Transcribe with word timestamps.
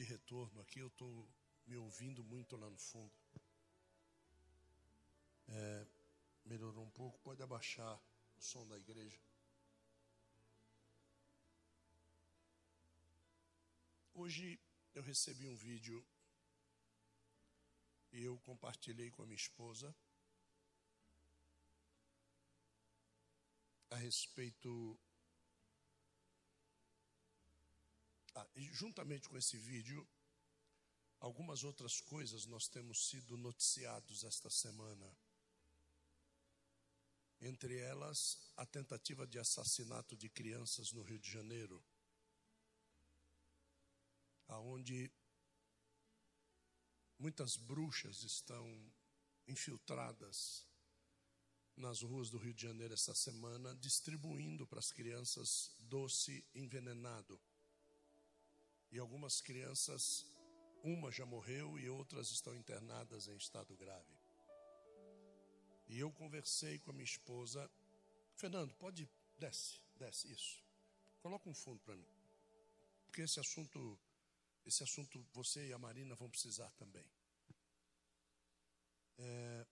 de 0.00 0.04
retorno 0.04 0.62
aqui, 0.62 0.78
eu 0.78 0.86
estou 0.86 1.28
me 1.66 1.76
ouvindo 1.76 2.24
muito 2.24 2.56
lá 2.56 2.70
no 2.70 2.78
fundo. 2.78 3.12
É, 5.46 5.86
melhorou 6.46 6.82
um 6.82 6.90
pouco, 6.90 7.18
pode 7.18 7.42
abaixar 7.42 8.00
o 8.38 8.40
som 8.40 8.66
da 8.66 8.78
igreja. 8.78 9.20
Hoje 14.14 14.58
eu 14.94 15.02
recebi 15.02 15.46
um 15.46 15.56
vídeo 15.56 16.02
e 18.10 18.24
eu 18.24 18.38
compartilhei 18.38 19.10
com 19.10 19.22
a 19.22 19.26
minha 19.26 19.36
esposa 19.36 19.94
a 23.90 23.96
respeito. 23.96 24.98
Ah, 28.34 28.46
juntamente 28.54 29.28
com 29.28 29.36
esse 29.36 29.56
vídeo, 29.56 30.06
algumas 31.18 31.64
outras 31.64 32.00
coisas 32.00 32.46
nós 32.46 32.68
temos 32.68 33.08
sido 33.08 33.36
noticiados 33.36 34.24
esta 34.24 34.48
semana. 34.48 35.16
Entre 37.40 37.78
elas, 37.78 38.38
a 38.56 38.66
tentativa 38.66 39.26
de 39.26 39.38
assassinato 39.38 40.16
de 40.16 40.28
crianças 40.28 40.92
no 40.92 41.02
Rio 41.02 41.18
de 41.18 41.30
Janeiro, 41.30 41.82
aonde 44.46 45.10
muitas 47.18 47.56
bruxas 47.56 48.22
estão 48.22 48.92
infiltradas 49.46 50.66
nas 51.76 52.02
ruas 52.02 52.28
do 52.30 52.38
Rio 52.38 52.52
de 52.52 52.62
Janeiro 52.62 52.94
essa 52.94 53.14
semana, 53.14 53.74
distribuindo 53.76 54.66
para 54.66 54.78
as 54.78 54.92
crianças 54.92 55.74
doce 55.78 56.44
envenenado. 56.54 57.40
E 58.92 58.98
algumas 58.98 59.40
crianças, 59.40 60.26
uma 60.82 61.10
já 61.10 61.24
morreu 61.24 61.78
e 61.78 61.88
outras 61.88 62.30
estão 62.30 62.54
internadas 62.54 63.28
em 63.28 63.36
estado 63.36 63.76
grave. 63.76 64.18
E 65.88 65.98
eu 65.98 66.10
conversei 66.12 66.78
com 66.78 66.90
a 66.90 66.94
minha 66.94 67.04
esposa, 67.04 67.70
Fernando, 68.36 68.72
pode 68.74 69.08
desce, 69.38 69.80
desce 69.96 70.30
isso. 70.32 70.62
Coloca 71.20 71.48
um 71.48 71.54
fundo 71.54 71.80
para 71.80 71.96
mim. 71.96 72.08
Porque 73.06 73.22
esse 73.22 73.40
assunto, 73.40 73.98
esse 74.64 74.82
assunto 74.82 75.26
você 75.32 75.68
e 75.68 75.72
a 75.72 75.78
Marina 75.78 76.14
vão 76.14 76.30
precisar 76.30 76.70
também. 76.72 77.04
É, 79.18 79.66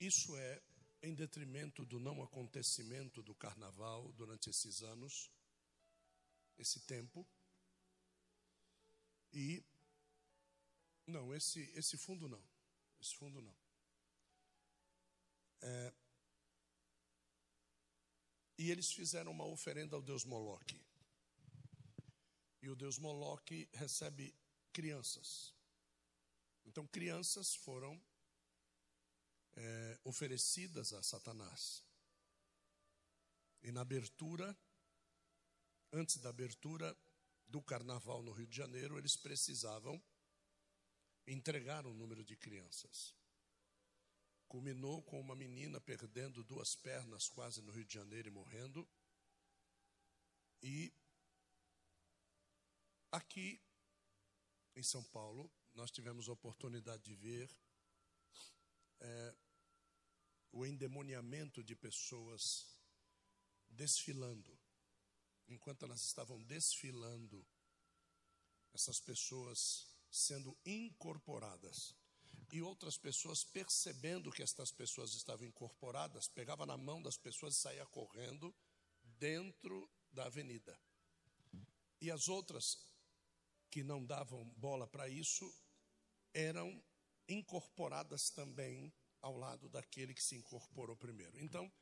isso 0.00 0.36
é 0.36 0.62
em 1.02 1.14
detrimento 1.14 1.84
do 1.84 2.00
não 2.00 2.22
acontecimento 2.22 3.22
do 3.22 3.34
carnaval 3.34 4.10
durante 4.12 4.48
esses 4.48 4.82
anos, 4.82 5.30
esse 6.58 6.80
tempo. 6.80 7.26
E 9.32 9.64
não, 11.06 11.34
esse 11.34 11.60
esse 11.74 11.96
fundo 11.96 12.28
não. 12.28 12.42
Esse 13.00 13.14
fundo 13.14 13.40
não. 13.40 13.54
É, 15.60 15.94
e 18.56 18.70
eles 18.70 18.92
fizeram 18.92 19.32
uma 19.32 19.44
oferenda 19.44 19.96
ao 19.96 20.02
deus 20.02 20.24
Moloque. 20.24 20.80
E 22.62 22.68
o 22.68 22.76
deus 22.76 22.98
Moloque 22.98 23.68
recebe 23.72 24.34
crianças. 24.72 25.52
Então, 26.64 26.86
crianças 26.86 27.54
foram 27.54 28.00
é, 29.56 29.98
oferecidas 30.04 30.92
a 30.92 31.02
Satanás. 31.02 31.84
E 33.62 33.72
na 33.72 33.80
abertura, 33.80 34.56
antes 35.94 36.16
da 36.18 36.30
abertura 36.30 36.96
do 37.46 37.62
carnaval 37.62 38.22
no 38.22 38.32
Rio 38.32 38.46
de 38.46 38.56
Janeiro, 38.56 38.98
eles 38.98 39.16
precisavam 39.16 40.02
entregar 41.26 41.86
um 41.86 41.94
número 41.94 42.24
de 42.24 42.36
crianças. 42.36 43.14
Culminou 44.48 45.02
com 45.02 45.20
uma 45.20 45.36
menina 45.36 45.80
perdendo 45.80 46.42
duas 46.44 46.74
pernas 46.74 47.28
quase 47.28 47.62
no 47.62 47.72
Rio 47.72 47.84
de 47.84 47.94
Janeiro 47.94 48.28
e 48.28 48.30
morrendo. 48.30 48.88
E 50.62 50.92
aqui 53.10 53.60
em 54.74 54.82
São 54.82 55.02
Paulo, 55.04 55.50
nós 55.74 55.90
tivemos 55.90 56.28
a 56.28 56.32
oportunidade 56.32 57.04
de 57.04 57.14
ver 57.14 57.50
é, 59.00 59.34
o 60.50 60.66
endemoniamento 60.66 61.62
de 61.62 61.76
pessoas 61.76 62.66
desfilando. 63.68 64.63
Enquanto 65.48 65.84
elas 65.84 66.02
estavam 66.02 66.42
desfilando, 66.42 67.46
essas 68.72 69.00
pessoas 69.00 69.86
sendo 70.10 70.56
incorporadas. 70.64 71.94
E 72.52 72.62
outras 72.62 72.96
pessoas 72.96 73.42
percebendo 73.42 74.30
que 74.30 74.42
estas 74.42 74.70
pessoas 74.70 75.14
estavam 75.14 75.46
incorporadas, 75.46 76.28
pegava 76.28 76.64
na 76.64 76.76
mão 76.76 77.02
das 77.02 77.16
pessoas 77.16 77.56
e 77.56 77.60
saía 77.60 77.86
correndo 77.86 78.54
dentro 79.18 79.90
da 80.12 80.26
avenida. 80.26 80.78
E 82.00 82.10
as 82.10 82.28
outras 82.28 82.78
que 83.70 83.82
não 83.82 84.04
davam 84.04 84.44
bola 84.56 84.86
para 84.86 85.08
isso 85.08 85.52
eram 86.32 86.82
incorporadas 87.28 88.30
também 88.30 88.92
ao 89.20 89.36
lado 89.36 89.68
daquele 89.68 90.14
que 90.14 90.22
se 90.22 90.36
incorporou 90.36 90.96
primeiro. 90.96 91.40
Então, 91.40 91.72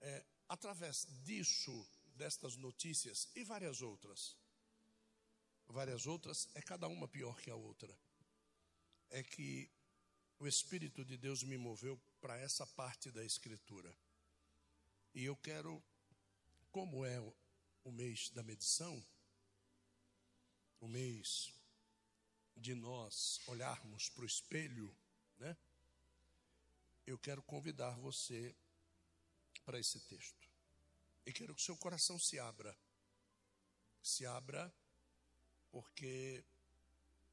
é, 0.00 0.24
através 0.48 1.06
disso, 1.24 1.88
destas 2.22 2.56
notícias 2.56 3.28
e 3.34 3.42
várias 3.42 3.82
outras, 3.82 4.36
várias 5.66 6.06
outras, 6.06 6.48
é 6.54 6.62
cada 6.62 6.86
uma 6.86 7.08
pior 7.08 7.40
que 7.40 7.50
a 7.50 7.56
outra. 7.56 7.92
É 9.10 9.24
que 9.24 9.68
o 10.38 10.46
Espírito 10.46 11.04
de 11.04 11.16
Deus 11.16 11.42
me 11.42 11.58
moveu 11.58 12.00
para 12.20 12.38
essa 12.38 12.64
parte 12.64 13.10
da 13.10 13.24
Escritura. 13.24 13.92
E 15.12 15.24
eu 15.24 15.36
quero, 15.36 15.82
como 16.70 17.04
é 17.04 17.18
o 17.82 17.90
mês 17.90 18.30
da 18.30 18.42
medição, 18.44 19.04
o 20.78 20.86
mês 20.86 21.52
de 22.56 22.72
nós 22.72 23.40
olharmos 23.48 24.08
para 24.10 24.22
o 24.22 24.26
espelho, 24.26 24.94
né? 25.38 25.56
eu 27.04 27.18
quero 27.18 27.42
convidar 27.42 27.98
você 27.98 28.54
para 29.64 29.80
esse 29.80 29.98
texto. 30.02 30.41
E 31.24 31.32
quero 31.32 31.54
que 31.54 31.62
seu 31.62 31.76
coração 31.76 32.18
se 32.18 32.38
abra. 32.38 32.76
Se 34.02 34.26
abra, 34.26 34.72
porque 35.70 36.44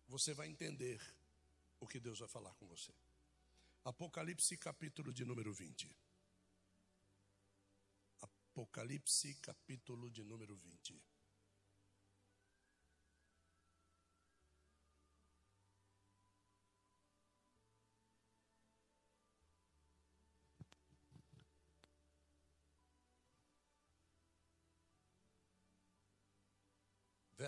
você 0.07 0.33
vai 0.33 0.47
entender 0.47 1.01
o 1.79 1.87
que 1.87 1.99
Deus 1.99 2.19
vai 2.19 2.27
falar 2.27 2.53
com 2.55 2.67
você. 2.67 2.91
Apocalipse, 3.83 4.55
capítulo 4.57 5.13
de 5.13 5.25
número 5.25 5.53
20. 5.53 5.89
Apocalipse, 8.21 9.33
capítulo 9.35 10.11
de 10.11 10.23
número 10.23 10.55
20. 10.55 11.01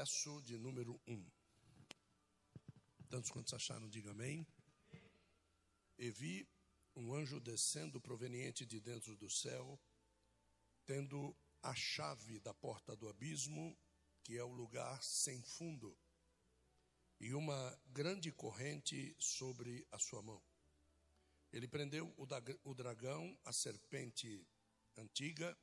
Verso 0.01 0.41
de 0.41 0.57
número 0.57 1.00
1. 1.07 1.31
Tantos 3.07 3.29
quantos 3.29 3.53
acharam, 3.53 3.88
diga 3.88 4.09
amém. 4.09 4.47
E 5.95 6.09
vi 6.09 6.50
um 6.95 7.13
anjo 7.13 7.39
descendo 7.39 8.01
proveniente 8.01 8.66
de 8.66 8.79
dentro 8.79 9.16
do 9.16 9.29
céu, 9.29 9.79
tendo 10.88 11.35
a 11.62 11.75
chave 11.75 12.39
da 12.39 12.51
porta 12.51 12.95
do 12.95 13.07
abismo, 13.07 13.78
que 14.23 14.39
é 14.39 14.44
o 14.44 14.51
lugar 14.51 15.03
sem 15.03 15.39
fundo, 15.44 15.95
e 17.19 17.36
uma 17.36 17.80
grande 17.86 18.31
corrente 18.31 19.15
sobre 19.19 19.86
a 19.92 20.00
sua 20.00 20.24
mão. 20.24 20.42
Ele 21.54 21.68
prendeu 21.68 22.12
o 22.63 22.74
dragão, 22.74 23.38
a 23.45 23.54
serpente 23.54 24.47
antiga, 24.97 25.56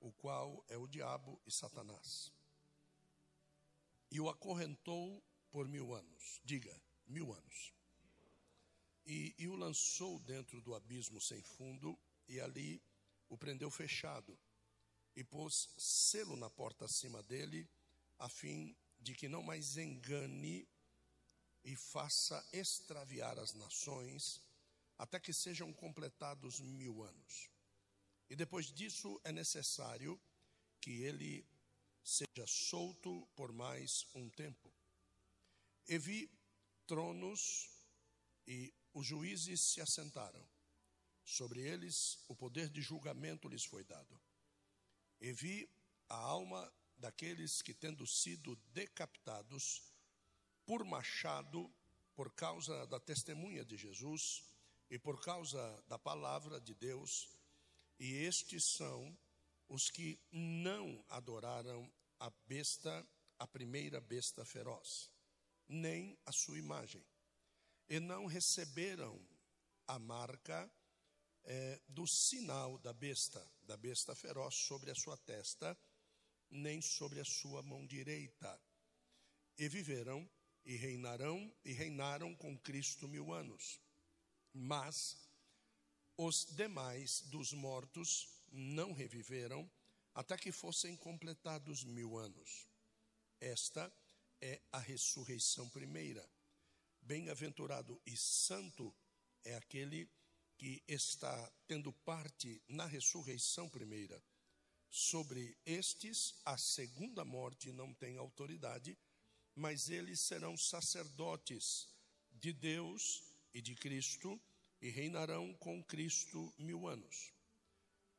o 0.00 0.10
qual 0.10 0.64
é 0.70 0.78
o 0.78 0.86
diabo 0.86 1.38
e 1.44 1.50
Satanás 1.50 2.32
e 4.14 4.20
o 4.20 4.28
acorrentou 4.28 5.20
por 5.50 5.66
mil 5.66 5.92
anos. 5.92 6.40
Diga, 6.44 6.80
mil 7.04 7.34
anos. 7.34 7.74
E, 9.04 9.34
e 9.36 9.48
o 9.48 9.56
lançou 9.56 10.20
dentro 10.20 10.60
do 10.60 10.72
abismo 10.72 11.20
sem 11.20 11.42
fundo, 11.42 11.98
e 12.28 12.40
ali 12.40 12.80
o 13.28 13.36
prendeu 13.36 13.68
fechado, 13.72 14.38
e 15.16 15.24
pôs 15.24 15.68
selo 15.76 16.36
na 16.36 16.48
porta 16.48 16.84
acima 16.84 17.24
dele, 17.24 17.68
a 18.16 18.28
fim 18.28 18.76
de 19.00 19.16
que 19.16 19.28
não 19.28 19.42
mais 19.42 19.76
engane 19.76 20.68
e 21.64 21.74
faça 21.74 22.46
extraviar 22.52 23.36
as 23.36 23.52
nações, 23.52 24.40
até 24.96 25.18
que 25.18 25.32
sejam 25.32 25.72
completados 25.72 26.60
mil 26.60 27.02
anos. 27.02 27.50
E 28.30 28.36
depois 28.36 28.66
disso 28.66 29.20
é 29.24 29.32
necessário 29.32 30.20
que 30.80 31.02
ele 31.02 31.44
seja 32.04 32.46
solto 32.46 33.26
por 33.34 33.50
mais 33.52 34.06
um 34.14 34.28
tempo. 34.28 34.70
E 35.88 35.98
vi 35.98 36.30
tronos 36.86 37.70
e 38.46 38.72
os 38.92 39.06
juízes 39.06 39.60
se 39.60 39.80
assentaram. 39.80 40.46
Sobre 41.24 41.62
eles 41.62 42.22
o 42.28 42.36
poder 42.36 42.68
de 42.68 42.82
julgamento 42.82 43.48
lhes 43.48 43.64
foi 43.64 43.82
dado. 43.82 44.20
E 45.18 45.32
vi 45.32 45.68
a 46.08 46.16
alma 46.16 46.70
daqueles 46.98 47.62
que, 47.62 47.72
tendo 47.72 48.06
sido 48.06 48.54
decapitados 48.72 49.82
por 50.66 50.84
machado, 50.84 51.72
por 52.14 52.34
causa 52.34 52.86
da 52.86 53.00
testemunha 53.00 53.64
de 53.64 53.76
Jesus 53.76 54.44
e 54.90 54.98
por 54.98 55.20
causa 55.20 55.82
da 55.88 55.98
palavra 55.98 56.60
de 56.60 56.74
Deus, 56.74 57.28
e 57.98 58.12
estes 58.12 58.64
são 58.64 59.16
os 59.68 59.90
que 59.90 60.18
não 60.30 61.04
adoraram 61.08 61.90
a 62.20 62.30
besta, 62.46 63.06
a 63.38 63.46
primeira 63.46 64.00
besta 64.00 64.44
feroz, 64.44 65.10
nem 65.68 66.18
a 66.26 66.32
sua 66.32 66.58
imagem, 66.58 67.04
e 67.88 68.00
não 68.00 68.26
receberam 68.26 69.20
a 69.86 69.98
marca 69.98 70.70
é, 71.44 71.80
do 71.88 72.06
sinal 72.06 72.78
da 72.78 72.92
besta, 72.92 73.46
da 73.62 73.76
besta 73.76 74.14
feroz, 74.14 74.54
sobre 74.54 74.90
a 74.90 74.94
sua 74.94 75.16
testa, 75.18 75.76
nem 76.50 76.80
sobre 76.80 77.20
a 77.20 77.24
sua 77.24 77.62
mão 77.62 77.86
direita. 77.86 78.60
E 79.58 79.68
viveram 79.68 80.28
e 80.64 80.76
reinarão 80.76 81.52
e 81.64 81.72
reinaram 81.72 82.34
com 82.34 82.58
Cristo 82.58 83.06
mil 83.06 83.32
anos. 83.32 83.80
Mas 84.52 85.16
os 86.16 86.46
demais 86.46 87.20
dos 87.22 87.52
mortos 87.52 88.28
não 88.54 88.92
reviveram 88.92 89.68
até 90.14 90.36
que 90.36 90.52
fossem 90.52 90.96
completados 90.96 91.82
mil 91.84 92.16
anos. 92.16 92.68
Esta 93.40 93.92
é 94.40 94.60
a 94.70 94.78
ressurreição 94.78 95.68
primeira. 95.68 96.24
Bem-aventurado 97.02 98.00
e 98.06 98.16
santo 98.16 98.94
é 99.44 99.56
aquele 99.56 100.08
que 100.56 100.82
está 100.86 101.52
tendo 101.66 101.92
parte 101.92 102.62
na 102.68 102.86
ressurreição 102.86 103.68
primeira. 103.68 104.22
Sobre 104.88 105.58
estes, 105.66 106.36
a 106.44 106.56
segunda 106.56 107.24
morte 107.24 107.72
não 107.72 107.92
tem 107.92 108.16
autoridade, 108.16 108.96
mas 109.54 109.90
eles 109.90 110.20
serão 110.20 110.56
sacerdotes 110.56 111.88
de 112.30 112.52
Deus 112.52 113.24
e 113.52 113.60
de 113.60 113.74
Cristo 113.74 114.40
e 114.80 114.90
reinarão 114.90 115.52
com 115.54 115.82
Cristo 115.82 116.54
mil 116.56 116.86
anos. 116.86 117.33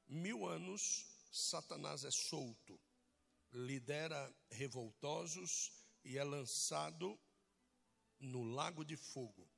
Mil 0.07 0.47
anos, 0.47 1.05
Satanás 1.31 2.03
é 2.03 2.11
solto, 2.11 2.79
lidera 3.51 4.33
revoltosos 4.51 5.71
e 6.03 6.17
é 6.17 6.23
lançado 6.23 7.19
no 8.19 8.43
lago 8.43 8.85
de 8.85 8.95
fogo. 8.95 9.49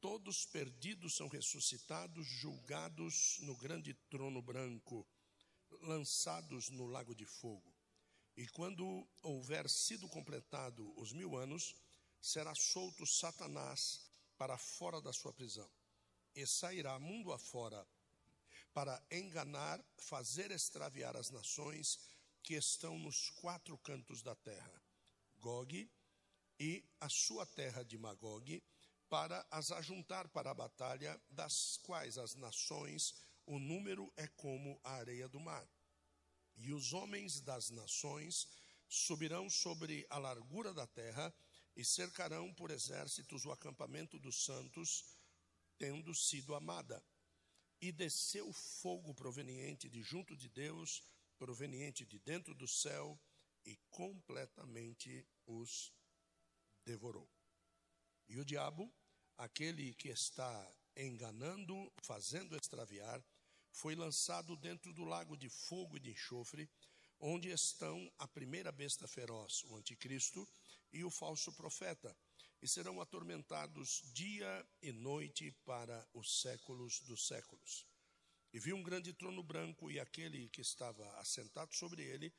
Todos 0.00 0.46
perdidos 0.46 1.16
são 1.16 1.28
ressuscitados, 1.28 2.26
julgados 2.26 3.38
no 3.40 3.56
grande 3.56 3.94
trono 4.08 4.40
branco, 4.40 5.06
lançados 5.82 6.70
no 6.70 6.86
lago 6.86 7.14
de 7.14 7.26
fogo. 7.26 7.74
E 8.36 8.46
quando 8.48 9.06
houver 9.20 9.68
sido 9.68 10.08
completado 10.08 10.92
os 10.96 11.12
mil 11.12 11.36
anos, 11.36 11.74
será 12.20 12.54
solto 12.54 13.04
Satanás 13.04 14.00
para 14.38 14.56
fora 14.56 15.00
da 15.00 15.12
sua 15.12 15.32
prisão, 15.32 15.70
e 16.34 16.46
sairá 16.46 16.98
mundo 16.98 17.32
afora 17.32 17.86
para 18.72 19.02
enganar, 19.10 19.84
fazer 19.96 20.50
extraviar 20.50 21.16
as 21.16 21.30
nações 21.30 21.98
que 22.42 22.54
estão 22.54 22.98
nos 22.98 23.30
quatro 23.30 23.76
cantos 23.78 24.22
da 24.22 24.34
terra, 24.34 24.82
Gog 25.38 25.90
e 26.58 26.84
a 27.00 27.08
sua 27.08 27.46
terra 27.46 27.84
de 27.84 27.98
Magog, 27.98 28.62
para 29.08 29.46
as 29.50 29.70
ajuntar 29.70 30.28
para 30.28 30.50
a 30.50 30.54
batalha, 30.54 31.20
das 31.28 31.76
quais 31.82 32.16
as 32.16 32.34
nações, 32.34 33.14
o 33.44 33.58
número 33.58 34.12
é 34.16 34.26
como 34.26 34.80
a 34.82 34.92
areia 34.92 35.28
do 35.28 35.38
mar. 35.38 35.68
E 36.56 36.72
os 36.72 36.92
homens 36.92 37.40
das 37.40 37.70
nações 37.70 38.48
subirão 38.88 39.50
sobre 39.50 40.06
a 40.08 40.18
largura 40.18 40.72
da 40.72 40.86
terra 40.86 41.34
e 41.76 41.84
cercarão 41.84 42.52
por 42.54 42.70
exércitos 42.70 43.44
o 43.44 43.52
acampamento 43.52 44.18
dos 44.18 44.44
santos, 44.44 45.04
tendo 45.78 46.14
sido 46.14 46.54
amada. 46.54 47.02
E 47.82 47.92
desceu 47.92 48.50
fogo 48.52 49.12
proveniente 49.12 49.90
de 49.90 50.02
junto 50.02 50.34
de 50.34 50.48
Deus, 50.48 51.02
proveniente 51.36 52.06
de 52.06 52.18
dentro 52.20 52.54
do 52.54 52.66
céu, 52.66 53.20
e 53.66 53.76
completamente 53.90 55.26
os 55.44 55.92
devorou. 56.84 57.28
E 58.28 58.40
o 58.40 58.44
diabo 58.44 58.90
aquele 59.36 59.94
que 59.94 60.08
está 60.08 60.72
enganando, 60.96 61.92
fazendo 62.02 62.56
extraviar, 62.56 63.22
foi 63.72 63.96
lançado 63.96 64.56
dentro 64.56 64.92
do 64.92 65.04
lago 65.04 65.36
de 65.36 65.48
fogo 65.48 65.96
e 65.96 66.00
de 66.00 66.10
enxofre, 66.10 66.70
onde 67.18 67.50
estão 67.50 68.10
a 68.18 68.28
primeira 68.28 68.70
besta 68.70 69.08
feroz, 69.08 69.64
o 69.64 69.76
anticristo, 69.76 70.48
e 70.92 71.02
o 71.04 71.10
falso 71.10 71.52
profeta, 71.52 72.14
e 72.62 72.68
serão 72.68 73.00
atormentados 73.00 74.02
dia 74.14 74.64
e 74.80 74.92
noite 74.92 75.50
para 75.64 76.08
os 76.14 76.40
séculos 76.40 77.00
dos 77.00 77.26
séculos. 77.26 77.84
E 78.52 78.60
vi 78.60 78.72
um 78.72 78.82
grande 78.82 79.12
trono 79.12 79.42
branco 79.42 79.90
e 79.90 79.98
aquele 79.98 80.48
que 80.48 80.60
estava 80.60 81.04
assentado 81.18 81.74
sobre 81.74 82.04
ele, 82.04 82.32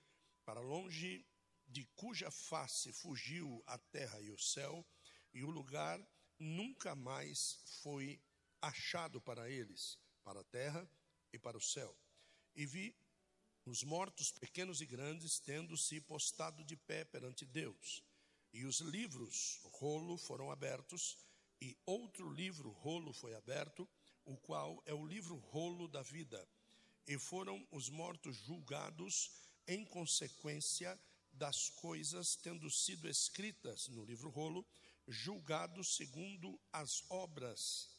para 0.46 0.62
longe 0.62 1.26
de 1.68 1.84
cuja 1.96 2.32
face 2.32 2.94
fugiu 2.94 3.62
a 3.68 3.78
terra 3.78 4.22
e 4.22 4.30
o 4.30 4.38
céu, 4.38 4.86
e 5.34 5.44
o 5.44 5.50
lugar 5.50 6.00
nunca 6.40 6.96
mais 6.96 7.60
foi 7.82 8.22
achado 8.62 9.20
para 9.20 9.50
eles, 9.50 10.00
para 10.24 10.40
a 10.40 10.44
terra 10.46 10.90
e 11.34 11.40
para 11.40 11.58
o 11.58 11.62
céu. 11.62 11.98
E 12.56 12.66
vi 12.66 12.96
os 13.66 13.84
mortos, 13.84 14.32
pequenos 14.32 14.80
e 14.82 14.86
grandes, 14.86 15.40
tendo-se 15.40 16.00
postado 16.02 16.64
de 16.64 16.78
pé 16.78 17.04
perante 17.04 17.46
Deus. 17.46 18.04
E 18.54 18.66
os 18.66 18.80
livros, 18.82 19.60
rolo, 19.64 20.16
foram 20.16 20.52
abertos, 20.52 21.18
e 21.60 21.76
outro 21.86 22.32
livro, 22.32 22.70
rolo, 22.70 23.12
foi 23.12 23.34
aberto, 23.34 23.90
o 24.26 24.38
qual 24.38 24.82
é 24.86 24.94
o 24.94 25.06
livro 25.06 25.36
rolo 25.36 25.88
da 25.88 26.04
vida. 26.04 26.48
E 27.08 27.18
foram 27.18 27.66
os 27.72 27.90
mortos 27.90 28.38
julgados 28.38 29.32
em 29.68 29.84
consequência 29.84 31.00
das 31.32 31.70
coisas 31.70 32.36
tendo 32.36 32.70
sido 32.70 33.10
escritas 33.10 33.88
no 33.88 34.06
livro 34.06 34.30
rolo, 34.30 34.66
julgados 35.08 35.96
segundo 35.96 36.60
as 36.72 37.04
obras 37.10 37.90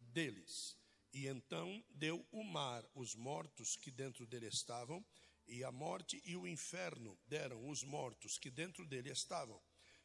deles. 0.00 0.76
E 1.12 1.26
então 1.26 1.82
deu 1.90 2.26
o 2.32 2.42
mar 2.42 2.84
os 2.94 3.14
mortos 3.14 3.76
que 3.76 3.90
dentro 3.90 4.26
dele 4.26 4.48
estavam, 4.48 5.04
e 5.46 5.62
a 5.62 5.70
morte 5.70 6.20
e 6.24 6.36
o 6.36 6.46
inferno 6.46 7.18
deram 7.26 7.68
os 7.68 7.82
mortos 7.82 8.38
que 8.38 8.50
dentro 8.50 8.86
dele 8.86 9.10
estavam, 9.10 9.60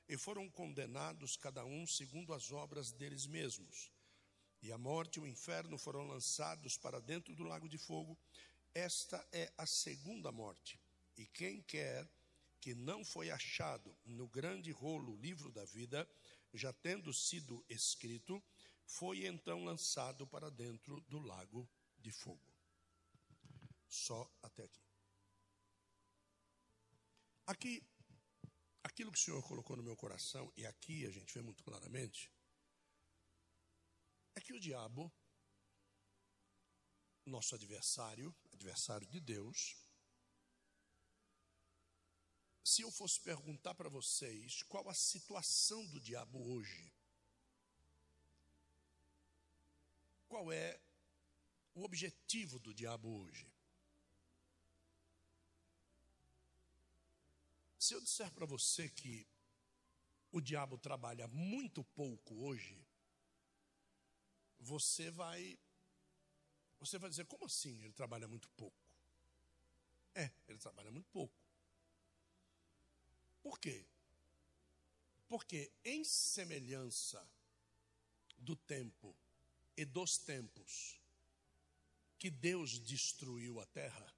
e 0.07 0.17
foram 0.17 0.49
condenados 0.49 1.35
cada 1.35 1.65
um 1.65 1.85
segundo 1.85 2.33
as 2.33 2.51
obras 2.51 2.91
deles 2.91 3.25
mesmos. 3.25 3.91
E 4.61 4.71
a 4.71 4.77
morte 4.77 5.17
e 5.17 5.19
o 5.21 5.27
inferno 5.27 5.77
foram 5.77 6.07
lançados 6.07 6.77
para 6.77 6.99
dentro 6.99 7.35
do 7.35 7.43
lago 7.43 7.67
de 7.69 7.77
fogo. 7.77 8.17
Esta 8.73 9.25
é 9.31 9.51
a 9.57 9.65
segunda 9.65 10.31
morte. 10.31 10.79
E 11.17 11.25
quem 11.25 11.61
quer 11.61 12.07
que 12.59 12.73
não 12.73 13.03
foi 13.03 13.29
achado 13.29 13.95
no 14.05 14.27
grande 14.27 14.71
rolo 14.71 15.15
livro 15.17 15.51
da 15.51 15.63
vida, 15.65 16.09
já 16.53 16.73
tendo 16.73 17.13
sido 17.13 17.63
escrito, 17.69 18.41
foi 18.85 19.25
então 19.25 19.63
lançado 19.63 20.25
para 20.25 20.49
dentro 20.49 21.01
do 21.01 21.19
lago 21.19 21.69
de 21.99 22.11
fogo. 22.11 22.41
Só 23.87 24.29
até 24.41 24.63
aqui. 24.63 24.81
Aqui, 27.45 27.83
aquilo 28.83 29.11
que 29.11 29.19
o 29.19 29.21
Senhor 29.21 29.43
colocou 29.43 29.75
no 29.75 29.83
meu 29.83 29.95
coração, 29.95 30.51
e 30.55 30.65
aqui 30.65 31.05
a 31.05 31.11
gente 31.11 31.33
vê 31.33 31.41
muito 31.41 31.63
claramente, 31.63 32.31
é 34.35 34.41
que 34.41 34.53
o 34.53 34.59
diabo, 34.59 35.11
nosso 37.25 37.55
adversário, 37.55 38.35
adversário 38.53 39.07
de 39.07 39.19
Deus, 39.19 39.75
se 42.63 42.81
eu 42.81 42.91
fosse 42.91 43.19
perguntar 43.21 43.73
para 43.75 43.89
vocês 43.89 44.61
qual 44.63 44.87
a 44.89 44.93
situação 44.93 45.85
do 45.87 45.99
diabo 45.99 46.37
hoje, 46.53 46.93
qual 50.27 50.51
é 50.51 50.79
o 51.73 51.83
objetivo 51.83 52.59
do 52.59 52.73
diabo 52.73 53.09
hoje? 53.21 53.56
Se 57.87 57.93
eu 57.93 58.01
disser 58.01 58.29
para 58.33 58.45
você 58.45 58.89
que 58.89 59.25
o 60.29 60.41
diabo 60.41 60.77
trabalha 60.77 61.25
muito 61.29 61.85
pouco 61.85 62.35
hoje, 62.43 62.85
você 64.59 65.09
vai 65.09 65.57
você 66.81 66.97
vai 66.97 67.09
dizer, 67.09 67.25
como 67.27 67.45
assim 67.45 67.81
ele 67.81 67.93
trabalha 67.93 68.27
muito 68.27 68.49
pouco? 68.57 68.77
É, 70.13 70.29
ele 70.49 70.59
trabalha 70.59 70.91
muito 70.91 71.07
pouco. 71.11 71.33
Por 73.41 73.57
quê? 73.57 73.85
Porque, 75.29 75.71
em 75.85 76.03
semelhança 76.03 77.25
do 78.37 78.57
tempo 78.57 79.15
e 79.77 79.85
dos 79.85 80.17
tempos 80.17 80.99
que 82.19 82.29
Deus 82.29 82.81
destruiu 82.81 83.61
a 83.61 83.65
terra, 83.67 84.13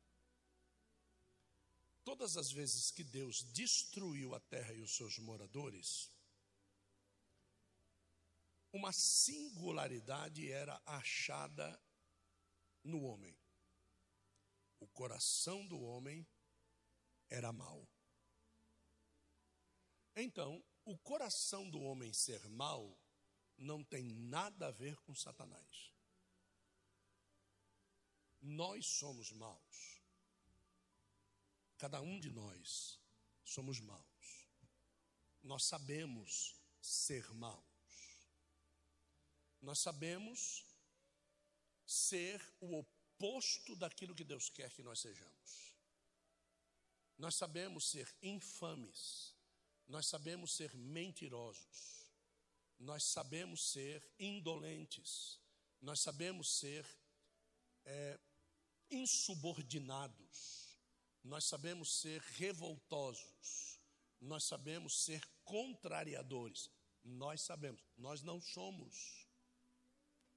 todas 2.09 2.37
as 2.37 2.51
vezes 2.51 2.89
que 2.89 3.03
Deus 3.03 3.43
destruiu 3.53 4.33
a 4.33 4.39
terra 4.39 4.73
e 4.73 4.81
os 4.81 4.95
seus 4.95 5.19
moradores, 5.19 6.11
uma 8.73 8.91
singularidade 8.91 10.51
era 10.51 10.81
achada 10.87 11.79
no 12.83 13.03
homem. 13.03 13.37
O 14.79 14.87
coração 14.87 15.67
do 15.67 15.79
homem 15.79 16.27
era 17.29 17.53
mau. 17.53 17.87
Então, 20.15 20.65
o 20.85 20.97
coração 20.97 21.69
do 21.69 21.79
homem 21.79 22.11
ser 22.11 22.43
mau 22.49 22.99
não 23.55 23.83
tem 23.83 24.03
nada 24.03 24.69
a 24.69 24.71
ver 24.71 24.99
com 25.01 25.13
Satanás. 25.13 25.93
Nós 28.41 28.87
somos 28.87 29.31
maus. 29.31 29.98
Cada 31.79 32.01
um 32.01 32.19
de 32.19 32.29
nós 32.29 32.99
somos 33.43 33.79
maus. 33.79 34.49
Nós 35.41 35.63
sabemos 35.63 36.53
ser 36.81 37.33
maus. 37.33 37.63
Nós 39.61 39.79
sabemos 39.79 40.65
ser 41.85 42.41
o 42.59 42.79
oposto 42.79 43.77
daquilo 43.77 44.13
que 44.13 44.25
Deus 44.25 44.49
quer 44.49 44.69
que 44.73 44.83
nós 44.83 44.99
sejamos. 44.99 45.73
Nós 47.17 47.35
sabemos 47.35 47.89
ser 47.89 48.13
infames. 48.21 49.33
Nós 49.87 50.05
sabemos 50.05 50.51
ser 50.51 50.75
mentirosos. 50.75 52.11
Nós 52.77 53.05
sabemos 53.05 53.71
ser 53.71 54.05
indolentes. 54.19 55.39
Nós 55.81 56.01
sabemos 56.01 56.59
ser 56.59 56.85
é, 57.85 58.19
insubordinados. 58.91 60.58
Nós 61.23 61.45
sabemos 61.45 61.99
ser 61.99 62.21
revoltosos. 62.21 63.79
Nós 64.21 64.43
sabemos 64.43 65.03
ser 65.03 65.25
contrariadores. 65.43 66.69
Nós 67.03 67.41
sabemos. 67.41 67.81
Nós 67.97 68.21
não 68.21 68.41
somos. 68.41 69.27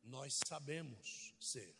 Nós 0.03 0.39
sabemos 0.47 1.35
ser. 1.41 1.77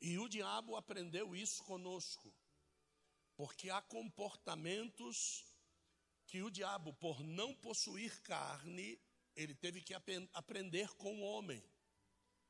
E 0.00 0.18
o 0.18 0.28
diabo 0.28 0.76
aprendeu 0.76 1.34
isso 1.34 1.62
conosco. 1.64 2.32
Porque 3.36 3.70
há 3.70 3.82
comportamentos 3.82 5.44
que 6.26 6.42
o 6.42 6.50
diabo, 6.50 6.92
por 6.94 7.22
não 7.22 7.54
possuir 7.54 8.20
carne, 8.22 8.98
ele 9.34 9.54
teve 9.54 9.80
que 9.80 9.94
aprender 10.32 10.88
com 10.94 11.20
o 11.20 11.22
homem. 11.22 11.62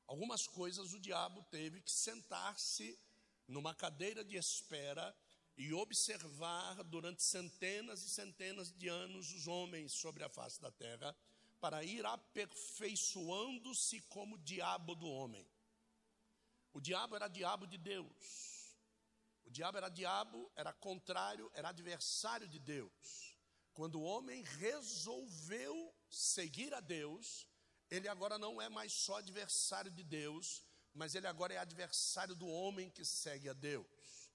Algumas 0.06 0.46
coisas 0.46 0.92
o 0.92 1.00
diabo 1.00 1.42
teve 1.50 1.80
que 1.80 1.90
sentar-se 1.90 2.98
numa 3.46 3.74
cadeira 3.74 4.24
de 4.24 4.36
espera 4.36 5.16
e 5.56 5.72
observar 5.72 6.82
durante 6.84 7.22
centenas 7.22 8.02
e 8.02 8.10
centenas 8.10 8.70
de 8.72 8.88
anos 8.88 9.32
os 9.32 9.46
homens 9.46 9.92
sobre 9.92 10.22
a 10.22 10.28
face 10.28 10.60
da 10.60 10.70
terra, 10.70 11.16
para 11.60 11.82
ir 11.82 12.04
aperfeiçoando-se 12.04 14.00
como 14.02 14.36
diabo 14.38 14.94
do 14.94 15.08
homem. 15.08 15.48
O 16.72 16.80
diabo 16.80 17.16
era 17.16 17.28
diabo 17.28 17.66
de 17.66 17.78
Deus. 17.78 18.76
O 19.46 19.50
diabo 19.50 19.78
era 19.78 19.88
diabo, 19.88 20.52
era 20.54 20.72
contrário, 20.72 21.50
era 21.54 21.70
adversário 21.70 22.46
de 22.46 22.58
Deus. 22.58 23.34
Quando 23.72 24.00
o 24.00 24.02
homem 24.02 24.42
resolveu 24.42 25.94
seguir 26.10 26.74
a 26.74 26.80
Deus, 26.80 27.46
ele 27.90 28.08
agora 28.08 28.38
não 28.38 28.60
é 28.60 28.68
mais 28.68 28.92
só 28.92 29.16
adversário 29.16 29.90
de 29.90 30.02
Deus, 30.02 30.65
mas 30.96 31.14
ele 31.14 31.26
agora 31.26 31.54
é 31.54 31.58
adversário 31.58 32.34
do 32.34 32.48
homem 32.48 32.90
que 32.90 33.04
segue 33.04 33.48
a 33.48 33.52
Deus. 33.52 34.30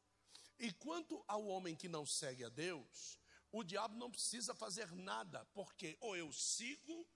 E 0.59 0.71
quanto 0.71 1.23
ao 1.27 1.45
homem 1.45 1.75
que 1.75 1.89
não 1.89 2.05
segue 2.05 2.43
a 2.45 2.49
Deus, 2.49 3.17
o 3.51 3.63
diabo 3.63 3.97
não 3.97 4.11
precisa 4.11 4.53
fazer 4.53 4.91
nada, 4.91 5.43
porque 5.53 5.97
ou 5.99 6.15
eu 6.15 6.31
sigo 6.31 7.07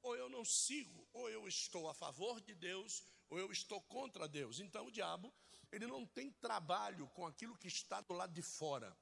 ou 0.00 0.16
eu 0.16 0.28
não 0.28 0.44
sigo, 0.44 1.06
ou 1.12 1.30
eu 1.30 1.46
estou 1.46 1.88
a 1.88 1.94
favor 1.94 2.40
de 2.40 2.54
Deus 2.54 3.04
ou 3.28 3.38
eu 3.38 3.52
estou 3.52 3.80
contra 3.82 4.26
Deus. 4.26 4.58
Então 4.58 4.86
o 4.86 4.90
diabo, 4.90 5.32
ele 5.70 5.86
não 5.86 6.04
tem 6.04 6.30
trabalho 6.30 7.06
com 7.10 7.26
aquilo 7.26 7.56
que 7.56 7.68
está 7.68 8.00
do 8.00 8.14
lado 8.14 8.32
de 8.32 8.42
fora 8.42 8.96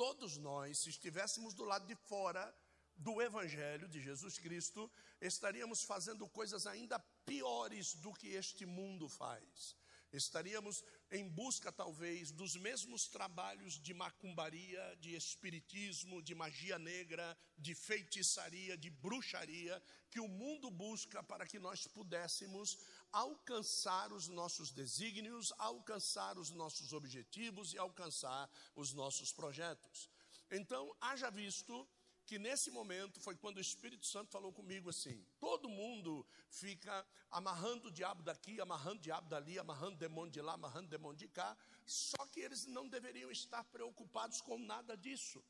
todos 0.00 0.38
nós, 0.38 0.78
se 0.78 0.88
estivéssemos 0.88 1.52
do 1.52 1.62
lado 1.62 1.86
de 1.86 1.94
fora 1.94 2.56
do 2.96 3.20
Evangelho 3.20 3.86
de 3.86 4.00
Jesus 4.00 4.38
Cristo, 4.38 4.90
estaríamos 5.20 5.82
fazendo 5.82 6.26
coisas 6.26 6.66
ainda 6.66 6.98
piores 7.30 7.94
do 7.94 8.12
que 8.12 8.28
este 8.42 8.66
mundo 8.66 9.08
faz. 9.08 9.76
Estaríamos 10.12 10.82
em 11.12 11.28
busca, 11.28 11.70
talvez, 11.70 12.32
dos 12.32 12.56
mesmos 12.56 13.06
trabalhos 13.06 13.74
de 13.80 13.94
macumbaria, 13.94 14.96
de 14.96 15.14
espiritismo, 15.14 16.20
de 16.20 16.34
magia 16.34 16.76
negra, 16.76 17.38
de 17.56 17.72
feitiçaria, 17.72 18.76
de 18.76 18.90
bruxaria, 18.90 19.80
que 20.10 20.18
o 20.18 20.26
mundo 20.26 20.68
busca 20.72 21.22
para 21.22 21.46
que 21.46 21.60
nós 21.60 21.86
pudéssemos 21.86 22.76
alcançar 23.12 24.12
os 24.12 24.26
nossos 24.26 24.72
desígnios, 24.72 25.52
alcançar 25.56 26.36
os 26.36 26.50
nossos 26.50 26.92
objetivos 26.92 27.72
e 27.72 27.78
alcançar 27.78 28.50
os 28.74 28.92
nossos 28.92 29.32
projetos. 29.32 30.10
Então, 30.50 30.92
haja 31.00 31.30
visto 31.30 31.88
que 32.30 32.38
nesse 32.38 32.70
momento 32.70 33.18
foi 33.18 33.34
quando 33.34 33.56
o 33.56 33.60
Espírito 33.60 34.06
Santo 34.06 34.30
falou 34.30 34.52
comigo 34.52 34.88
assim: 34.88 35.20
todo 35.40 35.68
mundo 35.68 36.24
fica 36.48 37.04
amarrando 37.28 37.88
o 37.88 37.90
diabo 37.90 38.22
daqui, 38.22 38.60
amarrando 38.60 38.98
o 38.98 39.02
diabo 39.02 39.28
dali, 39.28 39.58
amarrando 39.58 39.96
o 39.96 39.98
demônio 39.98 40.30
de 40.30 40.40
lá, 40.40 40.52
amarrando 40.52 40.86
o 40.86 40.90
demônio 40.90 41.18
de 41.18 41.26
cá, 41.26 41.56
só 41.84 42.24
que 42.26 42.38
eles 42.38 42.66
não 42.66 42.86
deveriam 42.88 43.32
estar 43.32 43.64
preocupados 43.64 44.40
com 44.40 44.56
nada 44.60 44.96
disso. 44.96 45.42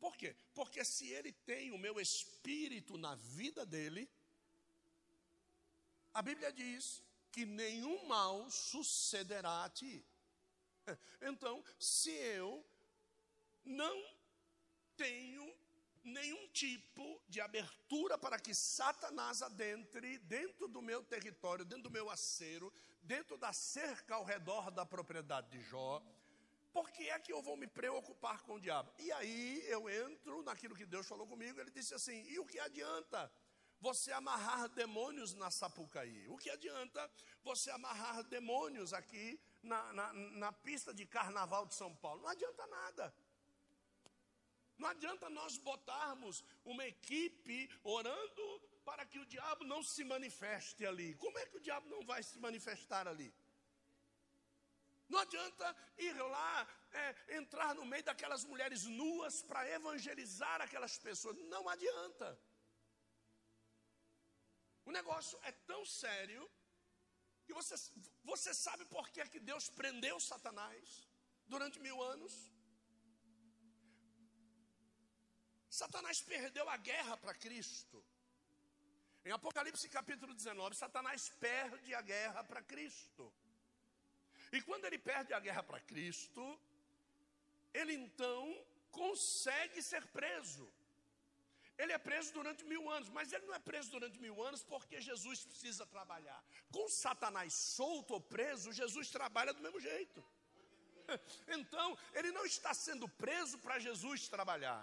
Por 0.00 0.16
quê? 0.16 0.34
Porque 0.54 0.82
se 0.86 1.06
ele 1.10 1.32
tem 1.32 1.70
o 1.70 1.78
meu 1.78 2.00
espírito 2.00 2.96
na 2.96 3.14
vida 3.14 3.66
dele, 3.66 4.08
a 6.14 6.22
Bíblia 6.22 6.50
diz 6.50 7.02
que 7.30 7.44
nenhum 7.44 8.06
mal 8.06 8.50
sucederá 8.50 9.64
a 9.64 9.68
ti. 9.68 10.02
Então, 11.20 11.62
se 11.78 12.10
eu 12.10 12.64
não 13.64 13.96
tenho 14.96 15.55
nenhum 16.06 16.48
tipo 16.48 17.20
de 17.28 17.40
abertura 17.40 18.16
para 18.16 18.38
que 18.38 18.54
Satanás 18.54 19.42
adentre 19.42 20.18
dentro 20.18 20.68
do 20.68 20.80
meu 20.80 21.02
território, 21.02 21.64
dentro 21.64 21.84
do 21.84 21.90
meu 21.90 22.08
acero, 22.08 22.72
dentro 23.02 23.36
da 23.36 23.52
cerca 23.52 24.14
ao 24.14 24.24
redor 24.24 24.70
da 24.70 24.86
propriedade 24.86 25.50
de 25.50 25.60
Jó, 25.60 26.02
por 26.72 26.90
que 26.90 27.08
é 27.10 27.18
que 27.18 27.32
eu 27.32 27.42
vou 27.42 27.56
me 27.56 27.66
preocupar 27.66 28.42
com 28.42 28.54
o 28.54 28.60
diabo? 28.60 28.92
E 28.98 29.10
aí 29.12 29.64
eu 29.66 29.88
entro 29.88 30.42
naquilo 30.42 30.76
que 30.76 30.86
Deus 30.86 31.06
falou 31.06 31.26
comigo, 31.26 31.58
ele 31.60 31.70
disse 31.70 31.94
assim: 31.94 32.24
e 32.28 32.38
o 32.38 32.46
que 32.46 32.58
adianta? 32.58 33.30
você 33.80 34.12
amarrar 34.12 34.68
demônios 34.70 35.34
na 35.34 35.50
Sapucaí? 35.50 36.26
O 36.28 36.36
que 36.36 36.50
adianta 36.50 37.10
você 37.44 37.70
amarrar 37.70 38.22
demônios 38.24 38.92
aqui 38.92 39.40
na, 39.62 39.92
na, 39.92 40.12
na, 40.12 40.52
pista 40.52 40.94
de 40.94 41.04
carnaval 41.04 41.66
de 41.66 41.74
São 41.74 41.94
Paulo? 41.94 42.22
Não 42.22 42.28
adianta 42.28 42.66
nada. 42.66 43.14
Não 44.78 44.88
adianta 44.88 45.28
nós 45.30 45.56
botarmos 45.56 46.44
uma 46.64 46.84
equipe 46.86 47.70
orando 47.82 48.46
para 48.84 49.04
que 49.06 49.18
o 49.18 49.26
diabo 49.26 49.64
não 49.64 49.82
se 49.82 50.04
manifeste 50.04 50.84
ali. 50.86 51.14
Como 51.14 51.38
é 51.38 51.46
que 51.46 51.56
o 51.56 51.60
diabo 51.60 51.88
não 51.88 52.04
vai 52.04 52.22
se 52.22 52.38
manifestar 52.38 53.08
ali? 53.08 53.34
Não 55.08 55.20
adianta 55.20 55.76
ir 55.98 56.14
lá, 56.14 56.68
é, 56.92 57.36
entrar 57.36 57.74
no 57.74 57.84
meio 57.84 58.02
daquelas 58.02 58.44
mulheres 58.44 58.84
nuas 58.84 59.42
para 59.42 59.68
evangelizar 59.70 60.60
aquelas 60.60 60.98
pessoas. 60.98 61.36
Não 61.54 61.68
adianta. 61.68 62.38
O 64.84 64.90
negócio 64.90 65.38
é 65.42 65.52
tão 65.52 65.84
sério 65.84 66.48
que 67.44 67.54
você, 67.54 67.74
você 68.24 68.52
sabe 68.52 68.84
por 68.86 69.08
que, 69.10 69.20
é 69.20 69.28
que 69.28 69.40
Deus 69.40 69.68
prendeu 69.68 70.18
Satanás 70.18 71.08
durante 71.46 71.78
mil 71.80 72.02
anos? 72.02 72.34
Satanás 75.80 76.18
perdeu 76.22 76.66
a 76.74 76.78
guerra 76.90 77.16
para 77.22 77.34
Cristo. 77.44 77.98
Em 79.26 79.32
Apocalipse 79.38 79.86
capítulo 79.96 80.32
19, 80.32 80.74
Satanás 80.74 81.28
perde 81.46 81.94
a 81.94 82.00
guerra 82.00 82.42
para 82.50 82.62
Cristo. 82.62 83.24
E 84.56 84.62
quando 84.62 84.86
ele 84.86 84.98
perde 84.98 85.34
a 85.34 85.40
guerra 85.46 85.62
para 85.62 85.80
Cristo, 85.80 86.44
ele 87.74 87.92
então 87.92 88.40
consegue 88.90 89.82
ser 89.82 90.06
preso. 90.18 90.66
Ele 91.76 91.92
é 91.92 91.98
preso 91.98 92.32
durante 92.32 92.64
mil 92.64 92.84
anos, 92.90 93.10
mas 93.10 93.30
ele 93.34 93.44
não 93.44 93.54
é 93.54 93.58
preso 93.58 93.90
durante 93.90 94.18
mil 94.18 94.42
anos 94.42 94.62
porque 94.72 94.98
Jesus 94.98 95.44
precisa 95.44 95.84
trabalhar. 95.84 96.42
Com 96.72 96.88
Satanás 96.88 97.52
solto 97.52 98.14
ou 98.14 98.20
preso, 98.36 98.72
Jesus 98.72 99.10
trabalha 99.10 99.52
do 99.52 99.62
mesmo 99.66 99.80
jeito. 99.90 100.24
Então, 101.56 101.96
ele 102.14 102.32
não 102.32 102.44
está 102.44 102.72
sendo 102.74 103.06
preso 103.24 103.56
para 103.64 103.78
Jesus 103.78 104.26
trabalhar. 104.36 104.80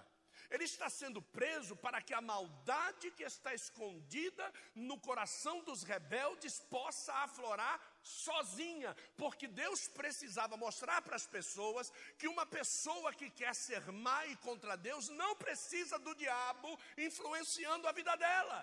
Ele 0.53 0.65
está 0.65 0.87
sendo 0.87 1.19
preso 1.19 1.75
para 1.75 1.99
que 1.99 2.13
a 2.13 2.21
maldade 2.21 3.09
que 3.17 3.23
está 3.23 3.51
escondida 3.55 4.45
no 4.75 4.97
coração 5.07 5.55
dos 5.63 5.81
rebeldes 5.81 6.59
possa 6.75 7.11
aflorar 7.27 7.75
sozinha, 8.03 8.95
porque 9.17 9.47
Deus 9.47 9.87
precisava 9.87 10.55
mostrar 10.55 11.01
para 11.01 11.15
as 11.15 11.25
pessoas 11.25 11.91
que 12.19 12.27
uma 12.27 12.45
pessoa 12.45 13.11
que 13.19 13.31
quer 13.31 13.55
ser 13.55 13.81
má 13.91 14.19
e 14.27 14.35
contra 14.47 14.75
Deus 14.75 15.09
não 15.09 15.35
precisa 15.35 15.97
do 15.97 16.13
diabo 16.13 16.69
influenciando 16.99 17.87
a 17.87 17.91
vida 17.91 18.15
dela. 18.15 18.59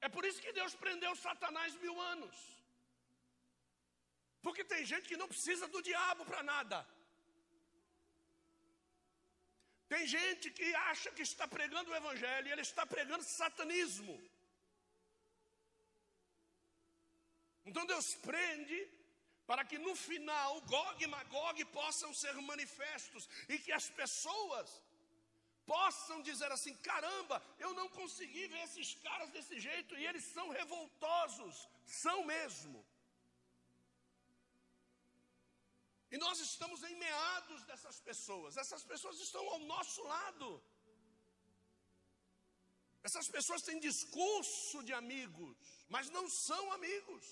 É 0.00 0.08
por 0.08 0.24
isso 0.24 0.40
que 0.40 0.58
Deus 0.60 0.74
prendeu 0.74 1.14
Satanás 1.14 1.74
mil 1.74 2.00
anos. 2.00 2.34
Porque 4.40 4.64
tem 4.64 4.82
gente 4.86 5.06
que 5.06 5.18
não 5.22 5.28
precisa 5.28 5.68
do 5.68 5.82
diabo 5.82 6.24
para 6.24 6.42
nada. 6.42 6.78
Tem 9.92 10.06
gente 10.06 10.46
que 10.58 10.68
acha 10.90 11.10
que 11.16 11.22
está 11.30 11.46
pregando 11.54 11.90
o 11.90 11.96
evangelho 12.00 12.46
e 12.46 12.52
ele 12.52 12.66
está 12.68 12.84
pregando 12.86 13.24
satanismo. 13.24 14.14
Então 17.68 17.84
Deus 17.92 18.08
prende 18.28 18.78
para 19.48 19.64
que 19.64 19.78
no 19.86 19.94
final 19.96 20.60
Gog 20.74 21.02
e 21.02 21.08
Magog 21.14 21.64
possam 21.78 22.10
ser 22.14 22.34
manifestos 22.52 23.28
e 23.48 23.58
que 23.58 23.72
as 23.72 23.88
pessoas 24.00 24.68
possam 25.66 26.22
dizer 26.22 26.52
assim: 26.52 26.76
caramba, 26.90 27.42
eu 27.58 27.72
não 27.80 27.88
consegui 27.88 28.46
ver 28.46 28.62
esses 28.68 28.94
caras 29.06 29.30
desse 29.30 29.58
jeito 29.58 29.96
e 29.96 30.06
eles 30.06 30.24
são 30.36 30.48
revoltosos, 30.60 31.68
são 31.84 32.18
mesmo. 32.24 32.78
E 36.12 36.18
nós 36.24 36.38
estamos 36.40 36.82
em 36.88 36.96
meados 37.06 37.60
dessas 37.68 38.00
pessoas, 38.08 38.56
essas 38.56 38.82
pessoas 38.92 39.18
estão 39.26 39.44
ao 39.48 39.60
nosso 39.74 40.02
lado. 40.14 40.48
Essas 43.08 43.28
pessoas 43.36 43.62
têm 43.62 43.78
discurso 43.88 44.82
de 44.88 44.92
amigos, 45.02 45.56
mas 45.88 46.10
não 46.16 46.24
são 46.28 46.72
amigos. 46.72 47.24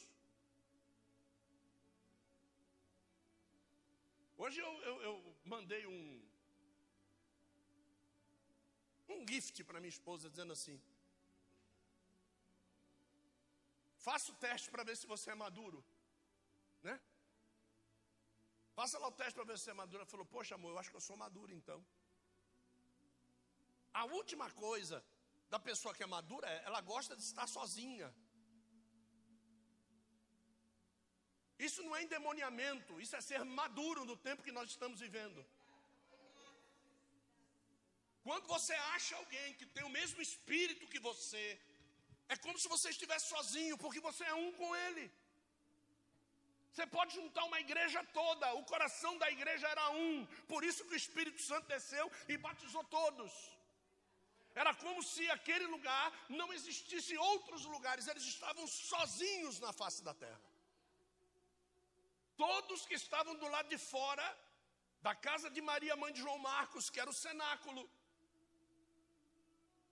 Hoje 4.42 4.58
eu, 4.66 4.72
eu, 4.90 4.96
eu 5.08 5.14
mandei 5.44 5.84
um, 5.94 6.02
um 9.08 9.26
gift 9.28 9.64
para 9.64 9.80
minha 9.80 9.96
esposa 9.96 10.30
dizendo 10.30 10.52
assim: 10.56 10.80
faça 14.08 14.30
o 14.32 14.36
teste 14.46 14.70
para 14.70 14.84
ver 14.84 14.96
se 14.96 15.08
você 15.14 15.30
é 15.32 15.34
maduro? 15.34 15.84
Faça 18.78 18.96
lá 19.02 19.08
o 19.08 19.16
teste 19.20 19.34
para 19.36 19.46
ver 19.48 19.56
se 19.58 19.64
você 19.64 19.72
é 19.72 19.80
maduro. 19.82 20.00
Ela 20.02 20.12
falou: 20.12 20.26
Poxa, 20.34 20.54
amor, 20.56 20.70
eu 20.72 20.78
acho 20.80 20.90
que 20.92 20.98
eu 20.98 21.06
sou 21.06 21.16
maduro 21.22 21.52
então. 21.60 21.78
A 24.00 24.04
última 24.18 24.46
coisa 24.64 24.96
da 25.52 25.58
pessoa 25.68 25.94
que 25.96 26.04
é 26.06 26.10
madura 26.18 26.46
é 26.54 26.58
ela 26.68 26.80
gosta 26.92 27.16
de 27.20 27.24
estar 27.30 27.46
sozinha. 27.56 28.08
Isso 31.66 31.82
não 31.86 31.96
é 31.96 32.02
endemoniamento, 32.04 33.00
isso 33.04 33.16
é 33.16 33.22
ser 33.30 33.42
maduro 33.60 34.04
no 34.10 34.16
tempo 34.28 34.44
que 34.46 34.56
nós 34.58 34.68
estamos 34.74 35.00
vivendo. 35.06 35.40
Quando 38.26 38.46
você 38.54 38.74
acha 38.96 39.16
alguém 39.22 39.48
que 39.58 39.66
tem 39.76 39.86
o 39.88 39.96
mesmo 40.00 40.20
espírito 40.28 40.92
que 40.92 41.00
você, 41.10 41.46
é 42.28 42.36
como 42.44 42.60
se 42.62 42.68
você 42.74 42.90
estivesse 42.96 43.26
sozinho, 43.34 43.76
porque 43.84 44.08
você 44.08 44.24
é 44.32 44.34
um 44.44 44.52
com 44.60 44.70
ele. 44.86 45.06
Você 46.78 46.86
pode 46.86 47.12
juntar 47.12 47.44
uma 47.44 47.58
igreja 47.58 48.00
toda, 48.18 48.46
o 48.54 48.64
coração 48.72 49.12
da 49.22 49.28
igreja 49.36 49.66
era 49.66 49.86
um, 50.02 50.24
por 50.50 50.62
isso 50.66 50.84
que 50.84 50.94
o 50.96 51.00
Espírito 51.04 51.40
Santo 51.42 51.66
desceu 51.66 52.04
e 52.32 52.36
batizou 52.36 52.84
todos. 52.84 53.32
Era 54.54 54.72
como 54.82 55.02
se 55.02 55.24
aquele 55.36 55.66
lugar 55.74 56.06
não 56.28 56.52
existisse 56.56 57.16
outros 57.30 57.64
lugares, 57.64 58.06
eles 58.06 58.26
estavam 58.34 58.64
sozinhos 58.68 59.58
na 59.64 59.72
face 59.72 60.04
da 60.08 60.14
terra. 60.14 60.40
Todos 62.36 62.86
que 62.86 62.94
estavam 62.94 63.34
do 63.34 63.48
lado 63.48 63.68
de 63.74 63.78
fora 63.92 64.26
da 65.02 65.16
casa 65.16 65.50
de 65.50 65.60
Maria, 65.60 65.96
mãe 65.96 66.12
de 66.12 66.22
João 66.26 66.38
Marcos, 66.38 66.88
que 66.88 67.00
era 67.00 67.10
o 67.10 67.20
cenáculo, 67.24 67.82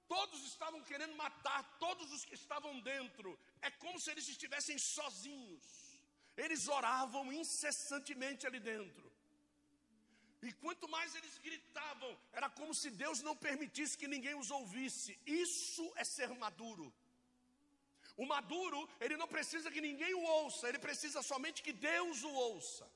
todos 0.07 0.41
estavam 0.53 0.85
querendo 0.85 1.17
matar 1.17 1.61
todos 1.81 2.13
os 2.13 2.25
que 2.25 2.37
estavam 2.37 2.79
dentro. 2.93 3.37
É 3.61 3.73
como 3.73 3.99
se 3.99 4.13
eles 4.13 4.29
estivessem 4.29 4.79
sozinhos. 4.79 5.86
Eles 6.37 6.69
oravam 6.69 7.33
incessantemente 7.33 8.47
ali 8.47 8.61
dentro. 8.61 9.07
E 10.43 10.53
quanto 10.53 10.87
mais 10.89 11.15
eles 11.15 11.39
gritavam, 11.39 12.17
era 12.33 12.49
como 12.49 12.75
se 12.75 12.91
Deus 12.91 13.23
não 13.23 13.35
permitisse 13.35 13.99
que 13.99 14.07
ninguém 14.07 14.35
os 14.35 14.51
ouvisse. 14.51 15.19
Isso 15.27 15.93
é 15.97 16.05
ser 16.05 16.29
maduro. 16.45 16.93
O 18.17 18.27
maduro, 18.27 18.89
ele 19.01 19.17
não 19.17 19.29
precisa 19.29 19.71
que 19.71 19.81
ninguém 19.81 20.15
o 20.15 20.23
ouça, 20.23 20.69
ele 20.69 20.79
precisa 20.79 21.23
somente 21.23 21.63
que 21.63 21.73
Deus 21.73 22.23
o 22.23 22.33
ouça. 22.33 22.87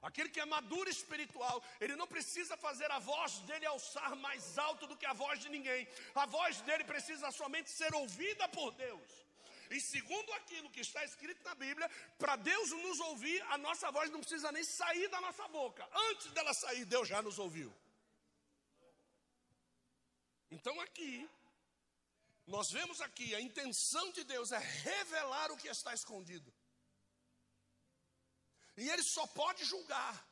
Aquele 0.00 0.28
que 0.28 0.40
é 0.40 0.44
maduro 0.44 0.88
espiritual, 0.88 1.62
ele 1.80 1.96
não 1.96 2.06
precisa 2.06 2.56
fazer 2.56 2.90
a 2.90 3.00
voz 3.00 3.40
dele 3.40 3.66
alçar 3.66 4.14
mais 4.16 4.56
alto 4.56 4.86
do 4.86 4.96
que 4.96 5.04
a 5.04 5.12
voz 5.12 5.40
de 5.40 5.48
ninguém. 5.48 5.88
A 6.14 6.24
voz 6.24 6.60
dele 6.60 6.84
precisa 6.84 7.30
somente 7.32 7.70
ser 7.70 7.92
ouvida 7.94 8.48
por 8.48 8.70
Deus. 8.74 9.27
E 9.70 9.80
segundo 9.80 10.32
aquilo 10.34 10.70
que 10.70 10.80
está 10.80 11.04
escrito 11.04 11.42
na 11.44 11.54
Bíblia, 11.54 11.88
para 12.18 12.36
Deus 12.36 12.70
nos 12.70 13.00
ouvir, 13.00 13.40
a 13.50 13.58
nossa 13.58 13.90
voz 13.90 14.10
não 14.10 14.20
precisa 14.20 14.50
nem 14.50 14.64
sair 14.64 15.08
da 15.08 15.20
nossa 15.20 15.46
boca. 15.48 15.88
Antes 16.10 16.30
dela 16.32 16.54
sair, 16.54 16.84
Deus 16.84 17.06
já 17.06 17.20
nos 17.20 17.38
ouviu. 17.38 17.74
Então 20.50 20.80
aqui, 20.80 21.28
nós 22.46 22.70
vemos 22.70 23.00
aqui, 23.00 23.34
a 23.34 23.40
intenção 23.40 24.10
de 24.12 24.24
Deus 24.24 24.52
é 24.52 24.58
revelar 24.58 25.52
o 25.52 25.56
que 25.56 25.68
está 25.68 25.92
escondido. 25.92 26.52
E 28.76 28.88
ele 28.88 29.02
só 29.02 29.26
pode 29.26 29.64
julgar 29.64 30.26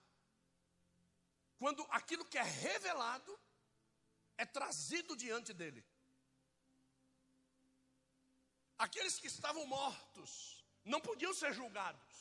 quando 1.59 1.87
aquilo 1.91 2.25
que 2.25 2.39
é 2.39 2.43
revelado 2.43 3.39
é 4.39 4.47
trazido 4.47 5.17
diante 5.17 5.53
dele. 5.53 5.85
Aqueles 8.79 9.19
que 9.19 9.27
estavam 9.27 9.67
mortos 9.67 10.65
não 10.85 11.01
podiam 11.01 11.33
ser 11.35 11.53
julgados. 11.53 12.17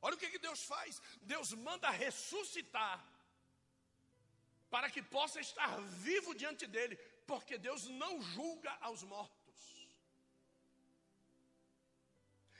Olha 0.00 0.16
o 0.16 0.18
que, 0.18 0.30
que 0.30 0.38
Deus 0.38 0.64
faz: 0.64 1.00
Deus 1.22 1.52
manda 1.52 1.88
ressuscitar 1.90 3.04
para 4.68 4.90
que 4.90 5.02
possa 5.02 5.40
estar 5.40 5.80
vivo 6.08 6.34
diante 6.34 6.66
dele, 6.66 6.96
porque 7.26 7.56
Deus 7.58 7.86
não 7.88 8.20
julga 8.20 8.76
aos 8.80 9.02
mortos. 9.02 9.42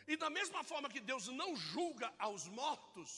E 0.07 0.17
da 0.17 0.31
mesma 0.31 0.63
forma 0.63 0.89
que 0.89 1.01
Deus 1.01 1.29
não 1.29 1.57
julga 1.57 2.13
aos 2.19 2.47
mortos, 2.47 3.11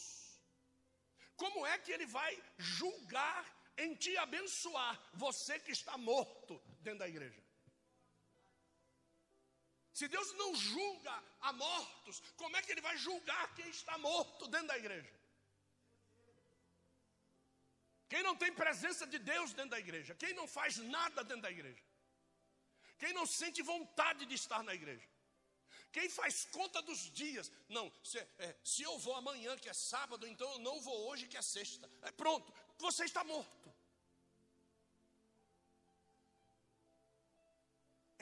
como 1.37 1.67
é 1.67 1.77
que 1.79 1.93
Ele 1.93 2.07
vai 2.07 2.43
julgar 2.57 3.45
em 3.77 3.95
te 3.95 4.17
abençoar 4.17 5.01
você 5.13 5.59
que 5.59 5.73
está 5.73 5.99
morto 5.99 6.63
dentro 6.81 7.01
da 7.01 7.09
igreja? 7.09 7.44
Se 9.99 10.09
Deus 10.09 10.33
não 10.35 10.55
julga 10.57 11.15
a 11.41 11.53
mortos, 11.53 12.21
como 12.37 12.57
é 12.57 12.63
que 12.63 12.73
Ele 12.73 12.81
vai 12.81 12.97
julgar 12.99 13.55
quem 13.55 13.69
está 13.71 13.97
morto 13.97 14.49
dentro 14.49 14.67
da 14.67 14.77
igreja? 14.77 15.15
Quem 18.09 18.23
não 18.23 18.35
tem 18.37 18.53
presença 18.53 19.07
de 19.07 19.19
Deus 19.19 19.53
dentro 19.53 19.71
da 19.71 19.79
igreja, 19.79 20.15
quem 20.17 20.35
não 20.35 20.47
faz 20.49 20.77
nada 20.79 21.23
dentro 21.23 21.43
da 21.43 21.51
igreja, 21.51 21.83
quem 22.99 23.13
não 23.13 23.25
sente 23.25 23.63
vontade 23.63 24.27
de 24.27 24.35
estar 24.35 24.63
na 24.65 24.75
igreja, 24.75 25.09
quem 25.93 26.09
faz 26.09 26.45
conta 26.47 26.83
dos 26.83 27.09
dias, 27.13 27.51
não, 27.69 27.91
se, 28.03 28.19
é, 28.39 28.57
se 28.65 28.83
eu 28.83 28.99
vou 28.99 29.15
amanhã, 29.15 29.57
que 29.57 29.69
é 29.69 29.73
sábado, 29.73 30.27
então 30.27 30.51
eu 30.55 30.59
não 30.59 30.81
vou 30.81 31.09
hoje, 31.09 31.29
que 31.29 31.37
é 31.37 31.43
sexta. 31.43 31.89
É 32.03 32.11
pronto, 32.11 32.53
você 32.79 33.05
está 33.05 33.23
morto. 33.23 33.74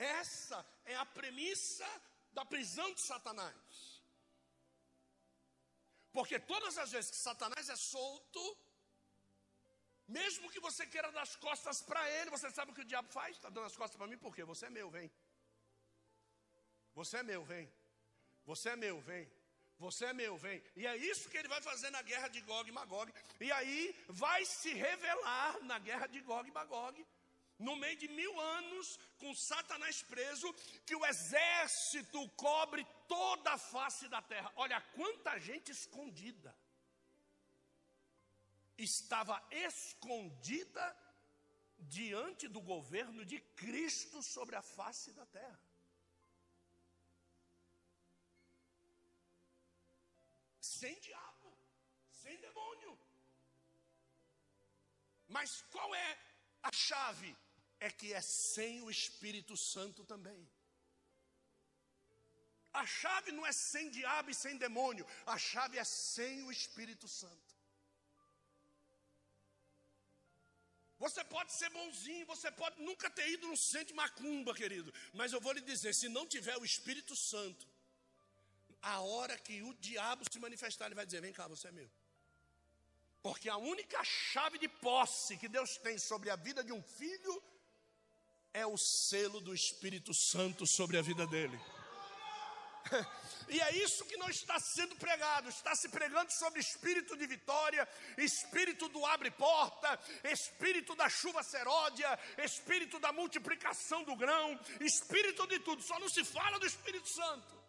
Essa 0.03 0.59
é 0.85 0.95
a 0.95 1.05
premissa 1.05 1.89
da 2.37 2.43
prisão 2.53 2.87
de 2.93 3.01
Satanás. 3.01 4.03
Porque 6.11 6.37
todas 6.39 6.77
as 6.77 6.91
vezes 6.91 7.11
que 7.11 7.17
Satanás 7.17 7.69
é 7.69 7.75
solto, 7.75 8.43
mesmo 10.07 10.49
que 10.51 10.59
você 10.59 10.85
queira 10.85 11.11
dar 11.11 11.23
as 11.23 11.35
costas 11.35 11.81
para 11.81 12.01
ele, 12.17 12.29
você 12.29 12.49
sabe 12.51 12.71
o 12.71 12.75
que 12.75 12.81
o 12.81 12.91
diabo 12.93 13.09
faz? 13.09 13.35
Está 13.35 13.49
dando 13.49 13.65
as 13.65 13.75
costas 13.75 13.97
para 13.97 14.07
mim 14.07 14.17
porque 14.17 14.43
você 14.43 14.65
é 14.67 14.69
meu, 14.69 14.89
vem. 14.89 15.11
Você 16.93 17.17
é 17.17 17.23
meu, 17.23 17.43
vem. 17.43 17.71
Você 18.45 18.69
é 18.69 18.75
meu, 18.75 18.99
vem. 19.01 19.31
Você 19.79 20.05
é 20.05 20.13
meu, 20.13 20.37
vem. 20.37 20.61
E 20.75 20.85
é 20.85 20.95
isso 20.95 21.29
que 21.29 21.37
ele 21.37 21.47
vai 21.47 21.61
fazer 21.61 21.89
na 21.89 22.01
guerra 22.01 22.27
de 22.27 22.41
Gog 22.41 22.69
e 22.69 22.71
Magog. 22.71 23.11
E 23.39 23.51
aí 23.51 23.95
vai 24.07 24.45
se 24.45 24.71
revelar 24.73 25.59
na 25.63 25.79
guerra 25.79 26.07
de 26.07 26.21
Gog 26.21 26.47
e 26.47 26.51
Magog, 26.51 27.05
no 27.59 27.75
meio 27.75 27.97
de 27.97 28.07
mil 28.07 28.39
anos, 28.39 28.99
com 29.19 29.33
Satanás 29.33 30.01
preso, 30.03 30.51
que 30.85 30.95
o 30.95 31.05
exército 31.05 32.29
cobre 32.31 32.85
toda 33.07 33.53
a 33.53 33.57
face 33.57 34.07
da 34.07 34.21
terra. 34.21 34.51
Olha 34.55 34.81
quanta 34.95 35.39
gente 35.39 35.71
escondida. 35.71 36.55
estava 38.77 39.41
escondida 39.51 40.97
diante 41.77 42.47
do 42.47 42.59
governo 42.59 43.23
de 43.25 43.39
Cristo 43.39 44.21
sobre 44.21 44.55
a 44.55 44.61
face 44.61 45.11
da 45.13 45.25
terra. 45.27 45.59
Sem 50.59 50.99
diabo, 50.99 51.57
sem 52.21 52.35
demônio. 52.37 52.97
Mas 55.27 55.61
qual 55.71 55.93
é 55.95 56.32
a 56.63 56.71
chave? 56.71 57.35
É 57.79 57.89
que 57.89 58.13
é 58.13 58.21
sem 58.21 58.81
o 58.81 58.89
Espírito 58.89 59.55
Santo 59.57 60.03
também. 60.05 60.41
A 62.81 62.85
chave 62.87 63.31
não 63.31 63.45
é 63.45 63.51
sem 63.51 63.89
diabo 63.97 64.31
e 64.31 64.33
sem 64.43 64.57
demônio, 64.57 65.05
a 65.25 65.37
chave 65.37 65.77
é 65.77 65.83
sem 65.83 66.41
o 66.43 66.51
Espírito 66.51 67.07
Santo. 67.07 67.53
Você 71.03 71.21
pode 71.35 71.51
ser 71.51 71.69
bonzinho, 71.69 72.25
você 72.25 72.49
pode 72.49 72.81
nunca 72.81 73.09
ter 73.09 73.27
ido 73.29 73.45
no 73.47 73.57
centro 73.57 73.87
de 73.87 73.93
macumba, 73.93 74.55
querido. 74.55 74.91
Mas 75.13 75.33
eu 75.33 75.41
vou 75.41 75.51
lhe 75.51 75.61
dizer: 75.61 75.93
se 75.93 76.07
não 76.07 76.25
tiver 76.25 76.57
o 76.57 76.63
Espírito 76.63 77.15
Santo, 77.15 77.67
a 78.81 79.01
hora 79.01 79.37
que 79.37 79.61
o 79.61 79.73
diabo 79.75 80.23
se 80.31 80.39
manifestar, 80.39 80.85
ele 80.85 80.95
vai 80.95 81.05
dizer: 81.05 81.21
vem 81.21 81.33
cá, 81.33 81.45
você 81.47 81.67
é 81.67 81.71
meu. 81.71 81.91
Porque 83.23 83.49
a 83.49 83.55
única 83.55 84.03
chave 84.03 84.59
de 84.59 84.67
posse 84.67 85.37
que 85.37 85.47
Deus 85.47 85.77
tem 85.77 85.97
sobre 85.97 86.29
a 86.29 86.35
vida 86.35 86.61
de 86.61 86.73
um 86.73 86.83
filho 86.83 87.41
é 88.53 88.67
o 88.67 88.77
selo 88.77 89.39
do 89.39 89.55
Espírito 89.55 90.13
Santo 90.13 90.67
sobre 90.67 90.97
a 90.97 91.01
vida 91.01 91.25
dele. 91.25 91.59
E 93.49 93.59
é 93.59 93.75
isso 93.75 94.05
que 94.05 94.15
não 94.15 94.29
está 94.29 94.57
sendo 94.57 94.95
pregado, 94.95 95.49
está 95.49 95.75
se 95.75 95.89
pregando 95.89 96.31
sobre 96.31 96.61
espírito 96.61 97.15
de 97.17 97.27
vitória, 97.27 97.87
espírito 98.17 98.87
do 98.87 99.05
abre 99.05 99.29
porta, 99.31 99.99
espírito 100.23 100.95
da 100.95 101.09
chuva 101.09 101.43
seródia, 101.43 102.17
espírito 102.37 102.99
da 102.99 103.11
multiplicação 103.11 104.05
do 104.05 104.15
grão, 104.15 104.57
espírito 104.79 105.45
de 105.45 105.59
tudo, 105.59 105.83
só 105.83 105.99
não 105.99 106.07
se 106.07 106.23
fala 106.23 106.57
do 106.57 106.65
Espírito 106.65 107.09
Santo. 107.09 107.62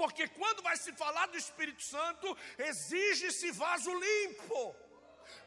Porque 0.00 0.28
quando 0.28 0.62
vai 0.62 0.76
se 0.76 0.92
falar 0.92 1.26
do 1.26 1.36
Espírito 1.36 1.82
Santo, 1.82 2.36
exige-se 2.56 3.50
vaso 3.50 3.92
limpo. 3.92 4.60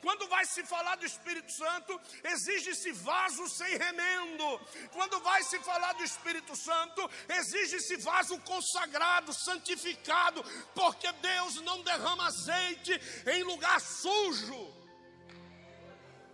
Quando 0.02 0.28
vai 0.28 0.44
se 0.46 0.62
falar 0.66 0.96
do 0.98 1.06
Espírito 1.06 1.52
Santo, 1.52 2.00
exige-se 2.34 2.92
vaso 2.92 3.48
sem 3.48 3.78
remendo. 3.78 4.48
Quando 4.92 5.22
vai 5.22 5.42
se 5.44 5.58
falar 5.60 5.94
do 5.94 6.04
Espírito 6.04 6.54
Santo, 6.56 7.10
exige-se 7.30 7.96
vaso 7.98 8.38
consagrado, 8.40 9.34
santificado, 9.34 10.44
porque 10.76 11.10
Deus 11.14 11.56
não 11.62 11.82
derrama 11.84 12.28
azeite 12.28 12.94
em 13.28 13.44
lugar 13.44 13.80
sujo. 13.80 14.62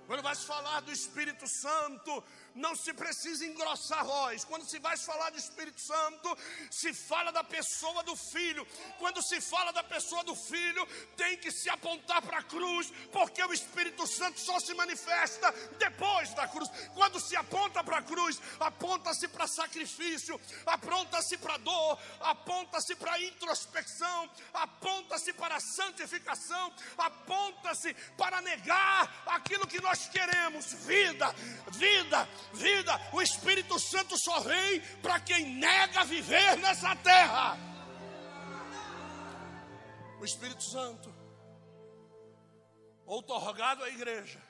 Quando 0.08 0.24
vai 0.24 0.36
se 0.36 0.46
falar 0.46 0.80
do 0.80 0.92
Espírito 0.92 1.46
Santo, 1.48 2.24
não 2.58 2.76
se 2.76 2.94
precisa 2.94 3.46
engrossar 3.46 4.04
voz. 4.04 4.44
Quando 4.44 4.66
se 4.66 4.80
vai 4.80 4.98
falar 4.98 5.30
do 5.30 5.38
Espírito 5.38 5.80
Santo, 5.80 6.38
se 6.70 6.94
fala 6.94 7.32
da 7.32 7.44
pessoa 7.44 8.04
do 8.04 8.16
Filho. 8.16 8.68
Quando 9.00 9.22
se 9.22 9.40
fala 9.40 9.72
da 9.72 9.84
pessoa 9.84 10.24
do 10.24 10.36
Filho, 10.36 10.86
tem 11.16 11.38
que 11.38 11.52
se 11.52 11.70
apontar 11.70 12.22
para 12.22 12.40
a 12.40 12.44
cruz, 12.44 12.92
porque 13.12 13.44
o 13.44 13.54
Espírito 13.54 14.06
Santo 14.08 14.40
só 14.40 14.60
se 14.60 14.74
manifesta 14.74 15.52
depois 15.78 16.34
da 16.34 16.48
cruz. 16.48 16.70
Quando 16.94 17.20
se 17.20 17.36
aponta 17.36 17.84
para 17.84 18.00
a 18.00 18.02
cruz, 18.02 18.42
aponta-se 18.60 19.28
para 19.28 19.48
sacrifício, 19.48 20.40
aponta-se 20.66 21.38
para 21.38 21.58
dor, 21.58 22.00
aponta-se 22.20 22.96
para 22.96 23.22
introspecção, 23.22 24.30
aponta-se 24.54 25.32
para 25.34 25.60
santificação, 25.60 26.74
aponta-se 26.98 27.94
para 28.18 28.42
negar 28.42 29.24
aquilo 29.28 29.68
que 29.68 29.82
nós 29.82 30.08
queremos: 30.10 30.74
vida, 30.74 31.34
vida, 31.72 32.28
vida. 32.54 33.00
O 33.14 33.22
Espírito 33.22 33.80
Santo 33.80 34.18
só 34.18 34.40
vem 34.40 34.82
para 35.02 35.20
quem 35.20 35.56
nega 35.56 36.04
viver 36.04 36.58
nessa 36.58 36.96
terra. 36.98 37.58
O 40.20 40.26
Espírito 40.26 40.64
Santo, 40.64 41.14
outorgado 43.06 43.84
à 43.84 43.90
igreja, 43.90 44.42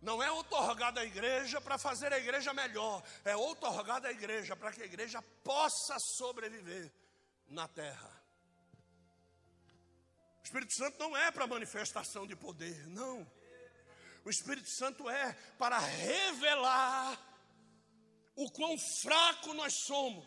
não 0.00 0.22
é 0.22 0.32
outorgado 0.32 0.98
à 0.98 1.04
igreja 1.04 1.60
para 1.60 1.76
fazer 1.76 2.12
a 2.12 2.18
igreja 2.18 2.54
melhor, 2.54 3.02
é 3.24 3.36
outorgado 3.36 4.06
à 4.06 4.10
igreja 4.10 4.56
para 4.56 4.72
que 4.72 4.82
a 4.82 4.86
igreja 4.86 5.20
possa 5.44 5.98
sobreviver 5.98 6.90
na 7.46 7.68
terra. 7.68 8.10
O 10.40 10.44
Espírito 10.44 10.72
Santo 10.72 10.98
não 10.98 11.14
é 11.16 11.30
para 11.30 11.46
manifestação 11.46 12.26
de 12.26 12.34
poder, 12.34 12.86
não. 12.88 13.30
O 14.24 14.30
Espírito 14.30 14.68
Santo 14.68 15.08
é 15.08 15.32
para 15.58 15.78
revelar 15.78 17.18
o 18.36 18.50
quão 18.50 18.78
fraco 18.78 19.54
nós 19.54 19.74
somos, 19.74 20.26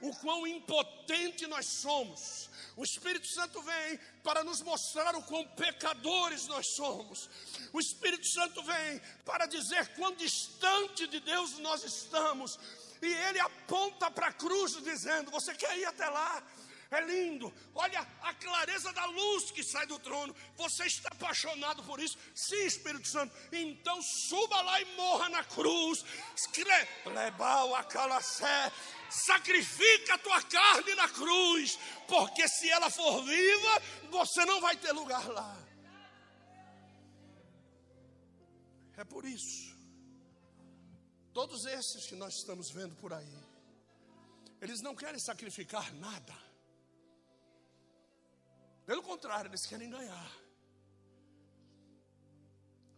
o 0.00 0.14
quão 0.16 0.46
impotente 0.46 1.46
nós 1.46 1.66
somos. 1.66 2.48
O 2.76 2.84
Espírito 2.84 3.26
Santo 3.26 3.60
vem 3.62 3.98
para 4.22 4.42
nos 4.42 4.62
mostrar 4.62 5.14
o 5.14 5.22
quão 5.24 5.46
pecadores 5.48 6.46
nós 6.46 6.68
somos. 6.68 7.28
O 7.72 7.80
Espírito 7.80 8.26
Santo 8.26 8.62
vem 8.62 9.00
para 9.24 9.46
dizer 9.46 9.88
quão 9.94 10.14
distante 10.14 11.06
de 11.06 11.20
Deus 11.20 11.58
nós 11.58 11.84
estamos. 11.84 12.58
E 13.02 13.06
ele 13.06 13.40
aponta 13.40 14.10
para 14.10 14.28
a 14.28 14.32
cruz 14.32 14.72
dizendo: 14.82 15.30
Você 15.30 15.54
quer 15.54 15.76
ir 15.76 15.84
até 15.84 16.08
lá? 16.08 16.42
É 16.90 17.00
lindo. 17.02 17.52
Olha 17.74 18.00
a 18.22 18.34
clareza 18.34 18.92
da 18.92 19.04
luz 19.06 19.50
que 19.50 19.62
sai 19.62 19.86
do 19.86 19.98
trono. 19.98 20.34
Você 20.56 20.86
está 20.86 21.08
apaixonado 21.08 21.82
por 21.84 22.00
isso? 22.00 22.18
Sim, 22.34 22.64
Espírito 22.66 23.06
Santo. 23.06 23.34
Então 23.52 24.02
suba 24.02 24.60
lá 24.62 24.80
e 24.80 24.96
morra 24.96 25.28
na 25.28 25.44
cruz. 25.44 26.04
Lebal 27.06 27.74
a 27.76 27.84
calacé. 27.84 28.72
Sacrifica 29.08 30.14
a 30.14 30.18
tua 30.18 30.42
carne 30.42 30.94
na 30.94 31.08
cruz, 31.08 31.78
porque 32.06 32.46
se 32.46 32.70
ela 32.70 32.88
for 32.90 33.24
viva, 33.24 33.82
você 34.08 34.44
não 34.44 34.60
vai 34.60 34.76
ter 34.76 34.92
lugar 34.92 35.26
lá. 35.28 35.56
É 38.96 39.04
por 39.04 39.24
isso. 39.24 39.76
Todos 41.32 41.64
esses 41.66 42.06
que 42.06 42.14
nós 42.14 42.34
estamos 42.34 42.70
vendo 42.70 42.94
por 42.96 43.12
aí, 43.12 43.38
eles 44.60 44.80
não 44.80 44.94
querem 44.94 45.18
sacrificar 45.18 45.92
nada. 45.94 46.49
Pelo 48.90 49.04
contrário, 49.04 49.48
eles 49.48 49.64
querem 49.64 49.88
ganhar. 49.88 50.30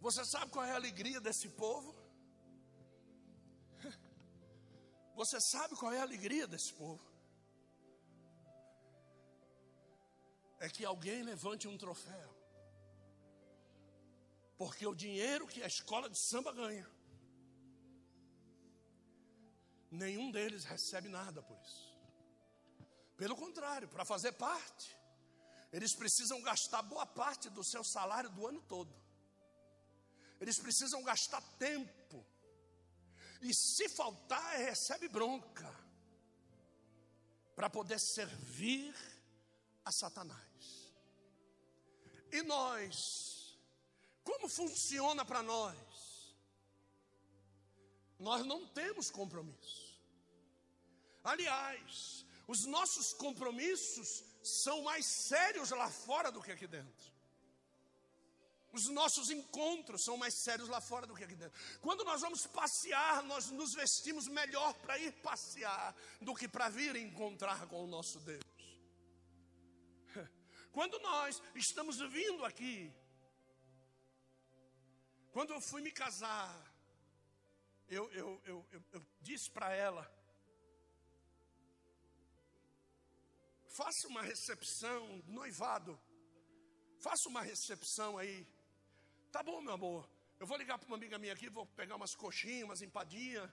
Você 0.00 0.24
sabe 0.24 0.50
qual 0.50 0.64
é 0.64 0.70
a 0.70 0.76
alegria 0.76 1.20
desse 1.20 1.50
povo? 1.50 1.94
Você 5.14 5.38
sabe 5.38 5.76
qual 5.76 5.92
é 5.92 5.98
a 5.98 6.06
alegria 6.08 6.46
desse 6.46 6.72
povo? 6.72 7.04
É 10.60 10.70
que 10.70 10.82
alguém 10.82 11.22
levante 11.22 11.68
um 11.68 11.76
troféu. 11.76 12.30
Porque 14.56 14.86
o 14.86 14.94
dinheiro 14.94 15.46
que 15.46 15.62
a 15.62 15.66
escola 15.66 16.08
de 16.08 16.18
samba 16.18 16.54
ganha, 16.54 16.88
nenhum 19.90 20.30
deles 20.30 20.64
recebe 20.64 21.10
nada 21.10 21.42
por 21.42 21.60
isso. 21.60 21.94
Pelo 23.14 23.36
contrário, 23.36 23.88
para 23.90 24.06
fazer 24.06 24.32
parte, 24.32 25.01
eles 25.72 25.94
precisam 25.94 26.40
gastar 26.42 26.82
boa 26.82 27.06
parte 27.06 27.48
do 27.48 27.64
seu 27.64 27.82
salário 27.82 28.28
do 28.30 28.46
ano 28.46 28.60
todo. 28.68 28.94
Eles 30.38 30.58
precisam 30.58 31.02
gastar 31.02 31.40
tempo. 31.58 32.26
E 33.40 33.54
se 33.54 33.88
faltar, 33.88 34.58
recebe 34.58 35.08
bronca. 35.08 35.72
Para 37.56 37.70
poder 37.70 37.98
servir 37.98 38.94
a 39.84 39.90
Satanás. 39.90 40.92
E 42.30 42.42
nós, 42.42 43.56
como 44.22 44.48
funciona 44.48 45.24
para 45.24 45.42
nós? 45.42 45.76
Nós 48.18 48.44
não 48.44 48.66
temos 48.68 49.10
compromisso. 49.10 50.00
Aliás, 51.24 52.26
os 52.46 52.66
nossos 52.66 53.12
compromissos 53.14 54.31
são 54.42 54.82
mais 54.82 55.06
sérios 55.06 55.70
lá 55.70 55.90
fora 55.90 56.30
do 56.30 56.42
que 56.42 56.52
aqui 56.52 56.66
dentro. 56.66 57.12
Os 58.72 58.88
nossos 58.88 59.28
encontros 59.30 60.02
são 60.02 60.16
mais 60.16 60.32
sérios 60.34 60.68
lá 60.68 60.80
fora 60.80 61.06
do 61.06 61.14
que 61.14 61.22
aqui 61.22 61.34
dentro. 61.34 61.58
Quando 61.80 62.04
nós 62.04 62.22
vamos 62.22 62.46
passear, 62.46 63.22
nós 63.24 63.50
nos 63.50 63.74
vestimos 63.74 64.26
melhor 64.28 64.72
para 64.74 64.98
ir 64.98 65.12
passear 65.20 65.94
do 66.22 66.34
que 66.34 66.48
para 66.48 66.70
vir 66.70 66.96
encontrar 66.96 67.66
com 67.66 67.84
o 67.84 67.86
nosso 67.86 68.18
Deus. 68.20 68.42
Quando 70.72 70.98
nós 71.00 71.42
estamos 71.54 71.98
vindo 71.98 72.46
aqui, 72.46 72.90
quando 75.32 75.54
eu 75.54 75.60
fui 75.62 75.80
me 75.80 75.90
casar, 75.90 76.54
eu, 77.88 78.10
eu, 78.12 78.40
eu, 78.44 78.66
eu, 78.92 79.06
disse 79.20 79.50
para 79.50 79.72
ela, 79.74 80.10
faça 83.76 84.08
uma 84.08 84.22
recepção, 84.22 85.22
noivado, 85.26 85.98
Faça 87.02 87.28
uma 87.28 87.42
recepção 87.42 88.16
aí. 88.16 88.46
Tá 89.32 89.42
bom, 89.42 89.60
meu 89.60 89.72
amor. 89.72 90.08
Eu 90.38 90.46
vou 90.46 90.56
ligar 90.56 90.78
para 90.78 90.86
uma 90.86 90.96
amiga 90.96 91.18
minha 91.18 91.32
aqui, 91.32 91.48
vou 91.48 91.66
pegar 91.66 91.96
umas 91.96 92.14
coxinhas, 92.14 92.62
umas 92.62 92.80
empadinhas, 92.80 93.50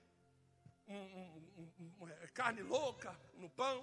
um, 0.87 0.95
um, 0.95 1.73
um, 1.99 2.07
é, 2.07 2.27
carne 2.27 2.61
louca 2.61 3.11
no 3.33 3.49
pão. 3.49 3.79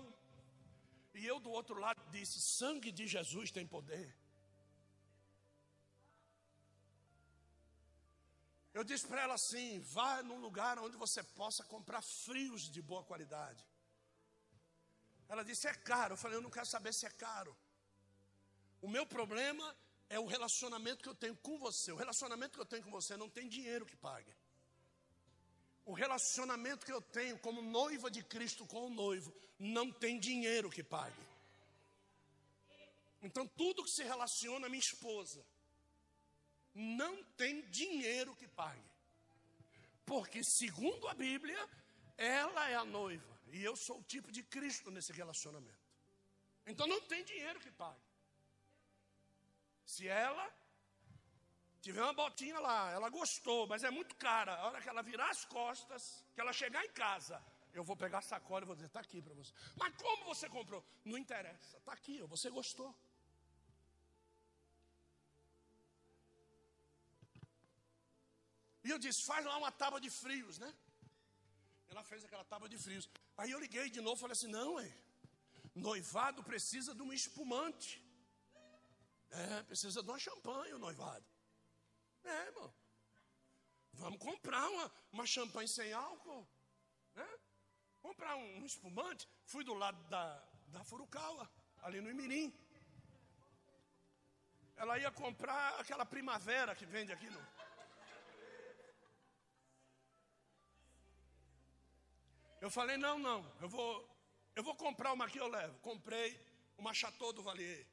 E 1.14 1.26
eu 1.26 1.40
do 1.40 1.50
outro 1.50 1.80
lado 1.80 2.00
disse: 2.12 2.40
sangue 2.40 2.92
de 2.92 3.08
Jesus 3.08 3.50
tem 3.50 3.66
poder. 3.66 4.16
Eu 8.72 8.84
disse 8.84 9.04
para 9.08 9.22
ela 9.22 9.34
assim: 9.34 9.80
vá 9.80 10.22
num 10.22 10.40
lugar 10.40 10.78
onde 10.78 10.96
você 10.96 11.24
possa 11.24 11.64
comprar 11.64 12.02
frios 12.24 12.70
de 12.70 12.80
boa 12.80 13.02
qualidade. 13.02 13.66
Ela 15.28 15.44
disse: 15.44 15.66
é 15.66 15.74
caro. 15.74 16.14
Eu 16.14 16.16
falei: 16.16 16.36
eu 16.36 16.42
não 16.42 16.50
quero 16.50 16.66
saber 16.66 16.92
se 16.92 17.06
é 17.06 17.10
caro. 17.10 17.56
O 18.80 18.88
meu 18.88 19.06
problema 19.06 19.76
é 20.08 20.18
o 20.18 20.26
relacionamento 20.26 21.02
que 21.02 21.08
eu 21.08 21.14
tenho 21.14 21.36
com 21.36 21.58
você. 21.58 21.92
O 21.92 21.96
relacionamento 21.96 22.54
que 22.54 22.60
eu 22.60 22.66
tenho 22.66 22.82
com 22.82 22.90
você 22.90 23.16
não 23.16 23.28
tem 23.28 23.48
dinheiro 23.48 23.86
que 23.86 23.96
pague. 23.96 24.32
O 25.84 25.92
relacionamento 25.92 26.84
que 26.84 26.92
eu 26.92 27.00
tenho 27.00 27.38
como 27.38 27.62
noiva 27.62 28.10
de 28.10 28.22
Cristo 28.22 28.66
com 28.66 28.86
o 28.86 28.90
noivo 28.90 29.32
não 29.58 29.90
tem 29.92 30.18
dinheiro 30.18 30.70
que 30.70 30.82
pague. 30.82 31.26
Então, 33.22 33.46
tudo 33.46 33.82
que 33.82 33.90
se 33.90 34.04
relaciona 34.04 34.66
à 34.66 34.68
minha 34.68 34.80
esposa 34.80 35.44
não 36.74 37.24
tem 37.36 37.62
dinheiro 37.70 38.36
que 38.36 38.46
pague. 38.46 38.90
Porque, 40.04 40.44
segundo 40.44 41.08
a 41.08 41.14
Bíblia, 41.14 41.68
ela 42.16 42.68
é 42.68 42.74
a 42.74 42.84
noiva 42.84 43.35
e 43.52 43.62
eu 43.62 43.76
sou 43.76 43.98
o 43.98 44.02
tipo 44.02 44.30
de 44.32 44.42
Cristo 44.42 44.90
nesse 44.90 45.12
relacionamento. 45.12 45.86
Então, 46.66 46.86
não 46.86 47.00
tem 47.02 47.24
dinheiro 47.24 47.60
que 47.60 47.70
pague. 47.70 48.00
Se 49.84 50.08
ela 50.08 50.52
tiver 51.80 52.02
uma 52.02 52.12
botinha 52.12 52.58
lá, 52.58 52.90
ela 52.90 53.08
gostou, 53.08 53.66
mas 53.68 53.84
é 53.84 53.90
muito 53.90 54.16
cara. 54.16 54.54
A 54.56 54.66
hora 54.66 54.80
que 54.82 54.88
ela 54.88 55.02
virar 55.02 55.30
as 55.30 55.44
costas, 55.44 56.24
que 56.34 56.40
ela 56.40 56.52
chegar 56.52 56.84
em 56.84 56.92
casa, 56.92 57.40
eu 57.72 57.84
vou 57.84 57.96
pegar 57.96 58.18
a 58.18 58.22
sacola 58.22 58.64
e 58.64 58.66
vou 58.66 58.74
dizer: 58.74 58.88
está 58.88 59.00
aqui 59.00 59.22
para 59.22 59.34
você. 59.34 59.52
Mas 59.76 59.94
como 59.96 60.24
você 60.24 60.48
comprou? 60.48 60.84
Não 61.04 61.16
interessa, 61.16 61.76
está 61.76 61.92
aqui, 61.92 62.20
você 62.22 62.50
gostou. 62.50 62.92
E 68.82 68.90
eu 68.90 68.98
disse: 68.98 69.24
faz 69.24 69.44
lá 69.44 69.56
uma 69.56 69.70
tábua 69.70 70.00
de 70.00 70.10
frios, 70.10 70.58
né? 70.58 70.74
Ela 71.88 72.02
fez 72.02 72.24
aquela 72.24 72.44
tábua 72.44 72.68
de 72.68 72.78
frios. 72.78 73.08
Aí 73.36 73.50
eu 73.50 73.60
liguei 73.60 73.88
de 73.90 74.00
novo 74.00 74.20
falei 74.20 74.32
assim: 74.32 74.48
não, 74.48 74.78
é. 74.80 74.92
Noivado 75.74 76.42
precisa 76.42 76.94
de 76.94 77.02
um 77.02 77.12
espumante. 77.12 78.02
É, 79.30 79.62
precisa 79.64 80.02
de 80.02 80.08
uma 80.08 80.18
champanhe 80.18 80.72
o 80.74 80.78
noivado. 80.78 81.24
É, 82.24 82.46
irmão. 82.46 82.72
Vamos 83.92 84.18
comprar 84.18 84.68
uma, 84.68 84.92
uma 85.12 85.26
champanhe 85.26 85.68
sem 85.68 85.92
álcool. 85.92 86.46
Né? 87.14 87.28
Comprar 88.00 88.36
um, 88.36 88.60
um 88.60 88.66
espumante. 88.66 89.28
Fui 89.44 89.64
do 89.64 89.74
lado 89.74 90.02
da, 90.08 90.42
da 90.68 90.84
Furukawa, 90.84 91.50
ali 91.82 92.00
no 92.00 92.10
Imirim. 92.10 92.52
Ela 94.76 94.98
ia 94.98 95.10
comprar 95.10 95.80
aquela 95.80 96.04
primavera 96.04 96.74
que 96.74 96.84
vende 96.84 97.12
aqui 97.12 97.28
no. 97.30 97.55
Eu 102.60 102.70
falei, 102.70 102.96
não, 102.96 103.18
não, 103.18 103.44
eu 103.60 103.68
vou, 103.68 104.08
eu 104.54 104.62
vou 104.62 104.74
comprar 104.74 105.12
uma 105.12 105.28
que 105.28 105.38
eu 105.38 105.46
levo. 105.46 105.78
Comprei 105.80 106.40
uma 106.78 106.94
Chateau 106.94 107.32
do 107.32 107.42
Valier. 107.42 107.86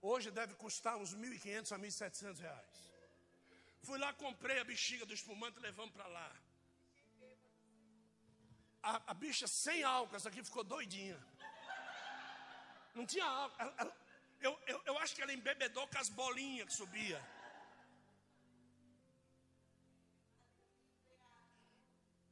Hoje 0.00 0.30
deve 0.30 0.54
custar 0.54 0.96
uns 0.96 1.14
1.500 1.14 1.72
a 1.72 1.78
1.700 1.78 2.38
reais. 2.40 2.72
Fui 3.82 3.98
lá, 3.98 4.12
comprei 4.12 4.58
a 4.58 4.64
bexiga 4.64 5.04
do 5.04 5.14
espumante 5.14 5.58
levamos 5.60 5.92
para 5.92 6.06
lá. 6.06 6.32
A, 8.82 9.10
a, 9.12 9.14
bicha 9.14 9.46
sem 9.46 9.84
álcool, 9.84 10.16
essa 10.16 10.28
aqui 10.28 10.42
ficou 10.42 10.64
doidinha. 10.64 11.18
Não 12.94 13.06
tinha 13.06 13.24
álcool. 13.24 13.56
Ela, 13.60 13.74
ela, 13.78 13.96
eu, 14.40 14.60
eu, 14.66 14.82
eu 14.86 14.98
acho 14.98 15.14
que 15.14 15.22
ela 15.22 15.32
embebedou 15.32 15.86
com 15.86 15.98
as 15.98 16.08
bolinhas 16.08 16.66
que 16.66 16.74
subia. 16.74 17.22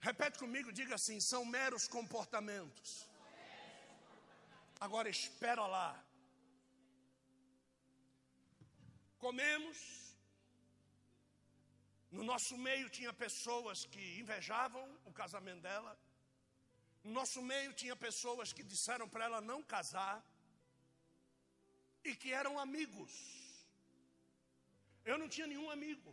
Repete 0.08 0.38
comigo, 0.42 0.72
diga 0.80 0.94
assim: 0.98 1.18
são 1.20 1.42
meros 1.44 1.86
comportamentos. 1.96 2.90
Agora 4.86 5.08
espera 5.08 5.64
lá. 5.76 5.88
Comemos. 9.24 9.78
No 12.18 12.24
nosso 12.30 12.54
meio 12.66 12.86
tinha 12.96 13.12
pessoas 13.24 13.84
que 13.92 14.04
invejavam 14.20 14.84
o 15.10 15.12
casamento 15.20 15.62
dela. 15.68 15.92
No 17.04 17.12
nosso 17.18 17.40
meio 17.50 17.72
tinha 17.80 17.94
pessoas 17.94 18.52
que 18.56 18.64
disseram 18.72 19.06
para 19.08 19.26
ela 19.26 19.40
não 19.50 19.62
casar. 19.74 20.16
E 22.02 22.16
que 22.20 22.32
eram 22.32 22.54
amigos. 22.58 23.12
Eu 25.04 25.18
não 25.18 25.28
tinha 25.34 25.46
nenhum 25.52 25.70
amigo. 25.76 26.10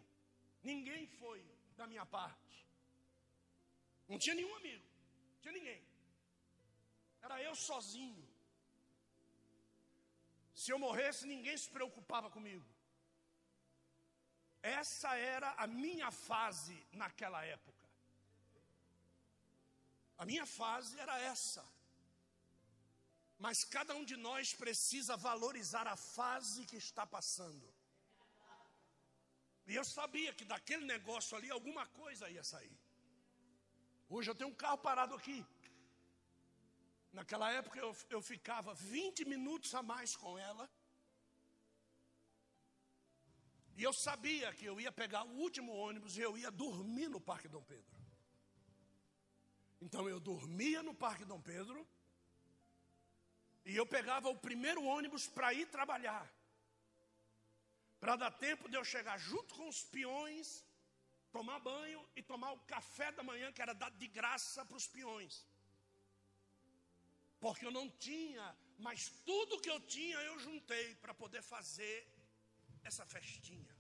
Ninguém 0.72 1.08
foi 1.22 1.40
da 1.80 1.88
minha 1.88 2.06
parte. 2.06 2.47
Não 4.08 4.18
tinha 4.24 4.36
nenhum 4.40 4.56
amigo. 4.56 4.86
Não 5.34 5.42
tinha 5.42 5.54
ninguém. 5.60 5.82
Era 7.22 7.42
eu 7.42 7.56
sozinho. 7.56 8.28
Se 10.62 10.72
eu 10.72 10.80
morresse, 10.80 11.32
ninguém 11.34 11.58
se 11.64 11.70
preocupava 11.70 12.30
comigo. 12.36 12.66
Essa 14.62 15.16
era 15.16 15.50
a 15.64 15.68
minha 15.68 16.10
fase 16.12 16.76
naquela 16.92 17.42
época. 17.46 17.86
A 20.18 20.26
minha 20.26 20.46
fase 20.46 21.00
era 21.00 21.18
essa. 21.20 21.64
Mas 23.46 23.64
cada 23.64 23.94
um 23.96 24.04
de 24.04 24.16
nós 24.16 24.54
precisa 24.54 25.16
valorizar 25.16 25.86
a 25.88 25.96
fase 25.96 26.66
que 26.66 26.78
está 26.78 27.06
passando. 27.06 27.68
E 29.68 29.76
eu 29.76 29.86
sabia 29.86 30.34
que 30.34 30.46
daquele 30.46 30.86
negócio 30.86 31.38
ali 31.38 31.50
alguma 31.52 31.86
coisa 32.02 32.30
ia 32.30 32.44
sair. 32.44 32.76
Hoje 34.10 34.30
eu 34.30 34.36
tenho 34.36 34.50
um 34.50 34.56
carro 34.56 34.78
parado 34.78 35.14
aqui. 35.16 35.46
Naquela 37.12 37.52
época 37.52 37.80
eu, 37.80 37.96
eu 38.10 38.22
ficava 38.22 38.74
20 38.74 39.26
minutos 39.26 39.74
a 39.74 39.82
mais 39.82 40.16
com 40.16 40.38
ela 40.38 40.70
e 43.76 43.84
eu 43.84 43.94
sabia 43.94 44.52
que 44.54 44.66
eu 44.66 44.80
ia 44.82 44.92
pegar 44.92 45.24
o 45.24 45.36
último 45.46 45.72
ônibus 45.72 46.18
e 46.18 46.22
eu 46.22 46.38
ia 46.38 46.50
dormir 46.50 47.10
no 47.10 47.22
Parque 47.22 47.48
Dom 47.48 47.64
Pedro. 47.64 47.96
Então 49.80 50.10
eu 50.10 50.20
dormia 50.20 50.82
no 50.82 50.94
Parque 50.96 51.26
Dom 51.26 51.42
Pedro 51.42 51.88
e 53.64 53.76
eu 53.76 53.86
pegava 53.86 54.30
o 54.30 54.38
primeiro 54.38 54.84
ônibus 54.84 55.28
para 55.28 55.54
ir 55.54 55.68
trabalhar. 55.68 56.26
Para 58.00 58.16
dar 58.16 58.32
tempo 58.32 58.70
de 58.70 58.76
eu 58.76 58.84
chegar 58.84 59.18
junto 59.20 59.54
com 59.54 59.68
os 59.68 59.84
peões, 59.84 60.64
tomar 61.38 61.60
banho 61.60 62.02
e 62.16 62.22
tomar 62.32 62.52
o 62.54 62.64
café 62.74 63.12
da 63.18 63.24
manhã 63.30 63.48
que 63.56 63.62
era 63.66 63.74
dado 63.74 63.96
de 64.04 64.08
graça 64.20 64.66
para 64.66 64.78
os 64.82 64.88
peões. 64.96 65.36
Porque 67.44 67.66
eu 67.68 67.74
não 67.80 67.88
tinha, 68.08 68.46
mas 68.86 69.10
tudo 69.30 69.62
que 69.64 69.70
eu 69.70 69.80
tinha 69.96 70.18
eu 70.30 70.36
juntei 70.40 70.88
para 71.04 71.14
poder 71.14 71.44
fazer 71.44 71.96
essa 72.84 73.06
festinha. 73.06 73.76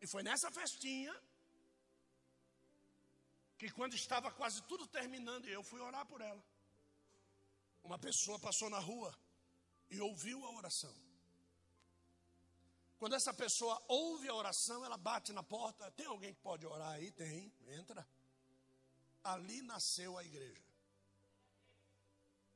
E 0.00 0.06
foi 0.12 0.22
nessa 0.22 0.50
festinha 0.50 1.14
que 3.58 3.68
quando 3.78 3.94
estava 4.02 4.30
quase 4.40 4.62
tudo 4.70 4.86
terminando, 4.86 5.46
eu 5.48 5.62
fui 5.70 5.80
orar 5.80 6.06
por 6.06 6.20
ela. 6.30 6.42
Uma 7.82 7.98
pessoa 7.98 8.38
passou 8.38 8.70
na 8.70 8.78
rua 8.78 9.12
e 9.90 10.00
ouviu 10.00 10.38
a 10.46 10.50
oração. 10.60 10.94
Quando 12.98 13.14
essa 13.14 13.32
pessoa 13.32 13.80
ouve 13.86 14.28
a 14.28 14.34
oração, 14.34 14.84
ela 14.84 14.96
bate 14.96 15.32
na 15.32 15.42
porta. 15.42 15.90
Tem 15.92 16.06
alguém 16.06 16.34
que 16.34 16.40
pode 16.40 16.66
orar 16.66 16.92
aí? 16.94 17.12
Tem, 17.12 17.52
entra. 17.68 18.06
Ali 19.22 19.62
nasceu 19.62 20.18
a 20.18 20.24
igreja. 20.24 20.66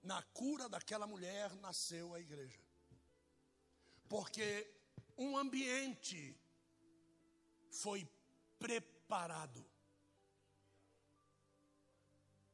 Na 0.03 0.21
cura 0.23 0.69
daquela 0.69 1.07
mulher 1.07 1.55
nasceu 1.57 2.13
a 2.13 2.19
igreja. 2.21 2.59
Porque 4.09 4.69
um 5.17 5.37
ambiente 5.37 6.37
foi 7.71 8.05
preparado. 8.59 9.65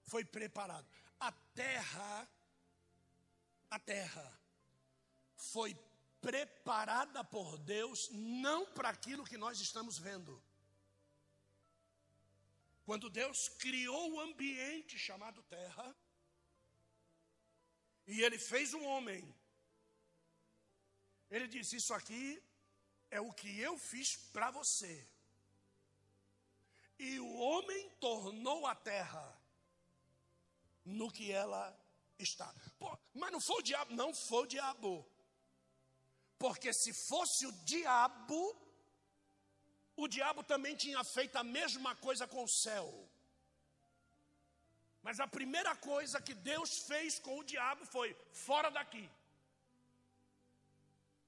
Foi 0.02 0.26
preparado. 0.26 0.86
A 1.18 1.32
terra, 1.32 2.28
a 3.70 3.78
terra, 3.78 4.40
foi 5.34 5.74
preparada 6.20 7.22
por 7.24 7.58
Deus 7.58 8.08
não 8.10 8.66
para 8.66 8.90
aquilo 8.90 9.24
que 9.24 9.36
nós 9.36 9.60
estamos 9.60 9.98
vendo. 9.98 10.42
Quando 12.84 13.10
Deus 13.10 13.48
criou 13.48 14.12
o 14.12 14.20
ambiente 14.20 14.98
chamado 14.98 15.42
terra, 15.42 15.94
e 18.06 18.22
Ele 18.22 18.38
fez 18.38 18.72
o 18.72 18.82
homem, 18.82 19.22
Ele 21.30 21.46
disse: 21.46 21.76
Isso 21.76 21.92
aqui 21.92 22.42
é 23.10 23.20
o 23.20 23.32
que 23.32 23.60
eu 23.60 23.76
fiz 23.78 24.16
para 24.32 24.50
você. 24.50 25.06
E 26.98 27.20
o 27.20 27.34
homem 27.36 27.90
tornou 28.00 28.66
a 28.66 28.74
terra 28.74 29.38
no 30.84 31.10
que 31.12 31.30
ela 31.30 31.78
está. 32.18 32.52
Pô, 32.78 32.98
mas 33.14 33.30
não 33.30 33.40
foi 33.40 33.56
o 33.56 33.62
diabo, 33.62 33.94
não 33.94 34.14
foi 34.14 34.42
o 34.44 34.46
diabo. 34.46 35.17
Porque 36.38 36.72
se 36.72 36.92
fosse 36.92 37.46
o 37.46 37.52
diabo, 37.72 38.40
o 39.96 40.06
diabo 40.06 40.42
também 40.42 40.74
tinha 40.76 41.02
feito 41.02 41.36
a 41.36 41.44
mesma 41.44 41.94
coisa 41.96 42.26
com 42.26 42.44
o 42.44 42.48
céu. 42.48 42.86
Mas 45.02 45.20
a 45.20 45.26
primeira 45.26 45.74
coisa 45.76 46.20
que 46.20 46.34
Deus 46.34 46.70
fez 46.90 47.18
com 47.18 47.38
o 47.38 47.44
diabo 47.44 47.84
foi: 47.86 48.16
fora 48.32 48.70
daqui. 48.70 49.08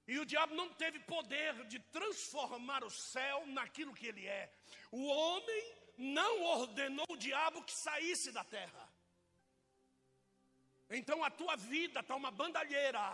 E 0.07 0.19
o 0.19 0.27
diabo 0.27 0.55
não 0.55 0.69
teve 0.75 0.99
poder 1.01 1.53
de 1.67 1.79
transformar 1.97 2.83
o 2.85 2.91
céu 2.91 3.47
naquilo 3.47 3.95
que 3.95 4.07
ele 4.07 4.27
é. 4.27 4.53
O 4.91 5.05
homem 5.07 5.75
não 5.97 6.43
ordenou 6.43 7.07
o 7.09 7.17
diabo 7.17 7.63
que 7.63 7.73
saísse 7.73 8.33
da 8.33 8.43
terra. 8.43 8.89
Então 10.91 11.23
a 11.23 11.31
tua 11.31 11.55
vida 11.57 12.01
está 12.01 12.17
uma 12.17 12.33
bandalheira, 12.33 13.05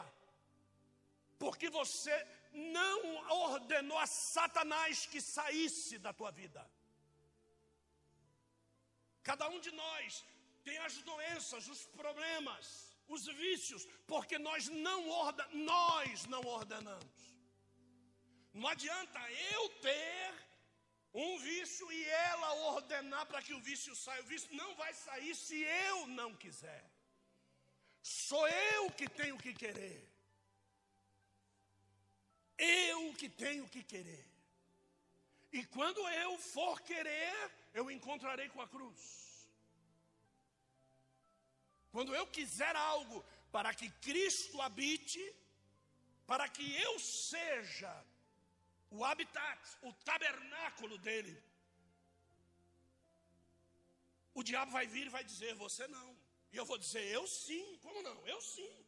porque 1.39 1.69
você 1.71 2.15
não 2.53 2.99
ordenou 3.49 3.99
a 3.99 4.07
Satanás 4.07 5.07
que 5.07 5.21
saísse 5.21 5.99
da 5.99 6.13
tua 6.13 6.31
vida. 6.31 6.69
Cada 9.23 9.49
um 9.49 9.61
de 9.61 9.73
nós 9.73 10.25
tem 10.65 10.79
as 10.79 10.97
doenças, 10.99 11.69
os 11.69 11.87
problemas, 11.87 12.97
os 13.09 13.27
vícios, 13.27 13.87
porque 14.07 14.39
nós 14.39 14.69
não, 14.69 15.01
nós 15.53 16.27
não 16.27 16.43
ordenamos. 16.43 17.21
Não 18.53 18.69
adianta 18.69 19.21
eu 19.53 19.69
ter 19.81 20.35
um 21.13 21.39
vício 21.39 21.91
e 21.93 22.05
ela 22.05 22.55
ordenar 22.73 23.27
para 23.27 23.43
que 23.43 23.55
o 23.55 23.61
vício 23.61 23.95
saia. 23.95 24.23
O 24.23 24.27
vício 24.27 24.49
não 24.55 24.75
vai 24.77 24.93
sair 24.95 25.35
se 25.35 25.61
eu 25.63 26.07
não 26.07 26.35
quiser. 26.35 26.85
Sou 28.03 28.47
eu 28.49 28.91
que 28.91 29.09
tenho 29.09 29.37
que 29.37 29.53
querer. 29.53 30.16
Eu 32.59 33.15
que 33.15 33.29
tenho 33.29 33.69
que 33.69 33.83
querer. 33.83 34.25
E 35.53 35.65
quando 35.67 36.01
eu 36.09 36.39
for 36.39 36.81
querer, 36.83 37.35
eu 37.73 37.91
encontrarei 37.91 38.49
com 38.49 38.61
a 38.61 38.69
cruz. 38.69 39.49
Quando 41.91 42.15
eu 42.15 42.27
quiser 42.27 42.75
algo 42.77 43.25
para 43.51 43.73
que 43.73 43.89
Cristo 44.07 44.61
habite, 44.61 45.35
para 46.27 46.49
que 46.49 46.75
eu 46.83 46.99
seja 46.99 48.05
o 48.91 49.05
habitat, 49.05 49.61
o 49.83 49.93
tabernáculo 49.93 50.99
dele, 50.99 51.43
o 54.35 54.43
diabo 54.43 54.71
vai 54.73 54.87
vir 54.87 55.07
e 55.07 55.15
vai 55.17 55.25
dizer: 55.25 55.55
Você 55.55 55.89
não. 55.89 56.17
E 56.53 56.57
eu 56.57 56.67
vou 56.67 56.77
dizer: 56.77 57.05
Eu 57.13 57.27
sim. 57.27 57.79
Como 57.79 58.03
não? 58.03 58.27
Eu 58.27 58.41
sim. 58.41 58.87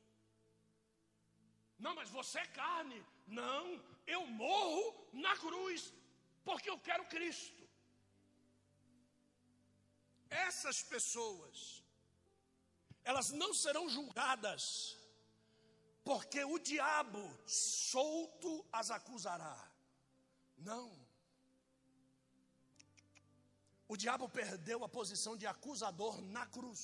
Não, 1.78 1.94
mas 1.94 2.10
você 2.10 2.38
é 2.40 2.46
carne. 2.46 3.04
Não, 3.26 3.64
eu 4.06 4.26
morro 4.26 4.84
na 5.12 5.36
cruz, 5.36 5.92
porque 6.44 6.68
eu 6.70 6.78
quero 6.78 7.04
Cristo. 7.06 7.62
Essas 10.30 10.82
pessoas 10.82 11.78
elas 13.10 13.30
não 13.30 13.54
serão 13.54 13.88
julgadas, 13.88 14.62
porque 16.04 16.40
o 16.44 16.58
diabo 16.58 17.22
solto 17.46 18.50
as 18.70 18.90
acusará. 18.90 19.56
Não. 20.58 20.86
O 23.92 23.96
diabo 23.96 24.28
perdeu 24.28 24.84
a 24.84 24.88
posição 24.98 25.34
de 25.38 25.46
acusador 25.46 26.20
na 26.20 26.44
cruz. 26.46 26.82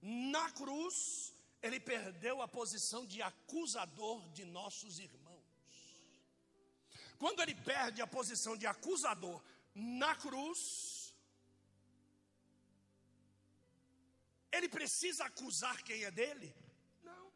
Na 0.00 0.50
cruz, 0.52 1.34
ele 1.62 1.78
perdeu 1.78 2.40
a 2.42 2.48
posição 2.48 3.06
de 3.06 3.20
acusador 3.22 4.28
de 4.30 4.44
nossos 4.44 4.98
irmãos. 4.98 5.28
Quando 7.18 7.40
ele 7.42 7.54
perde 7.54 8.00
a 8.00 8.06
posição 8.06 8.56
de 8.56 8.66
acusador 8.66 9.42
na 9.74 10.16
cruz, 10.16 11.00
Ele 14.52 14.68
precisa 14.68 15.24
acusar 15.24 15.76
quem 15.82 16.04
é 16.04 16.10
dele? 16.10 16.54
Não. 17.02 17.32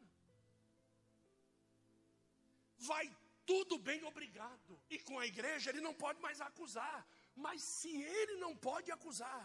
Vai 2.77 3.05
tudo 3.45 3.77
bem, 3.77 4.03
obrigado. 4.03 4.79
E 4.89 4.97
com 4.99 5.19
a 5.19 5.25
igreja 5.25 5.69
ele 5.69 5.81
não 5.87 5.93
pode 5.93 6.19
mais 6.19 6.41
acusar. 6.41 7.07
Mas 7.35 7.61
se 7.61 7.91
ele 8.19 8.35
não 8.37 8.55
pode 8.55 8.91
acusar, 8.91 9.43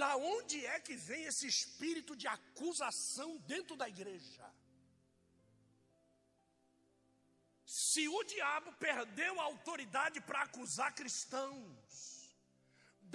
da 0.00 0.10
onde 0.34 0.58
é 0.74 0.78
que 0.86 0.94
vem 1.08 1.24
esse 1.30 1.46
espírito 1.54 2.14
de 2.14 2.26
acusação 2.28 3.30
dentro 3.52 3.74
da 3.80 3.88
igreja? 3.94 4.46
Se 7.64 8.06
o 8.08 8.22
diabo 8.34 8.70
perdeu 8.86 9.40
a 9.40 9.44
autoridade 9.44 10.20
para 10.20 10.42
acusar 10.42 10.94
cristãos, 10.94 12.30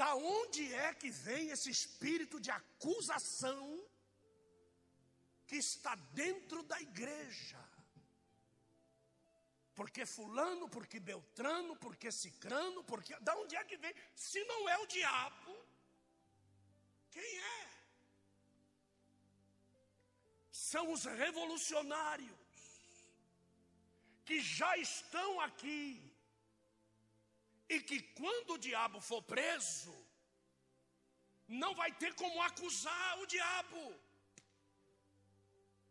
da 0.02 0.12
onde 0.15 0.63
é 0.74 0.89
que 1.02 1.12
vem 1.28 1.52
esse 1.56 1.70
espírito 1.78 2.39
de 2.39 2.52
acusação 2.62 3.63
que 5.46 5.58
está 5.58 5.94
dentro 6.24 6.63
da 6.63 6.80
igreja? 6.89 7.62
Porque 9.82 10.06
fulano, 10.06 10.65
porque 10.76 11.00
Beltrano, 11.00 11.74
porque 11.84 12.12
Cicrano, 12.12 12.84
porque. 12.84 13.13
Da 13.28 13.34
onde 13.41 13.56
é 13.56 13.63
que 13.63 13.78
vem? 13.78 13.94
Se 14.15 14.39
não 14.52 14.60
é 14.74 14.78
o 14.80 14.86
diabo, 14.86 15.40
quem 17.15 17.32
é? 17.56 17.62
São 20.52 20.91
os 20.93 21.04
revolucionários 21.24 22.39
que 24.26 24.39
já 24.39 24.71
estão 24.78 25.39
aqui 25.47 25.84
e 27.74 27.80
que 27.82 28.00
quando 28.19 28.52
o 28.54 28.63
diabo 28.67 29.00
for 29.10 29.21
preso, 29.24 29.93
não 31.47 31.74
vai 31.76 31.91
ter 32.02 32.13
como 32.15 32.41
acusar 32.41 33.19
o 33.19 33.26
diabo. 33.26 33.84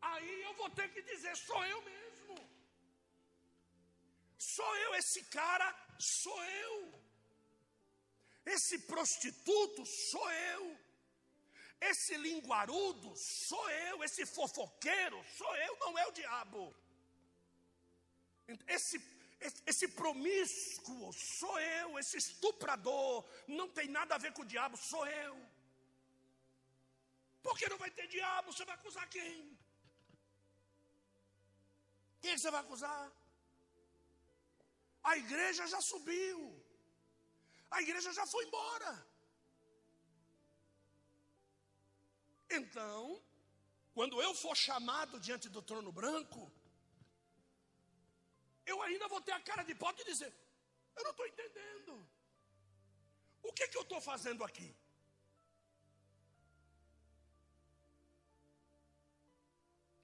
Aí 0.00 0.42
eu 0.42 0.54
vou 0.54 0.70
ter 0.70 0.88
que 0.92 1.02
dizer: 1.02 1.36
sou 1.36 1.62
eu 1.64 1.82
mesmo. 1.82 2.36
Sou 4.38 4.76
eu, 4.84 4.94
esse 4.94 5.22
cara 5.24 5.68
sou 5.98 6.44
eu. 6.44 7.00
Esse 8.46 8.78
prostituto 8.80 9.84
sou 9.86 10.30
eu. 10.30 10.79
Esse 11.80 12.16
linguarudo 12.16 13.14
sou 13.16 13.70
eu. 13.70 14.04
Esse 14.04 14.26
fofoqueiro 14.26 15.24
sou 15.38 15.56
eu, 15.56 15.76
não 15.78 15.98
é 15.98 16.06
o 16.06 16.12
diabo. 16.12 16.74
Esse 18.66 18.98
esse 19.70 19.86
promíscuo 19.88 21.12
sou 21.12 21.58
eu, 21.58 21.98
esse 21.98 22.16
estuprador, 22.18 23.24
não 23.58 23.68
tem 23.76 23.88
nada 23.88 24.14
a 24.14 24.18
ver 24.18 24.32
com 24.34 24.42
o 24.42 24.50
diabo, 24.54 24.76
sou 24.76 25.06
eu. 25.06 25.34
Porque 27.42 27.68
não 27.68 27.78
vai 27.78 27.90
ter 27.90 28.06
diabo, 28.06 28.52
você 28.52 28.64
vai 28.66 28.74
acusar 28.74 29.08
quem? 29.08 29.58
Quem 32.20 32.36
você 32.36 32.50
vai 32.50 32.60
acusar? 32.60 33.10
A 35.02 35.16
igreja 35.16 35.66
já 35.66 35.80
subiu, 35.80 36.38
a 37.70 37.80
igreja 37.80 38.12
já 38.12 38.26
foi 38.26 38.44
embora. 38.44 38.92
Então, 42.58 43.22
quando 43.94 44.20
eu 44.20 44.34
for 44.34 44.56
chamado 44.56 45.20
diante 45.20 45.48
do 45.48 45.62
trono 45.62 45.92
branco, 45.92 46.40
eu 48.66 48.80
ainda 48.82 49.06
vou 49.08 49.20
ter 49.20 49.32
a 49.32 49.40
cara 49.40 49.62
de 49.62 49.74
pau 49.74 49.92
de 49.92 50.04
dizer: 50.04 50.32
eu 50.96 51.04
não 51.04 51.12
estou 51.12 51.26
entendendo. 51.26 51.94
O 53.42 53.52
que, 53.52 53.68
que 53.68 53.78
eu 53.80 53.82
estou 53.82 54.00
fazendo 54.00 54.44
aqui? 54.44 54.68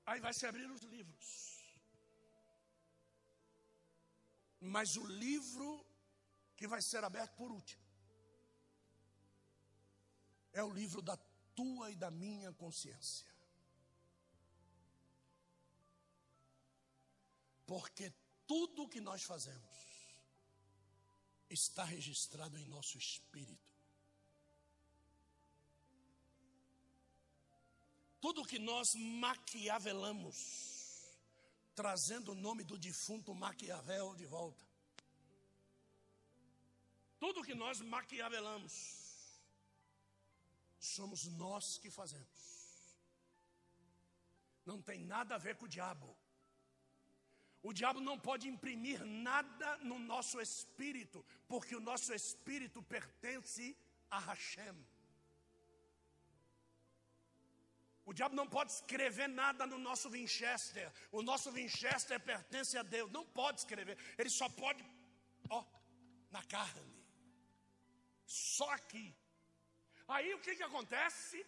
Aí 0.07 0.21
vai 0.21 0.33
se 0.33 0.47
abrir 0.47 0.71
os 0.71 0.83
livros. 0.83 1.31
Mas 4.61 4.97
o 4.97 5.07
livro 5.07 5.69
que 6.57 6.67
vai 6.67 6.81
ser 6.81 7.03
aberto 7.05 7.35
por 7.41 7.51
último 7.51 7.85
é 10.53 10.63
o 10.63 10.71
livro 10.71 11.03
da 11.03 11.17
tua 11.57 11.91
e 11.91 11.97
da 11.97 12.11
minha 12.11 12.53
consciência. 12.53 13.27
Porque 17.67 18.13
tudo 18.47 18.85
o 18.85 18.89
que 18.89 19.01
nós 19.01 19.25
fazemos 19.25 19.77
está 21.51 21.85
registrado 21.85 22.57
em 22.59 22.65
nosso 22.67 22.97
espírito. 22.97 23.67
Tudo 28.21 28.45
que 28.45 28.59
nós 28.59 28.95
maquiavelamos, 28.95 30.37
trazendo 31.75 32.33
o 32.33 32.35
nome 32.35 32.65
do 32.65 32.79
defunto 32.79 33.35
Maquiavel 33.35 34.15
de 34.15 34.27
volta. 34.27 34.65
Tudo 37.19 37.43
que 37.43 37.55
nós 37.55 37.81
maquiavelamos, 37.81 39.06
somos 40.95 41.27
nós 41.43 41.79
que 41.79 41.91
fazemos. 41.91 42.45
Não 44.65 44.79
tem 44.89 45.05
nada 45.05 45.35
a 45.35 45.39
ver 45.47 45.57
com 45.57 45.67
o 45.67 45.75
diabo. 45.77 46.09
O 47.69 47.73
diabo 47.73 48.01
não 48.09 48.19
pode 48.19 48.49
imprimir 48.49 49.05
nada 49.05 49.77
no 49.79 49.99
nosso 49.99 50.41
espírito, 50.41 51.25
porque 51.49 51.75
o 51.75 51.81
nosso 51.81 52.13
espírito 52.15 52.83
pertence 52.83 53.77
a 54.11 54.19
Hashem. 54.19 54.77
O 58.05 58.13
diabo 58.13 58.37
não 58.41 58.47
pode 58.47 58.71
escrever 58.71 59.29
nada 59.29 59.67
no 59.67 59.79
nosso 59.79 60.09
Winchester. 60.09 60.93
O 61.11 61.23
nosso 61.23 61.51
Winchester 61.51 62.21
pertence 62.21 62.79
a 62.79 62.85
Deus. 62.85 63.11
Não 63.11 63.25
pode 63.27 63.59
escrever. 63.63 63.99
Ele 64.17 64.31
só 64.31 64.49
pode, 64.49 64.85
ó, 65.51 65.65
na 66.31 66.43
carne. 66.45 66.95
Só 68.25 68.71
aqui. 68.71 69.13
Aí 70.15 70.33
o 70.35 70.41
que, 70.45 70.55
que 70.57 70.67
acontece? 70.71 71.45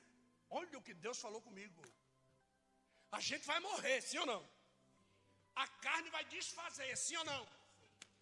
Olha 0.50 0.78
o 0.78 0.82
que 0.86 0.94
Deus 0.94 1.18
falou 1.24 1.40
comigo. 1.48 1.82
A 3.18 3.20
gente 3.28 3.46
vai 3.46 3.58
morrer, 3.60 4.00
sim 4.00 4.18
ou 4.18 4.26
não? 4.26 4.42
A 5.64 5.66
carne 5.86 6.10
vai 6.10 6.24
desfazer, 6.36 6.90
sim 6.96 7.16
ou 7.16 7.24
não? 7.24 7.42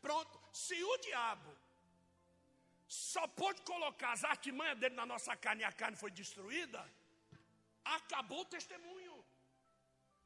Pronto. 0.01 0.37
Se 0.53 0.76
o 0.82 0.97
diabo 0.99 1.51
só 2.87 3.26
pôde 3.41 3.61
colocar 3.62 4.12
as 4.12 4.24
artimanhas 4.24 4.78
dele 4.78 4.95
na 4.95 5.07
nossa 5.12 5.34
carne 5.37 5.62
e 5.62 5.64
a 5.64 5.72
carne 5.72 5.97
foi 5.97 6.11
destruída, 6.11 6.82
acabou 7.84 8.43
o 8.43 8.51
testemunho. 8.57 9.16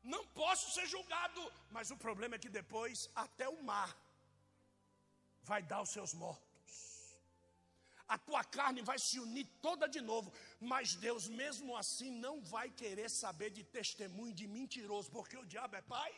Não 0.02 0.22
posso 0.28 0.70
ser 0.74 0.86
julgado, 0.86 1.42
mas 1.70 1.90
o 1.90 1.96
problema 1.96 2.34
é 2.36 2.38
que 2.38 2.48
depois 2.48 3.08
até 3.14 3.48
o 3.48 3.62
mar 3.62 3.90
vai 5.42 5.62
dar 5.62 5.82
os 5.82 5.90
seus 5.90 6.14
mortos. 6.14 6.49
A 8.14 8.16
tua 8.28 8.42
carne 8.56 8.82
vai 8.90 8.98
se 9.06 9.16
unir 9.24 9.46
toda 9.66 9.86
de 9.96 10.00
novo, 10.10 10.28
mas 10.70 10.94
Deus 11.04 11.24
mesmo 11.40 11.76
assim 11.80 12.10
não 12.24 12.36
vai 12.54 12.68
querer 12.80 13.08
saber 13.22 13.50
de 13.58 13.62
testemunho 13.76 14.34
de 14.40 14.46
mentiroso, 14.56 15.10
porque 15.16 15.36
o 15.42 15.46
diabo 15.52 15.76
é 15.80 15.82
pai. 15.96 16.12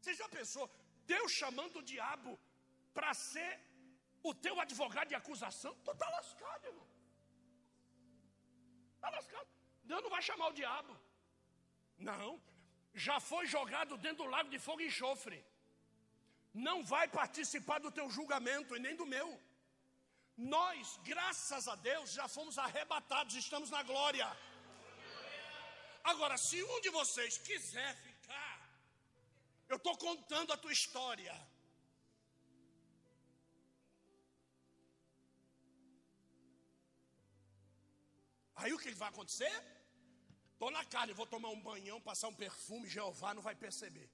Você 0.00 0.14
já 0.20 0.28
pensou? 0.36 0.66
Deus 1.14 1.32
chamando 1.40 1.78
o 1.80 1.86
diabo 1.92 2.32
para 2.98 3.12
ser 3.14 3.50
o 4.22 4.32
teu 4.44 4.54
advogado 4.66 5.08
de 5.08 5.18
acusação? 5.22 5.74
Tu 5.84 5.90
está 5.96 6.08
lascado, 6.18 6.64
irmão. 6.70 6.88
Está 8.94 9.10
lascado. 9.16 9.48
Deus 9.90 10.02
não 10.04 10.14
vai 10.16 10.22
chamar 10.30 10.48
o 10.48 10.58
diabo. 10.62 10.94
Não. 12.10 12.30
Já 12.94 13.18
foi 13.32 13.44
jogado 13.56 13.96
dentro 14.06 14.22
do 14.24 14.30
lago 14.36 14.48
de 14.54 14.60
fogo 14.68 14.82
e 14.82 14.88
enxofre. 14.92 15.44
Não 16.54 16.78
vai 16.94 17.06
participar 17.20 17.78
do 17.80 17.90
teu 17.98 18.08
julgamento 18.08 18.76
e 18.76 18.80
nem 18.86 18.96
do 19.02 19.06
meu. 19.16 19.28
Nós, 20.38 20.96
graças 21.02 21.66
a 21.66 21.74
Deus, 21.74 22.12
já 22.12 22.28
fomos 22.28 22.56
arrebatados, 22.58 23.34
estamos 23.34 23.70
na 23.70 23.82
glória. 23.82 24.26
Agora, 26.04 26.36
se 26.38 26.62
um 26.62 26.80
de 26.80 26.90
vocês 26.90 27.38
quiser 27.38 27.96
ficar, 27.96 28.56
eu 29.68 29.76
estou 29.76 29.96
contando 29.98 30.52
a 30.52 30.56
tua 30.56 30.72
história. 30.72 31.34
Aí 38.54 38.72
o 38.72 38.78
que 38.78 38.94
vai 38.94 39.08
acontecer? 39.08 39.52
Estou 40.52 40.70
na 40.70 40.84
carne, 40.84 41.12
vou 41.12 41.26
tomar 41.26 41.48
um 41.48 41.60
banhão, 41.60 42.00
passar 42.00 42.28
um 42.28 42.34
perfume, 42.34 42.88
Jeová 42.88 43.34
não 43.34 43.42
vai 43.42 43.56
perceber. 43.56 44.08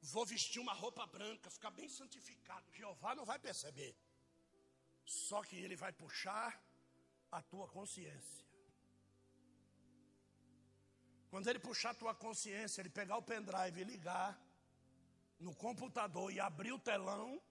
Vou 0.00 0.24
vestir 0.24 0.58
uma 0.58 0.72
roupa 0.72 1.06
branca, 1.06 1.50
ficar 1.50 1.70
bem 1.70 1.88
santificado, 1.88 2.72
Jeová 2.72 3.14
não 3.14 3.26
vai 3.26 3.38
perceber. 3.38 3.94
Só 5.10 5.42
que 5.42 5.56
ele 5.56 5.74
vai 5.74 5.92
puxar 5.92 6.48
a 7.36 7.42
tua 7.42 7.66
consciência. 7.76 8.44
Quando 11.30 11.48
ele 11.48 11.58
puxar 11.58 11.90
a 11.90 12.00
tua 12.02 12.14
consciência, 12.14 12.80
ele 12.80 12.90
pegar 12.90 13.16
o 13.16 13.22
pendrive 13.22 13.80
e 13.80 13.84
ligar 13.84 14.40
no 15.46 15.52
computador 15.64 16.32
e 16.32 16.38
abrir 16.38 16.72
o 16.72 16.78
telão, 16.78 17.42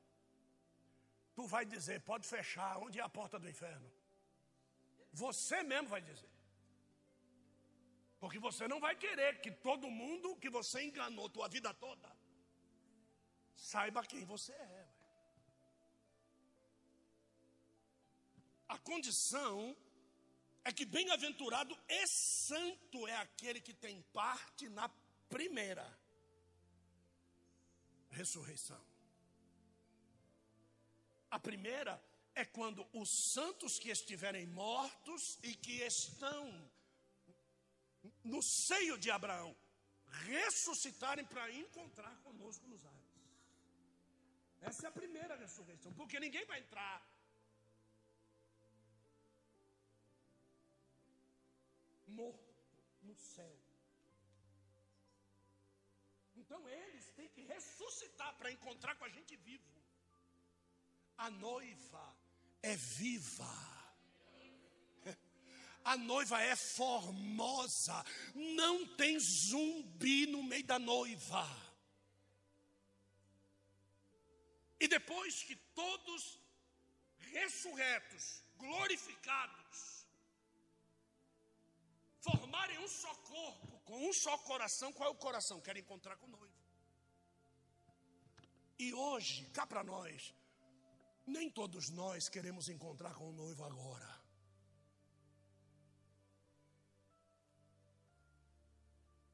tu 1.35 1.45
vai 1.47 1.65
dizer: 1.65 1.99
pode 2.01 2.25
fechar, 2.25 2.77
onde 2.77 2.97
é 2.99 3.03
a 3.03 3.09
porta 3.09 3.37
do 3.37 3.49
inferno? 3.49 3.91
Você 5.11 5.61
mesmo 5.61 5.89
vai 5.89 6.01
dizer. 6.01 6.31
Porque 8.21 8.39
você 8.39 8.69
não 8.69 8.79
vai 8.79 8.95
querer 8.95 9.41
que 9.41 9.51
todo 9.51 9.91
mundo 9.91 10.37
que 10.37 10.49
você 10.49 10.81
enganou 10.83 11.29
tua 11.29 11.49
vida 11.49 11.73
toda 11.73 12.09
saiba 13.53 14.05
quem 14.05 14.23
você 14.23 14.53
é. 14.53 14.88
A 18.69 18.77
condição 18.77 19.75
é 20.63 20.71
que 20.71 20.85
bem-aventurado 20.85 21.75
e 21.87 22.07
santo 22.07 23.07
é 23.07 23.15
aquele 23.15 23.59
que 23.59 23.73
tem 23.73 24.01
parte 24.13 24.69
na 24.69 24.87
primeira 25.27 25.85
ressurreição. 28.11 28.79
A 31.31 31.39
primeira 31.39 32.01
é 32.35 32.45
quando 32.45 32.87
os 32.93 33.09
santos 33.33 33.79
que 33.79 33.89
estiverem 33.89 34.45
mortos 34.47 35.39
e 35.43 35.55
que 35.55 35.81
estão 35.83 36.71
no 38.23 38.41
seio 38.41 38.97
de 38.97 39.09
Abraão 39.09 39.55
ressuscitarem 40.27 41.25
para 41.25 41.51
encontrar 41.51 42.15
conosco 42.21 42.67
nos 42.67 42.85
ares. 42.85 43.09
Essa 44.61 44.87
é 44.87 44.89
a 44.89 44.91
primeira 44.91 45.35
ressurreição, 45.35 45.93
porque 45.93 46.19
ninguém 46.19 46.45
vai 46.45 46.59
entrar 46.59 46.95
morto 52.09 52.53
no 53.01 53.15
céu. 53.15 53.57
Então 56.35 56.67
eles 56.67 57.09
têm 57.11 57.29
que 57.29 57.41
ressuscitar 57.41 58.35
para 58.37 58.51
encontrar 58.51 58.95
com 58.95 59.05
a 59.05 59.09
gente 59.09 59.35
vivo. 59.37 59.79
A 61.17 61.29
noiva 61.29 62.17
é 62.61 62.75
viva. 62.75 63.79
A 65.83 65.95
noiva 65.97 66.41
é 66.41 66.55
formosa, 66.55 68.05
não 68.35 68.85
tem 68.95 69.17
zumbi 69.19 70.27
no 70.27 70.43
meio 70.43 70.65
da 70.65 70.77
noiva. 70.77 71.47
E 74.79 74.87
depois 74.87 75.43
que 75.43 75.55
todos 75.55 76.39
ressurretos, 77.31 78.43
glorificados, 78.57 79.98
formarem 82.49 82.79
um 82.79 82.87
só 82.87 83.13
corpo, 83.15 83.79
com 83.85 84.09
um 84.09 84.13
só 84.13 84.35
coração, 84.39 84.91
qual 84.91 85.09
é 85.09 85.11
o 85.11 85.15
coração? 85.15 85.61
Quer 85.61 85.77
encontrar 85.77 86.15
com 86.17 86.25
o 86.25 86.29
noivo. 86.29 86.55
E 88.79 88.93
hoje, 88.93 89.45
cá 89.57 89.67
para 89.67 89.83
nós, 89.83 90.33
nem 91.27 91.49
todos 91.49 91.89
nós 91.89 92.27
queremos 92.27 92.67
encontrar 92.69 93.13
com 93.13 93.29
o 93.29 93.33
noivo 93.33 93.63
agora. 93.63 94.09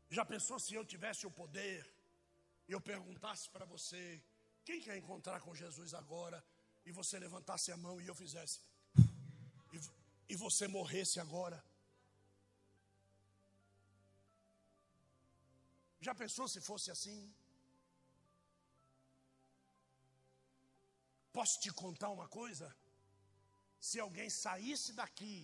Já 0.09 0.25
pensou 0.25 0.59
se 0.59 0.73
eu 0.73 0.83
tivesse 0.83 1.25
o 1.25 1.31
poder 1.31 1.89
e 2.67 2.73
eu 2.73 2.81
perguntasse 2.81 3.49
para 3.49 3.65
você: 3.65 4.21
quem 4.65 4.81
quer 4.81 4.97
encontrar 4.97 5.39
com 5.39 5.55
Jesus 5.55 5.93
agora? 5.93 6.43
E 6.85 6.91
você 6.91 7.17
levantasse 7.17 7.71
a 7.71 7.77
mão 7.77 7.99
e 7.99 8.07
eu 8.07 8.13
fizesse, 8.13 8.59
e, 9.73 9.79
e 10.33 10.35
você 10.35 10.67
morresse 10.67 11.19
agora? 11.19 11.63
Já 16.05 16.13
pensou 16.13 16.47
se 16.47 16.59
fosse 16.69 16.91
assim? 16.95 17.19
Posso 21.37 21.59
te 21.63 21.71
contar 21.83 22.09
uma 22.17 22.27
coisa? 22.39 22.67
Se 23.87 23.99
alguém 23.99 24.29
saísse 24.29 24.93
daqui 24.93 25.37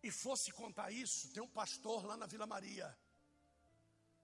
e 0.00 0.10
fosse 0.24 0.52
contar 0.52 0.92
isso, 0.92 1.32
tem 1.32 1.42
um 1.42 1.54
pastor 1.60 2.04
lá 2.04 2.16
na 2.16 2.26
Vila 2.26 2.46
Maria 2.46 2.88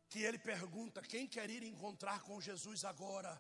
que 0.09 0.21
ele 0.23 0.39
pergunta: 0.39 1.03
quem 1.03 1.27
quer 1.27 1.51
ir 1.51 1.65
encontrar 1.65 2.21
com 2.23 2.41
Jesus 2.41 2.85
agora? 2.85 3.33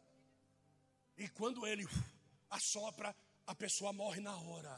E 1.16 1.28
quando 1.28 1.64
ele 1.64 1.84
assopra, 2.58 3.14
a 3.46 3.54
pessoa 3.54 3.92
morre 3.92 4.20
na 4.20 4.36
hora. 4.36 4.74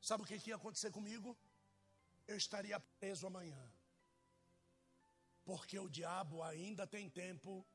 Sabe 0.00 0.22
o 0.22 0.26
que 0.26 0.48
ia 0.48 0.56
acontecer 0.56 0.90
comigo? 0.90 1.36
Eu 2.26 2.38
estaria 2.44 2.80
preso 3.00 3.26
amanhã. 3.26 3.62
Porque 5.48 5.78
o 5.78 5.88
diabo 5.88 6.42
ainda 6.42 6.86
tem 6.86 7.08
tempo 7.08 7.66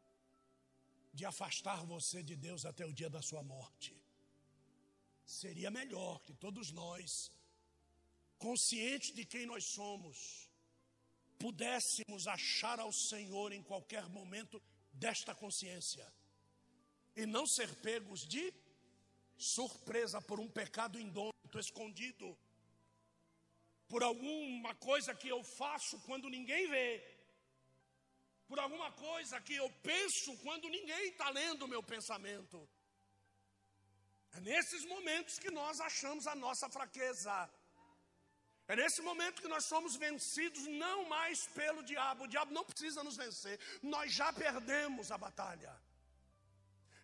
de 1.11 1.25
afastar 1.25 1.83
você 1.83 2.21
de 2.21 2.35
Deus 2.35 2.65
até 2.65 2.85
o 2.85 2.93
dia 2.93 3.09
da 3.09 3.21
sua 3.29 3.41
morte. 3.41 3.91
Seria 5.25 5.71
melhor 5.71 6.21
que 6.21 6.33
todos 6.35 6.71
nós, 6.71 7.31
conscientes 8.37 9.11
de 9.11 9.25
quem 9.25 9.47
nós 9.47 9.63
somos, 9.65 10.47
pudéssemos 11.39 12.27
achar 12.27 12.79
ao 12.79 12.93
Senhor 12.93 13.51
em 13.51 13.63
qualquer 13.63 14.07
momento 14.07 14.61
desta 14.93 15.33
consciência 15.33 16.07
e 17.15 17.25
não 17.25 17.47
ser 17.47 17.73
pegos 17.77 18.21
de 18.33 18.53
surpresa 19.35 20.21
por 20.21 20.39
um 20.39 20.47
pecado 20.47 20.99
indômito, 20.99 21.57
escondido, 21.59 22.37
por 23.87 24.03
alguma 24.03 24.75
coisa 24.75 25.15
que 25.15 25.27
eu 25.27 25.43
faço 25.43 25.99
quando 26.01 26.29
ninguém 26.29 26.67
vê, 26.67 27.12
por 28.53 28.59
alguma 28.59 28.91
coisa 28.91 29.41
que 29.41 29.55
eu 29.55 29.67
penso 29.81 30.37
quando 30.43 30.69
ninguém 30.69 31.05
está 31.09 31.27
lendo 31.31 31.63
o 31.63 31.67
meu 31.67 31.81
pensamento. 31.81 32.57
É 34.31 34.39
nesses 34.41 34.85
momentos 34.85 35.39
que 35.39 35.49
nós 35.49 35.79
achamos 35.81 36.27
a 36.27 36.35
nossa 36.35 36.69
fraqueza. 36.69 37.49
É 38.67 38.75
nesse 38.75 39.01
momento 39.01 39.41
que 39.41 39.47
nós 39.47 39.65
somos 39.65 39.95
vencidos 39.95 40.67
não 40.83 40.97
mais 41.15 41.47
pelo 41.55 41.81
diabo. 41.81 42.25
O 42.25 42.27
diabo 42.27 42.53
não 42.53 42.63
precisa 42.63 43.03
nos 43.03 43.17
vencer. 43.17 43.59
Nós 43.81 44.13
já 44.13 44.31
perdemos 44.31 45.09
a 45.11 45.17
batalha. 45.17 45.73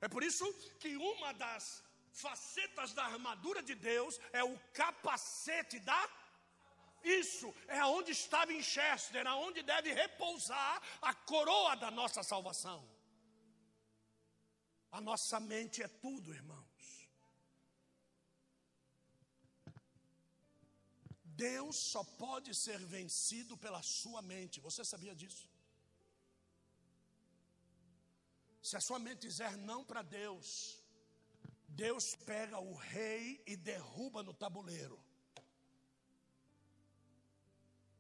É 0.02 0.08
por 0.08 0.22
isso 0.22 0.46
que 0.80 0.96
uma 0.98 1.32
das 1.34 1.84
facetas 2.14 2.94
da 2.94 3.06
armadura 3.06 3.64
de 3.64 3.74
Deus 3.74 4.20
é 4.32 4.44
o 4.44 4.56
capacete 4.72 5.80
da 5.80 6.02
isso 7.04 7.54
é 7.68 7.84
onde 7.86 8.12
está 8.12 8.46
Winchester, 8.46 9.26
aonde 9.28 9.62
deve 9.64 9.94
repousar 9.94 10.82
a 11.02 11.14
coroa 11.14 11.76
da 11.76 11.92
nossa 11.92 12.24
salvação. 12.24 12.88
A 14.92 15.00
nossa 15.00 15.40
mente 15.40 15.84
é 15.84 15.88
tudo, 15.88 16.34
irmãos. 16.34 17.10
Deus 21.24 21.78
só 21.78 22.04
pode 22.04 22.54
ser 22.54 22.80
vencido 22.80 23.56
pela 23.56 23.82
sua 23.82 24.22
mente. 24.22 24.60
Você 24.60 24.84
sabia 24.84 25.16
disso? 25.16 25.50
Se 28.62 28.76
a 28.76 28.82
sua 28.82 29.00
mente 29.00 29.22
dizer 29.22 29.56
não 29.56 29.86
para 29.86 30.02
Deus, 30.02 30.78
Deus 31.68 32.16
pega 32.16 32.60
o 32.60 32.74
rei 32.74 33.42
e 33.48 33.56
derruba 33.56 34.22
no 34.22 34.34
tabuleiro. 34.34 35.00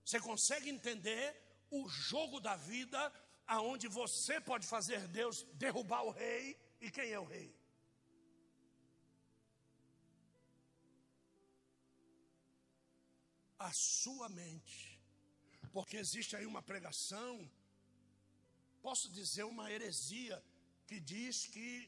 Você 0.10 0.20
consegue 0.20 0.72
entender 0.72 1.24
o 1.70 1.88
jogo 1.88 2.40
da 2.40 2.56
vida 2.56 3.00
aonde 3.46 3.88
você 3.88 4.42
pode 4.42 4.66
fazer 4.66 5.08
Deus 5.08 5.44
derrubar 5.54 6.04
o 6.04 6.10
rei 6.10 6.60
e 6.82 6.90
quem 6.90 7.12
é 7.12 7.20
o 7.20 7.26
rei? 7.26 7.56
A 13.60 13.72
sua 13.72 14.28
mente. 14.30 15.00
Porque 15.72 15.98
existe 15.98 16.36
aí 16.36 16.48
uma 16.48 16.64
pregação, 16.64 17.48
posso 18.82 19.12
dizer 19.12 19.44
uma 19.44 19.72
heresia, 19.72 20.44
que 20.88 21.00
diz 21.00 21.46
que 21.46 21.88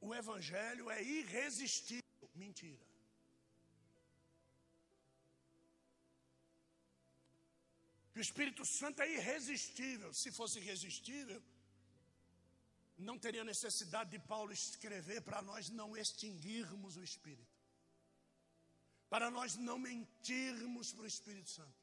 o 0.00 0.14
evangelho 0.14 0.88
é 0.88 1.02
irresistível. 1.02 2.30
Mentira. 2.34 2.89
O 8.20 8.26
Espírito 8.28 8.64
Santo 8.78 9.00
é 9.04 9.08
irresistível. 9.18 10.12
Se 10.12 10.30
fosse 10.38 10.58
irresistível, 10.62 11.42
não 13.08 13.16
teria 13.24 13.44
necessidade 13.52 14.10
de 14.14 14.18
Paulo 14.32 14.52
escrever 14.52 15.20
para 15.28 15.40
nós 15.40 15.70
não 15.70 15.96
extinguirmos 15.96 16.98
o 16.98 17.02
Espírito, 17.10 17.56
para 19.08 19.30
nós 19.36 19.56
não 19.68 19.78
mentirmos 19.78 20.92
para 20.92 21.04
o 21.04 21.12
Espírito 21.14 21.48
Santo, 21.48 21.80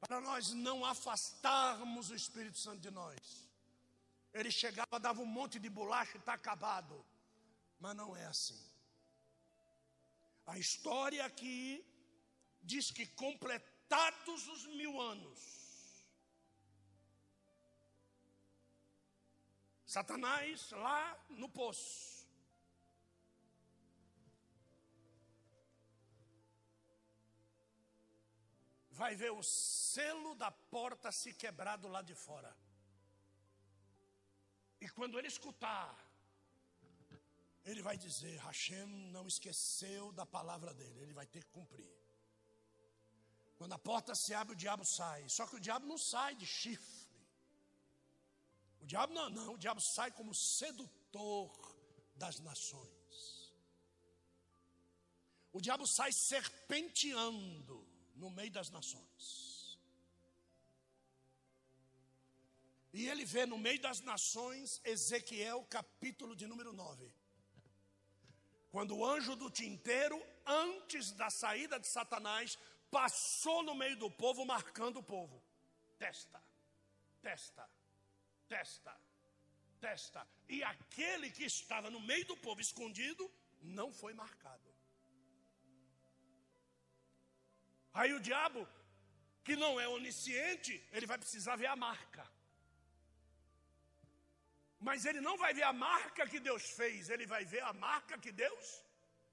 para 0.00 0.20
nós 0.28 0.52
não 0.68 0.78
afastarmos 0.86 2.08
o 2.08 2.14
Espírito 2.14 2.58
Santo 2.58 2.80
de 2.80 2.90
nós. 2.90 3.20
Ele 4.32 4.50
chegava, 4.50 4.98
dava 4.98 5.20
um 5.20 5.32
monte 5.38 5.58
de 5.58 5.68
bolacha 5.68 6.16
e 6.16 6.20
está 6.20 6.32
acabado, 6.32 7.04
mas 7.78 7.94
não 7.94 8.16
é 8.16 8.24
assim. 8.24 8.60
A 10.46 10.56
história 10.58 11.22
aqui 11.26 11.84
diz 12.62 12.90
que 12.90 13.06
completou 13.06 13.71
contados 13.92 14.48
os 14.48 14.64
mil 14.66 14.98
anos. 14.98 15.38
Satanás 19.84 20.70
lá 20.70 21.26
no 21.28 21.48
poço. 21.48 22.26
Vai 28.90 29.14
ver 29.14 29.32
o 29.32 29.42
selo 29.42 30.34
da 30.36 30.50
porta 30.50 31.12
se 31.12 31.34
quebrar 31.34 31.76
do 31.76 31.88
lado 31.88 32.06
de 32.06 32.14
fora. 32.14 32.56
E 34.80 34.88
quando 34.88 35.18
ele 35.18 35.28
escutar, 35.28 35.94
ele 37.66 37.82
vai 37.82 37.98
dizer: 37.98 38.38
Hashem 38.38 38.86
não 38.86 39.26
esqueceu 39.26 40.12
da 40.12 40.24
palavra 40.24 40.72
dele, 40.72 41.00
ele 41.00 41.12
vai 41.12 41.26
ter 41.26 41.44
que 41.44 41.50
cumprir. 41.50 42.01
Quando 43.62 43.74
a 43.74 43.78
porta 43.78 44.12
se 44.12 44.34
abre, 44.34 44.54
o 44.54 44.56
diabo 44.56 44.84
sai. 44.84 45.28
Só 45.28 45.46
que 45.46 45.54
o 45.54 45.60
diabo 45.60 45.86
não 45.86 45.96
sai 45.96 46.34
de 46.34 46.44
chifre. 46.44 47.08
O 48.80 48.86
diabo 48.92 49.14
não, 49.14 49.30
não. 49.30 49.54
O 49.54 49.56
diabo 49.64 49.80
sai 49.80 50.10
como 50.10 50.34
sedutor 50.34 51.48
das 52.16 52.40
nações. 52.40 53.54
O 55.52 55.60
diabo 55.60 55.86
sai 55.86 56.10
serpenteando 56.10 57.86
no 58.16 58.30
meio 58.30 58.50
das 58.50 58.68
nações. 58.68 59.78
E 62.92 63.08
ele 63.08 63.24
vê 63.24 63.46
no 63.46 63.58
meio 63.58 63.80
das 63.80 64.00
nações 64.00 64.80
Ezequiel 64.84 65.64
capítulo 65.70 66.34
de 66.34 66.48
número 66.48 66.72
9. 66.72 67.14
Quando 68.72 68.96
o 68.96 69.04
anjo 69.04 69.36
do 69.36 69.48
tinteiro, 69.50 70.18
antes 70.46 71.12
da 71.12 71.28
saída 71.28 71.78
de 71.78 71.86
Satanás, 71.86 72.58
passou 72.92 73.62
no 73.68 73.74
meio 73.82 73.96
do 73.96 74.10
povo, 74.10 74.44
marcando 74.44 74.98
o 74.98 75.02
povo. 75.02 75.42
Testa, 75.98 76.40
testa, 77.22 77.64
testa, 78.46 78.94
testa. 79.80 80.28
E 80.48 80.62
aquele 80.62 81.30
que 81.30 81.44
estava 81.44 81.90
no 81.90 82.00
meio 82.10 82.26
do 82.26 82.36
povo 82.36 82.60
escondido, 82.60 83.24
não 83.78 83.88
foi 84.00 84.12
marcado. 84.12 84.70
Aí 87.94 88.12
o 88.12 88.20
diabo, 88.20 88.68
que 89.42 89.56
não 89.56 89.80
é 89.80 89.88
onisciente, 89.88 90.74
ele 90.92 91.06
vai 91.06 91.18
precisar 91.24 91.56
ver 91.56 91.70
a 91.74 91.76
marca. 91.76 92.24
Mas 94.78 95.04
ele 95.06 95.20
não 95.20 95.36
vai 95.38 95.54
ver 95.54 95.62
a 95.62 95.72
marca 95.72 96.26
que 96.26 96.40
Deus 96.40 96.64
fez, 96.80 97.08
ele 97.08 97.26
vai 97.34 97.44
ver 97.44 97.62
a 97.62 97.72
marca 97.72 98.18
que 98.18 98.32
Deus 98.32 98.84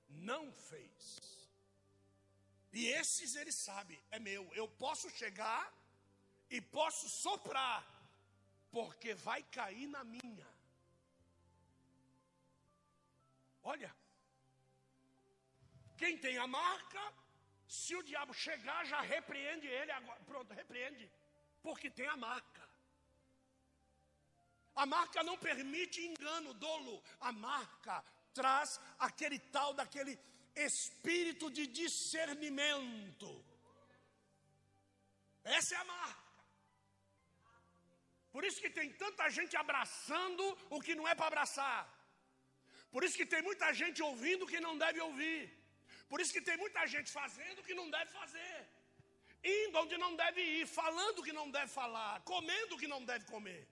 não 0.09 0.43
fez. 0.69 1.38
E 2.71 2.87
esses 2.87 3.35
ele 3.35 3.51
sabe, 3.51 4.01
é 4.11 4.19
meu. 4.19 4.43
Eu 4.53 4.67
posso 4.67 5.09
chegar 5.09 5.73
e 6.49 6.61
posso 6.61 7.09
soprar, 7.09 7.83
porque 8.71 9.13
vai 9.13 9.41
cair 9.43 9.87
na 9.87 10.03
minha. 10.03 10.47
Olha, 13.63 13.93
quem 15.97 16.17
tem 16.17 16.37
a 16.37 16.47
marca, 16.47 17.13
se 17.67 17.95
o 17.95 18.03
diabo 18.03 18.33
chegar, 18.33 18.85
já 18.85 19.01
repreende 19.01 19.67
ele 19.67 19.91
agora. 19.91 20.19
Pronto, 20.23 20.53
repreende, 20.53 21.11
porque 21.61 21.89
tem 21.89 22.07
a 22.07 22.15
marca. 22.15 22.69
A 24.75 24.85
marca 24.85 25.21
não 25.23 25.37
permite 25.37 26.01
engano, 26.01 26.53
dolo. 26.53 27.03
A 27.19 27.31
marca 27.31 28.03
traz 28.33 28.79
aquele 28.97 29.37
tal 29.37 29.73
daquele 29.73 30.15
espírito 30.55 31.49
de 31.49 31.65
discernimento. 31.67 33.29
Essa 35.43 35.75
é 35.75 35.77
a 35.77 35.83
marca. 35.85 36.29
Por 38.31 38.43
isso 38.47 38.61
que 38.63 38.69
tem 38.69 38.89
tanta 39.03 39.29
gente 39.37 39.55
abraçando 39.57 40.43
o 40.69 40.79
que 40.79 40.95
não 40.95 41.07
é 41.07 41.15
para 41.15 41.27
abraçar. 41.27 41.81
Por 42.91 43.03
isso 43.03 43.17
que 43.19 43.25
tem 43.33 43.41
muita 43.41 43.67
gente 43.73 44.01
ouvindo 44.09 44.43
o 44.43 44.51
que 44.51 44.59
não 44.59 44.77
deve 44.77 44.99
ouvir. 45.07 45.41
Por 46.09 46.19
isso 46.21 46.33
que 46.35 46.41
tem 46.49 46.57
muita 46.57 46.85
gente 46.93 47.09
fazendo 47.11 47.59
o 47.59 47.63
que 47.67 47.79
não 47.79 47.89
deve 47.89 48.11
fazer. 48.11 48.57
Indo 49.43 49.79
onde 49.79 49.97
não 49.97 50.15
deve 50.15 50.41
ir, 50.41 50.67
falando 50.67 51.19
o 51.19 51.23
que 51.27 51.35
não 51.39 51.49
deve 51.49 51.71
falar, 51.71 52.21
comendo 52.21 52.75
o 52.75 52.79
que 52.81 52.87
não 52.93 53.03
deve 53.11 53.25
comer. 53.25 53.67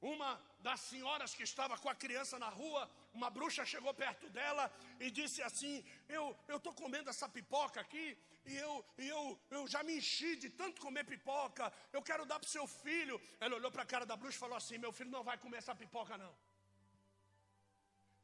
Uma 0.00 0.30
das 0.66 0.80
senhoras 0.90 1.34
que 1.36 1.44
estava 1.50 1.74
com 1.82 1.90
a 1.92 2.00
criança 2.02 2.36
na 2.44 2.50
rua, 2.60 2.82
uma 3.18 3.28
bruxa 3.36 3.70
chegou 3.72 3.92
perto 4.02 4.26
dela 4.36 4.64
e 5.04 5.10
disse 5.18 5.40
assim: 5.48 5.74
Eu 6.16 6.24
estou 6.56 6.72
comendo 6.82 7.10
essa 7.12 7.28
pipoca 7.36 7.78
aqui 7.84 8.06
e 8.50 8.54
eu, 8.66 8.72
eu, 9.12 9.20
eu 9.56 9.62
já 9.74 9.82
me 9.88 9.94
enchi 9.98 10.30
de 10.42 10.48
tanto 10.60 10.80
comer 10.86 11.04
pipoca, 11.12 11.72
eu 11.96 12.02
quero 12.08 12.24
dar 12.30 12.38
para 12.40 12.48
o 12.50 12.54
seu 12.56 12.66
filho. 12.66 13.16
Ela 13.44 13.56
olhou 13.58 13.70
para 13.76 13.84
a 13.86 13.90
cara 13.92 14.06
da 14.10 14.16
bruxa 14.20 14.38
e 14.38 14.44
falou 14.46 14.56
assim: 14.62 14.78
Meu 14.86 14.92
filho 14.98 15.10
não 15.16 15.22
vai 15.30 15.36
comer 15.44 15.58
essa 15.58 15.74
pipoca, 15.82 16.16
não. 16.24 16.34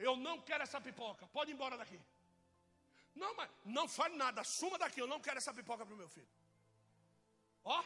Eu 0.08 0.14
não 0.26 0.36
quero 0.48 0.62
essa 0.68 0.80
pipoca, 0.88 1.26
pode 1.38 1.50
ir 1.50 1.54
embora 1.54 1.76
daqui. 1.82 2.00
Não, 3.22 3.32
mas 3.38 3.50
não 3.78 3.86
fale 3.98 4.16
nada, 4.24 4.42
suma 4.44 4.78
daqui, 4.84 4.98
eu 5.00 5.10
não 5.14 5.20
quero 5.26 5.38
essa 5.42 5.52
pipoca 5.52 5.84
para 5.84 5.94
o 5.94 6.02
meu 6.02 6.08
filho. 6.16 6.32
Ó, 7.64 7.78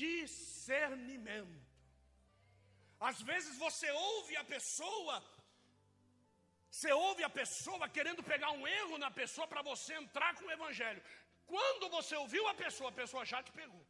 discernimento. 0.00 1.60
Às 3.08 3.20
vezes 3.30 3.54
você 3.66 3.88
ouve 3.90 4.34
a 4.42 4.44
pessoa, 4.54 5.16
você 6.70 6.90
ouve 7.06 7.22
a 7.24 7.32
pessoa 7.40 7.88
querendo 7.96 8.22
pegar 8.32 8.50
um 8.58 8.66
erro 8.80 8.96
na 9.04 9.10
pessoa 9.20 9.46
para 9.52 9.62
você 9.70 9.92
entrar 10.02 10.30
com 10.36 10.46
o 10.46 10.54
evangelho. 10.58 11.02
Quando 11.52 11.88
você 11.96 12.14
ouviu 12.16 12.44
a 12.48 12.54
pessoa, 12.54 12.90
a 12.90 13.00
pessoa 13.00 13.24
já 13.32 13.42
te 13.42 13.52
pegou. 13.60 13.84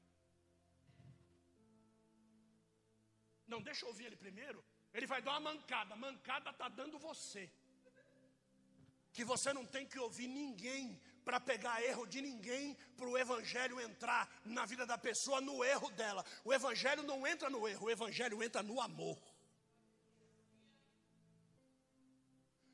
Não, 3.47 3.61
deixa 3.69 3.85
eu 3.85 3.91
ouvir 3.91 4.07
ele 4.07 4.17
primeiro. 4.17 4.61
Ele 4.95 5.07
vai 5.13 5.21
dar 5.27 5.33
uma 5.33 5.53
mancada. 5.53 5.95
Mancada 6.07 6.51
está 6.51 6.69
dando 6.81 6.99
você. 6.99 7.45
Que 9.13 9.25
você 9.33 9.53
não 9.59 9.67
tem 9.75 9.87
que 9.87 9.99
ouvir 10.07 10.27
ninguém 10.27 10.85
para 11.25 11.39
pegar 11.41 11.83
erro 11.83 12.07
de 12.07 12.21
ninguém, 12.21 12.77
para 12.97 13.09
o 13.09 13.17
Evangelho 13.17 13.81
entrar 13.81 14.29
na 14.45 14.65
vida 14.67 14.85
da 14.87 14.99
pessoa, 14.99 15.41
no 15.41 15.65
erro 15.65 15.91
dela. 15.91 16.25
O 16.45 16.53
Evangelho 16.53 17.03
não 17.03 17.27
entra 17.27 17.49
no 17.49 17.67
erro, 17.67 17.87
o 17.87 17.91
Evangelho 17.91 18.43
entra 18.43 18.63
no 18.63 18.81
amor. 18.81 19.19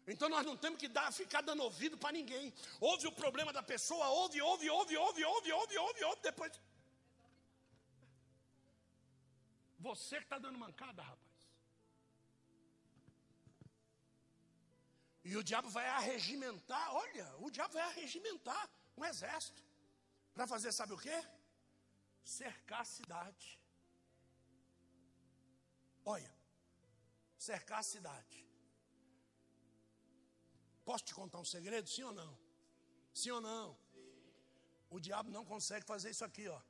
Então 0.07 0.29
nós 0.29 0.45
não 0.47 0.57
temos 0.57 0.79
que 0.79 0.89
dar, 0.89 1.13
ficar 1.13 1.43
dando 1.43 1.63
ouvido 1.63 1.99
para 1.99 2.13
ninguém. 2.13 2.53
Ouve 2.81 3.07
o 3.07 3.13
problema 3.13 3.53
da 3.53 3.63
pessoa, 3.63 4.09
ouve, 4.09 4.41
ouve, 4.41 4.71
ouve, 4.71 4.97
ouve, 4.97 5.25
ouve, 5.25 5.53
ouve, 5.53 5.79
ouve, 5.79 6.05
ouve, 6.05 6.23
depois 6.23 6.53
Você 9.79 10.17
que 10.17 10.25
está 10.25 10.39
dando 10.39 10.59
mancada, 10.59 11.03
rapaz. 11.03 11.28
E 15.31 15.37
o 15.37 15.43
diabo 15.49 15.69
vai 15.69 15.87
arregimentar, 15.87 16.87
olha, 17.03 17.27
o 17.45 17.51
diabo 17.51 17.75
vai 17.75 17.83
arregimentar 17.83 18.63
um 18.97 19.05
exército. 19.05 19.63
Para 20.33 20.47
fazer, 20.53 20.73
sabe 20.73 20.95
o 20.95 21.01
quê? 21.07 21.17
Cercar 22.25 22.81
a 22.81 22.91
cidade. 22.97 23.47
Olha, 26.13 26.35
cercar 27.37 27.81
a 27.81 27.83
cidade. 27.83 28.39
Posso 30.89 31.05
te 31.05 31.15
contar 31.21 31.41
um 31.41 31.45
segredo, 31.45 31.87
sim 31.95 32.05
ou 32.05 32.15
não? 32.21 32.33
Sim 33.13 33.33
ou 33.33 33.43
não? 33.43 33.79
O 34.89 34.99
diabo 34.99 35.31
não 35.31 35.45
consegue 35.45 35.85
fazer 35.85 36.09
isso 36.09 36.25
aqui, 36.25 36.49
ó. 36.49 36.61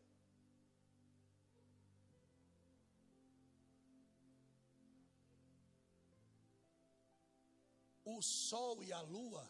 O 8.17 8.23
sol 8.23 8.83
e 8.83 8.93
a 8.93 9.01
lua, 9.01 9.45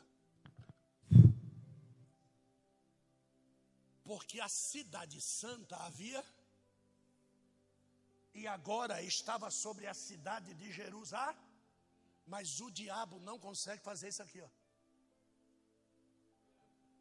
porque 4.05 4.41
a 4.41 4.49
cidade 4.49 5.21
santa 5.21 5.77
havia 5.77 6.25
e 8.35 8.47
agora 8.47 9.03
estava 9.03 9.51
sobre 9.51 9.87
a 9.87 9.95
cidade 9.95 10.55
de 10.55 10.71
Jerusalém, 10.73 11.37
mas 12.27 12.61
o 12.61 12.71
diabo 12.71 13.19
não 13.21 13.39
consegue 13.39 13.83
fazer 13.83 14.09
isso 14.09 14.23
aqui, 14.23 14.41
ó. 14.41 14.51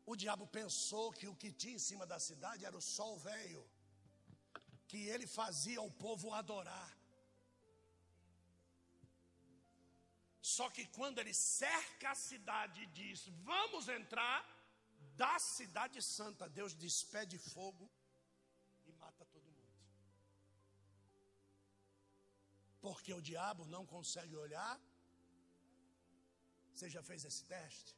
O 0.06 0.16
diabo 0.16 0.48
pensou 0.48 1.12
que 1.12 1.28
o 1.28 1.36
que 1.36 1.52
tinha 1.52 1.76
em 1.76 1.86
cima 1.88 2.06
da 2.06 2.20
cidade 2.20 2.66
era 2.66 2.78
o 2.78 2.82
sol 2.82 3.18
velho, 3.20 3.64
que 4.88 5.00
ele 5.14 5.28
fazia 5.28 5.82
o 5.82 5.92
povo 5.92 6.34
adorar. 6.34 6.97
Só 10.56 10.66
que 10.76 10.84
quando 10.98 11.18
ele 11.22 11.34
cerca 11.34 12.08
a 12.12 12.20
cidade 12.30 12.78
e 12.84 12.92
diz: 13.00 13.20
Vamos 13.52 13.86
entrar, 14.00 14.40
da 15.22 15.36
cidade 15.56 16.00
santa, 16.02 16.48
Deus 16.60 16.74
despede 16.86 17.38
fogo 17.54 17.86
e 18.86 18.92
mata 19.04 19.26
todo 19.34 19.52
mundo. 19.58 19.74
Porque 22.86 23.12
o 23.20 23.26
diabo 23.30 23.66
não 23.76 23.84
consegue 23.96 24.36
olhar. 24.46 24.74
Você 26.72 26.90
já 26.96 27.04
fez 27.10 27.26
esse 27.30 27.44
teste? 27.56 27.94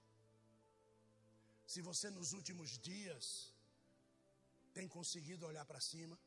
Se 1.73 1.81
você 1.89 2.09
nos 2.17 2.31
últimos 2.39 2.71
dias 2.89 3.25
tem 4.77 4.87
conseguido 4.97 5.45
olhar 5.51 5.65
para 5.71 5.81
cima, 5.91 6.17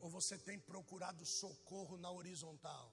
Ou 0.00 0.10
você 0.10 0.38
tem 0.38 0.58
procurado 0.58 1.24
socorro 1.24 1.96
na 1.96 2.10
horizontal? 2.10 2.92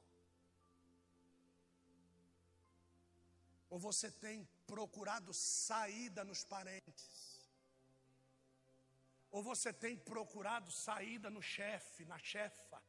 Ou 3.70 3.80
você 3.80 4.12
tem 4.12 4.48
procurado 4.68 5.34
saída 5.34 6.24
nos 6.24 6.44
parentes? 6.44 7.44
Ou 9.32 9.42
você 9.42 9.74
tem 9.74 9.98
procurado 9.98 10.72
saída 10.72 11.30
no 11.30 11.42
chefe, 11.42 12.06
na 12.06 12.20
chefa? 12.20 12.82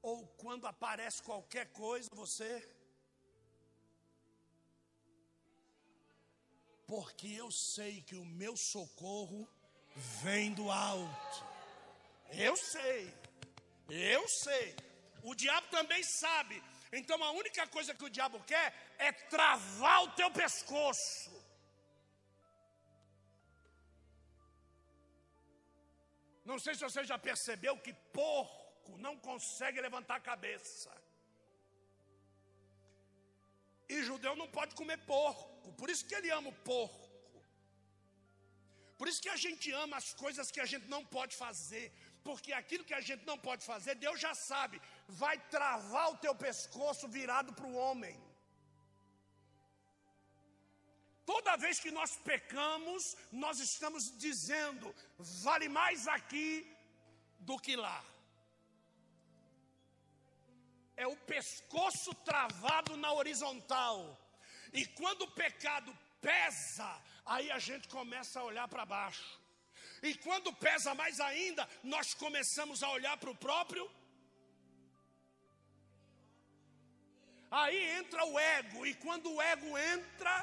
Ou 0.00 0.26
quando 0.42 0.66
aparece 0.66 1.22
qualquer 1.22 1.72
coisa, 1.72 2.08
você. 2.12 2.50
Porque 6.86 7.26
eu 7.26 7.50
sei 7.50 8.02
que 8.02 8.14
o 8.14 8.24
meu 8.24 8.56
socorro 8.56 9.48
vem 10.22 10.54
do 10.54 10.70
alto. 10.70 11.53
Eu 12.30 12.56
sei. 12.56 13.12
Eu 13.88 14.28
sei. 14.28 14.74
O 15.22 15.34
diabo 15.34 15.66
também 15.68 16.02
sabe. 16.02 16.62
Então 16.92 17.22
a 17.22 17.30
única 17.32 17.66
coisa 17.66 17.94
que 17.94 18.04
o 18.04 18.10
diabo 18.10 18.38
quer 18.44 18.66
é 18.98 19.10
travar 19.12 20.04
o 20.04 20.12
teu 20.12 20.30
pescoço. 20.30 21.32
Não 26.44 26.58
sei 26.58 26.74
se 26.74 26.82
você 26.88 27.02
já 27.04 27.18
percebeu 27.18 27.74
que 27.78 27.92
porco 28.12 28.98
não 28.98 29.16
consegue 29.16 29.80
levantar 29.80 30.16
a 30.16 30.26
cabeça. 30.32 30.92
E 33.88 34.02
judeu 34.02 34.34
não 34.36 34.48
pode 34.48 34.74
comer 34.74 34.98
porco, 35.14 35.72
por 35.80 35.88
isso 35.90 36.06
que 36.06 36.14
ele 36.14 36.30
ama 36.30 36.50
o 36.50 36.60
porco. 36.70 37.04
Por 38.98 39.08
isso 39.08 39.20
que 39.24 39.28
a 39.28 39.36
gente 39.44 39.70
ama 39.72 39.96
as 39.96 40.14
coisas 40.14 40.50
que 40.50 40.60
a 40.60 40.68
gente 40.72 40.86
não 40.94 41.04
pode 41.04 41.34
fazer 41.36 41.92
porque 42.26 42.52
aquilo 42.52 42.86
que 42.88 42.94
a 43.00 43.04
gente 43.08 43.24
não 43.30 43.38
pode 43.46 43.62
fazer, 43.64 43.94
Deus 43.94 44.18
já 44.26 44.34
sabe, 44.34 44.80
vai 45.22 45.36
travar 45.56 46.06
o 46.10 46.16
teu 46.24 46.34
pescoço 46.34 47.06
virado 47.06 47.52
para 47.52 47.66
o 47.66 47.76
homem. 47.76 48.16
Toda 51.26 51.56
vez 51.56 51.78
que 51.84 51.90
nós 51.90 52.16
pecamos, 52.30 53.02
nós 53.44 53.58
estamos 53.68 54.02
dizendo, 54.26 54.94
vale 55.18 55.68
mais 55.68 56.08
aqui 56.16 56.48
do 57.40 57.58
que 57.58 57.76
lá. 57.76 58.02
É 60.96 61.06
o 61.06 61.16
pescoço 61.34 62.14
travado 62.30 62.96
na 62.96 63.12
horizontal. 63.12 63.96
E 64.72 64.86
quando 64.86 65.22
o 65.22 65.30
pecado 65.30 65.96
pesa, 66.20 66.90
aí 67.24 67.50
a 67.50 67.58
gente 67.58 67.88
começa 67.88 68.40
a 68.40 68.44
olhar 68.44 68.68
para 68.68 68.84
baixo. 68.84 69.43
E 70.08 70.14
quando 70.18 70.52
pesa 70.52 70.94
mais 70.94 71.18
ainda, 71.18 71.66
nós 71.82 72.12
começamos 72.12 72.82
a 72.82 72.90
olhar 72.90 73.16
para 73.16 73.30
o 73.30 73.36
próprio. 73.36 73.90
Aí 77.50 77.78
entra 77.98 78.22
o 78.26 78.38
ego, 78.38 78.84
e 78.84 78.94
quando 78.96 79.32
o 79.32 79.40
ego 79.40 79.78
entra, 79.78 80.34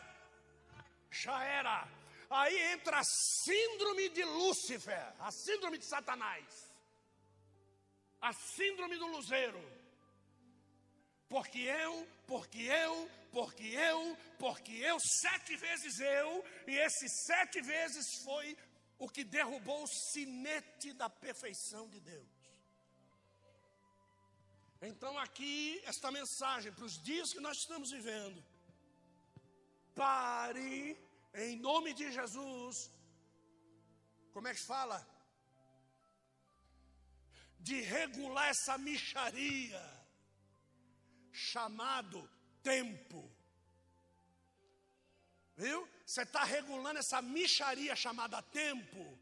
já 1.12 1.44
era. 1.44 1.88
Aí 2.28 2.58
entra 2.74 2.98
a 2.98 3.04
síndrome 3.04 4.10
de 4.10 4.24
Lúcifer, 4.24 5.14
a 5.20 5.30
síndrome 5.32 5.78
de 5.78 5.86
Satanás, 5.86 6.74
a 8.20 8.34
síndrome 8.34 8.98
do 8.98 9.06
luzeiro. 9.06 9.62
Porque 11.30 11.60
eu, 11.60 12.08
porque 12.26 12.64
eu, 12.64 13.12
porque 13.32 13.68
eu, 13.68 14.18
porque 14.40 14.72
eu, 14.72 14.98
sete 15.00 15.56
vezes 15.56 16.00
eu, 16.00 16.44
e 16.68 16.78
esses 16.78 17.12
sete 17.26 17.62
vezes 17.62 18.06
foi 18.24 18.58
o 19.04 19.08
que 19.14 19.24
derrubou 19.36 19.80
o 19.84 19.88
sinete 19.88 20.90
da 21.02 21.10
perfeição 21.10 21.84
de 21.94 22.00
Deus. 22.00 22.34
Então, 24.90 25.14
aqui, 25.26 25.82
esta 25.92 26.10
mensagem 26.18 26.72
para 26.72 26.86
os 26.90 26.98
dias 27.08 27.34
que 27.34 27.40
nós 27.48 27.58
estamos 27.62 27.90
vivendo. 27.98 28.40
Pare, 29.96 30.76
em 31.46 31.56
nome 31.70 31.90
de 32.00 32.12
Jesus. 32.18 32.92
Como 34.34 34.48
é 34.48 34.54
que 34.54 34.62
fala? 34.76 35.00
De 37.60 37.78
regular 37.82 38.50
essa 38.50 38.78
micharia, 38.78 39.84
chamado 41.32 42.20
tempo. 42.62 43.22
Viu? 45.58 45.82
Você 46.12 46.24
está 46.24 46.44
regulando 46.44 47.00
essa 47.00 47.22
micharia 47.22 47.96
chamada 47.96 48.42
tempo, 48.42 49.18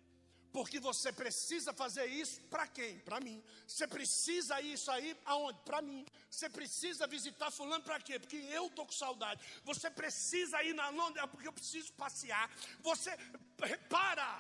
Porque 0.52 0.80
você 0.80 1.10
precisa 1.14 1.72
fazer 1.72 2.08
isso 2.08 2.42
para 2.54 2.66
quem? 2.66 2.98
Para 3.08 3.20
mim. 3.20 3.44
Você 3.68 3.86
precisa 3.88 4.60
isso 4.60 4.90
aí 4.90 5.16
aonde? 5.24 5.60
Para 5.60 5.84
mim. 5.84 6.04
Você 6.28 6.50
precisa 6.50 7.06
visitar 7.06 7.52
fulano 7.52 7.84
para 7.84 8.00
quê? 8.00 8.18
Porque 8.18 8.38
eu 8.38 8.68
tô 8.72 8.88
com 8.88 8.92
saudade. 8.92 9.40
Você 9.64 9.92
precisa 9.92 10.64
ir 10.64 10.74
na 10.74 10.90
Londres 10.90 11.24
porque 11.30 11.48
eu 11.48 11.54
preciso 11.54 11.94
passear. 11.94 12.50
Você 12.80 13.16
repara. 13.62 14.32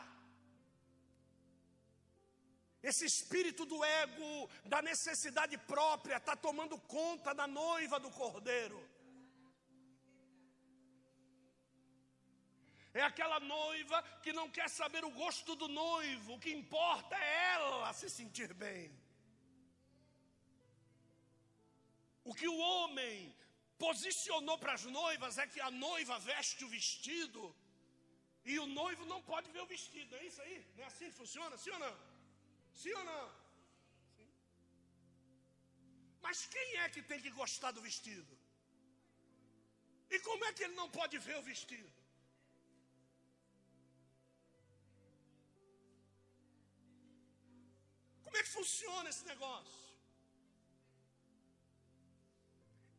Esse 2.81 3.05
espírito 3.05 3.63
do 3.63 3.83
ego, 3.83 4.49
da 4.65 4.81
necessidade 4.81 5.55
própria, 5.73 6.17
está 6.17 6.35
tomando 6.35 6.79
conta 6.79 7.31
da 7.35 7.45
noiva 7.45 7.99
do 7.99 8.09
cordeiro. 8.09 8.88
É 12.99 13.03
aquela 13.11 13.39
noiva 13.57 13.97
que 14.23 14.31
não 14.39 14.47
quer 14.55 14.69
saber 14.79 15.03
o 15.09 15.15
gosto 15.23 15.51
do 15.61 15.67
noivo, 15.83 16.33
o 16.33 16.39
que 16.43 16.51
importa 16.61 17.15
é 17.15 17.35
ela 17.55 17.91
se 17.99 18.07
sentir 18.19 18.49
bem. 18.63 18.85
O 22.29 22.33
que 22.39 22.47
o 22.53 22.57
homem 22.69 23.13
posicionou 23.85 24.57
para 24.63 24.73
as 24.77 24.83
noivas 24.99 25.37
é 25.43 25.45
que 25.53 25.61
a 25.67 25.71
noiva 25.85 26.15
veste 26.31 26.65
o 26.65 26.71
vestido 26.77 27.43
e 28.51 28.55
o 28.63 28.67
noivo 28.79 29.05
não 29.11 29.21
pode 29.31 29.49
ver 29.55 29.61
o 29.65 29.71
vestido. 29.75 30.17
É 30.19 30.23
isso 30.29 30.41
aí? 30.45 30.57
Não 30.75 30.83
é 30.83 30.87
assim 30.91 31.07
que 31.11 31.19
funciona? 31.21 31.55
Sim 31.63 31.71
ou 31.77 31.81
não? 31.85 31.95
Sim 32.81 32.93
ou 33.01 33.05
não? 33.11 33.25
Sim. 34.15 34.27
Mas 36.25 36.45
quem 36.55 36.67
é 36.83 36.89
que 36.89 37.03
tem 37.13 37.21
que 37.25 37.31
gostar 37.41 37.71
do 37.77 37.85
vestido? 37.89 38.33
E 40.15 40.19
como 40.27 40.43
é 40.49 40.51
que 40.53 40.63
ele 40.65 40.79
não 40.81 40.89
pode 40.99 41.17
ver 41.29 41.37
o 41.37 41.47
vestido? 41.53 41.98
Como 48.30 48.39
é 48.39 48.43
que 48.43 48.57
funciona 48.59 49.09
esse 49.09 49.25
negócio? 49.34 49.86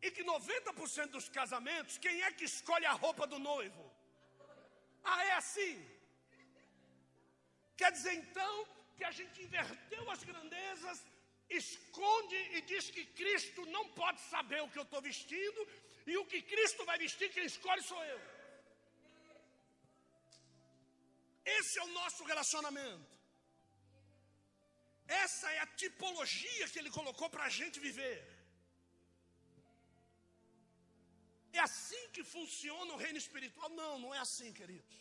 E 0.04 0.10
que 0.14 0.24
90% 0.24 1.10
dos 1.16 1.28
casamentos, 1.28 1.98
quem 2.04 2.16
é 2.26 2.30
que 2.38 2.46
escolhe 2.52 2.86
a 2.92 2.94
roupa 3.04 3.26
do 3.32 3.38
noivo? 3.50 3.84
Ah, 5.12 5.22
é 5.26 5.32
assim? 5.42 5.74
Quer 7.80 7.92
dizer 7.96 8.14
então 8.22 8.54
que 8.96 9.04
a 9.10 9.12
gente 9.18 9.36
inverteu 9.46 10.10
as 10.14 10.24
grandezas, 10.30 10.98
esconde 11.62 12.40
e 12.56 12.62
diz 12.72 12.90
que 12.96 13.04
Cristo 13.20 13.64
não 13.76 13.84
pode 14.00 14.20
saber 14.32 14.60
o 14.62 14.70
que 14.72 14.80
eu 14.82 14.88
estou 14.88 15.02
vestindo, 15.10 15.60
e 16.10 16.16
o 16.16 16.26
que 16.32 16.42
Cristo 16.42 16.84
vai 16.90 16.98
vestir, 17.04 17.30
quem 17.36 17.46
escolhe 17.52 17.82
sou 17.92 18.02
eu. 18.12 18.20
Esse 21.58 21.78
é 21.78 21.84
o 21.84 21.94
nosso 22.00 22.24
relacionamento. 22.24 23.19
Essa 25.10 25.50
é 25.56 25.58
a 25.60 25.66
tipologia 25.82 26.68
que 26.68 26.78
ele 26.80 26.90
colocou 26.98 27.28
para 27.34 27.44
a 27.44 27.52
gente 27.58 27.78
viver. 27.86 28.18
É 31.52 31.60
assim 31.68 32.02
que 32.14 32.22
funciona 32.34 32.92
o 32.94 33.00
reino 33.04 33.18
espiritual? 33.18 33.68
Não, 33.70 33.92
não 34.02 34.14
é 34.14 34.20
assim, 34.26 34.52
queridos. 34.60 34.96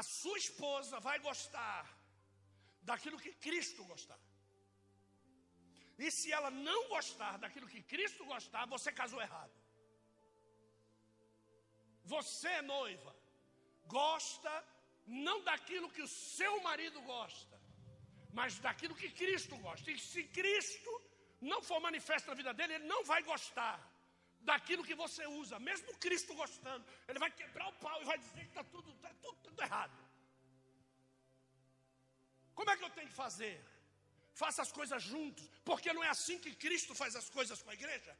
A 0.00 0.02
sua 0.02 0.38
esposa 0.46 1.00
vai 1.08 1.18
gostar 1.28 1.82
daquilo 2.82 3.18
que 3.24 3.32
Cristo 3.46 3.82
gostar. 3.92 4.20
E 5.98 6.10
se 6.18 6.30
ela 6.38 6.50
não 6.50 6.80
gostar 6.88 7.38
daquilo 7.44 7.70
que 7.72 7.82
Cristo 7.82 8.24
gostar, 8.34 8.66
você 8.66 8.92
casou 8.92 9.20
errado. 9.20 9.56
Você, 12.04 12.54
noiva, 12.62 13.12
gosta 13.86 14.52
não 15.08 15.42
daquilo 15.42 15.90
que 15.90 16.02
o 16.02 16.08
seu 16.08 16.60
marido 16.62 17.00
gosta, 17.02 17.60
mas 18.32 18.58
daquilo 18.58 18.94
que 18.94 19.10
Cristo 19.10 19.56
gosta. 19.56 19.90
E 19.90 19.98
se 19.98 20.22
Cristo 20.24 20.90
não 21.40 21.62
for 21.62 21.80
manifesto 21.80 22.28
na 22.28 22.34
vida 22.34 22.52
dele, 22.52 22.74
ele 22.74 22.84
não 22.84 23.02
vai 23.04 23.22
gostar 23.22 23.76
daquilo 24.40 24.84
que 24.84 24.94
você 24.94 25.26
usa, 25.26 25.58
mesmo 25.58 25.96
Cristo 25.98 26.34
gostando. 26.34 26.84
Ele 27.08 27.18
vai 27.18 27.30
quebrar 27.30 27.68
o 27.68 27.72
pau 27.74 28.00
e 28.02 28.04
vai 28.04 28.18
dizer 28.18 28.42
que 28.44 28.52
está 28.54 28.64
tudo, 28.64 28.92
tá 28.94 29.12
tudo, 29.22 29.38
tudo 29.42 29.62
errado. 29.62 29.96
Como 32.54 32.70
é 32.70 32.76
que 32.76 32.84
eu 32.84 32.90
tenho 32.90 33.08
que 33.08 33.14
fazer? 33.14 33.56
Faça 34.34 34.62
as 34.62 34.70
coisas 34.70 35.02
juntos, 35.02 35.48
porque 35.64 35.92
não 35.92 36.04
é 36.04 36.08
assim 36.08 36.38
que 36.38 36.54
Cristo 36.54 36.94
faz 36.94 37.16
as 37.16 37.28
coisas 37.30 37.62
com 37.62 37.70
a 37.70 37.74
igreja. 37.74 38.16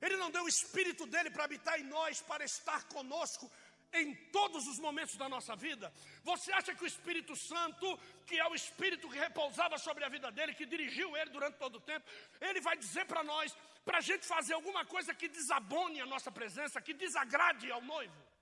Ele 0.00 0.16
não 0.16 0.30
deu 0.34 0.44
o 0.44 0.48
Espírito 0.48 1.06
dele 1.06 1.30
para 1.30 1.44
habitar 1.44 1.78
em 1.80 1.84
nós, 1.84 2.20
para 2.20 2.44
estar 2.44 2.80
conosco, 2.88 3.50
em 3.92 4.14
todos 4.30 4.66
os 4.66 4.78
momentos 4.78 5.16
da 5.16 5.28
nossa 5.28 5.54
vida? 5.54 5.92
Você 6.22 6.52
acha 6.52 6.74
que 6.74 6.84
o 6.84 6.86
Espírito 6.86 7.34
Santo, 7.36 7.86
que 8.26 8.38
é 8.38 8.46
o 8.48 8.54
Espírito 8.54 9.08
que 9.08 9.18
repousava 9.18 9.78
sobre 9.78 10.04
a 10.04 10.08
vida 10.08 10.30
dele, 10.30 10.54
que 10.54 10.66
dirigiu 10.66 11.16
ele 11.16 11.30
durante 11.30 11.58
todo 11.58 11.76
o 11.76 11.80
tempo, 11.80 12.06
ele 12.40 12.60
vai 12.60 12.76
dizer 12.76 13.04
para 13.06 13.22
nós, 13.22 13.54
para 13.84 13.98
a 13.98 14.00
gente 14.00 14.26
fazer 14.26 14.54
alguma 14.54 14.84
coisa 14.84 15.14
que 15.14 15.28
desabone 15.28 16.00
a 16.00 16.06
nossa 16.06 16.30
presença, 16.30 16.80
que 16.80 16.94
desagrade 16.94 17.70
ao 17.70 17.82
noivo? 17.82 18.32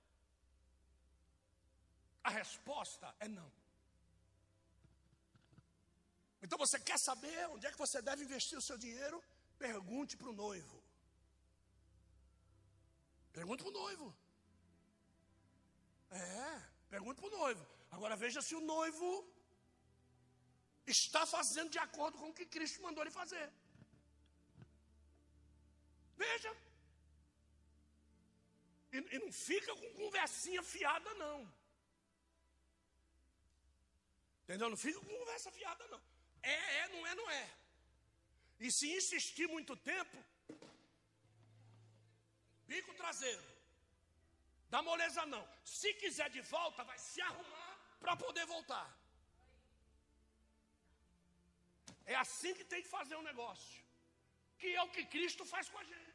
A 2.23 2.29
resposta 2.29 3.13
é 3.19 3.27
não. 3.27 3.51
Então 6.41 6.57
você 6.57 6.79
quer 6.79 6.97
saber 6.97 7.47
onde 7.49 7.67
é 7.67 7.71
que 7.71 7.77
você 7.77 8.01
deve 8.01 8.23
investir 8.23 8.57
o 8.57 8.61
seu 8.61 8.77
dinheiro? 8.77 9.23
Pergunte 9.57 10.17
para 10.17 10.29
o 10.29 10.33
noivo. 10.33 10.83
Pergunte 13.31 13.63
para 13.63 13.69
o 13.69 13.73
noivo. 13.73 14.15
É, 16.11 16.61
pergunta 16.89 17.21
para 17.21 17.29
o 17.33 17.37
noivo. 17.37 17.65
Agora 17.89 18.15
veja 18.15 18.41
se 18.41 18.53
o 18.55 18.61
noivo 18.61 19.09
está 20.85 21.25
fazendo 21.25 21.69
de 21.69 21.79
acordo 21.79 22.17
com 22.17 22.29
o 22.29 22.33
que 22.33 22.45
Cristo 22.45 22.81
mandou 22.81 23.03
ele 23.03 23.11
fazer. 23.11 23.51
Veja. 26.17 26.51
E, 28.91 28.97
e 29.15 29.19
não 29.19 29.31
fica 29.31 29.73
com 29.75 29.93
conversinha 29.93 30.61
fiada, 30.61 31.13
não. 31.15 31.37
Entendeu? 34.43 34.69
Não 34.69 34.77
fica 34.77 34.99
com 34.99 35.17
conversa 35.19 35.51
fiada, 35.51 35.87
não. 35.87 36.01
É, 36.43 36.77
é, 36.79 36.87
não 36.89 37.07
é, 37.07 37.15
não 37.15 37.29
é. 37.29 37.49
E 38.59 38.71
se 38.71 38.87
insistir 38.97 39.47
muito 39.47 39.75
tempo, 39.77 40.17
bico 42.67 42.93
traseiro. 42.95 43.50
Dá 44.73 44.79
moleza 44.89 45.23
não. 45.33 45.43
Se 45.77 45.89
quiser 46.01 46.29
de 46.35 46.41
volta, 46.55 46.83
vai 46.89 46.97
se 47.09 47.21
arrumar 47.29 47.71
para 48.03 48.15
poder 48.25 48.45
voltar. 48.55 48.87
É 52.13 52.15
assim 52.25 52.53
que 52.57 52.65
tem 52.71 52.81
que 52.85 52.91
fazer 52.97 53.15
um 53.21 53.27
negócio. 53.31 53.79
Que 54.59 54.69
é 54.79 54.83
o 54.87 54.91
que 54.95 55.03
Cristo 55.15 55.45
faz 55.53 55.67
com 55.73 55.79
a 55.83 55.85
gente. 55.91 56.11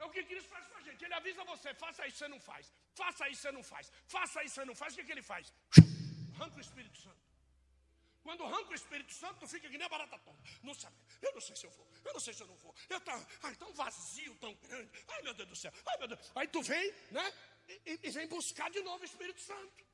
É 0.00 0.04
o 0.06 0.12
que 0.14 0.22
Cristo 0.30 0.48
faz 0.54 0.64
com 0.70 0.78
a 0.78 0.84
gente. 0.86 1.04
Ele 1.06 1.16
avisa 1.20 1.44
você, 1.52 1.68
faça 1.82 2.06
isso, 2.08 2.18
você 2.18 2.28
não 2.34 2.40
faz. 2.50 2.72
Faça 3.00 3.28
isso, 3.32 3.42
você 3.42 3.52
não 3.58 3.64
faz. 3.72 3.92
Faça 4.14 4.38
isso, 4.46 4.54
você 4.56 4.64
não 4.70 4.76
faz. 4.80 4.92
O 4.92 4.96
que, 4.96 5.04
que 5.08 5.14
ele 5.16 5.26
faz? 5.32 5.52
Arranca 6.34 6.56
o 6.56 6.64
Espírito 6.68 6.98
Santo. 7.04 7.31
Quando 8.22 8.44
arranca 8.44 8.70
o 8.70 8.74
Espírito 8.74 9.12
Santo, 9.12 9.40
tu 9.40 9.48
fica 9.48 9.68
que 9.68 9.76
nem 9.76 9.86
a 9.86 9.88
barata 9.88 10.18
tonta. 10.18 10.42
Não 10.62 10.74
sabe. 10.74 10.96
Eu 11.20 11.32
não 11.32 11.40
sei 11.40 11.56
se 11.56 11.66
eu 11.66 11.70
vou. 11.70 11.86
Eu 12.04 12.12
não 12.12 12.20
sei 12.20 12.32
se 12.32 12.42
eu 12.42 12.46
não 12.46 12.56
vou. 12.56 12.74
Eu 12.88 13.00
tá, 13.00 13.26
ai, 13.42 13.54
tão 13.56 13.72
vazio, 13.74 14.34
tão 14.36 14.54
grande. 14.54 14.90
Ai, 15.08 15.22
meu 15.22 15.34
Deus 15.34 15.48
do 15.48 15.56
céu. 15.56 15.72
Ai, 15.86 15.98
meu 15.98 16.08
Deus. 16.08 16.32
Aí 16.34 16.46
tu 16.46 16.62
vem, 16.62 16.92
né? 17.10 17.32
E, 17.68 17.98
e 18.04 18.10
vem 18.10 18.28
buscar 18.28 18.70
de 18.70 18.80
novo 18.82 19.02
o 19.02 19.04
Espírito 19.04 19.40
Santo. 19.40 19.84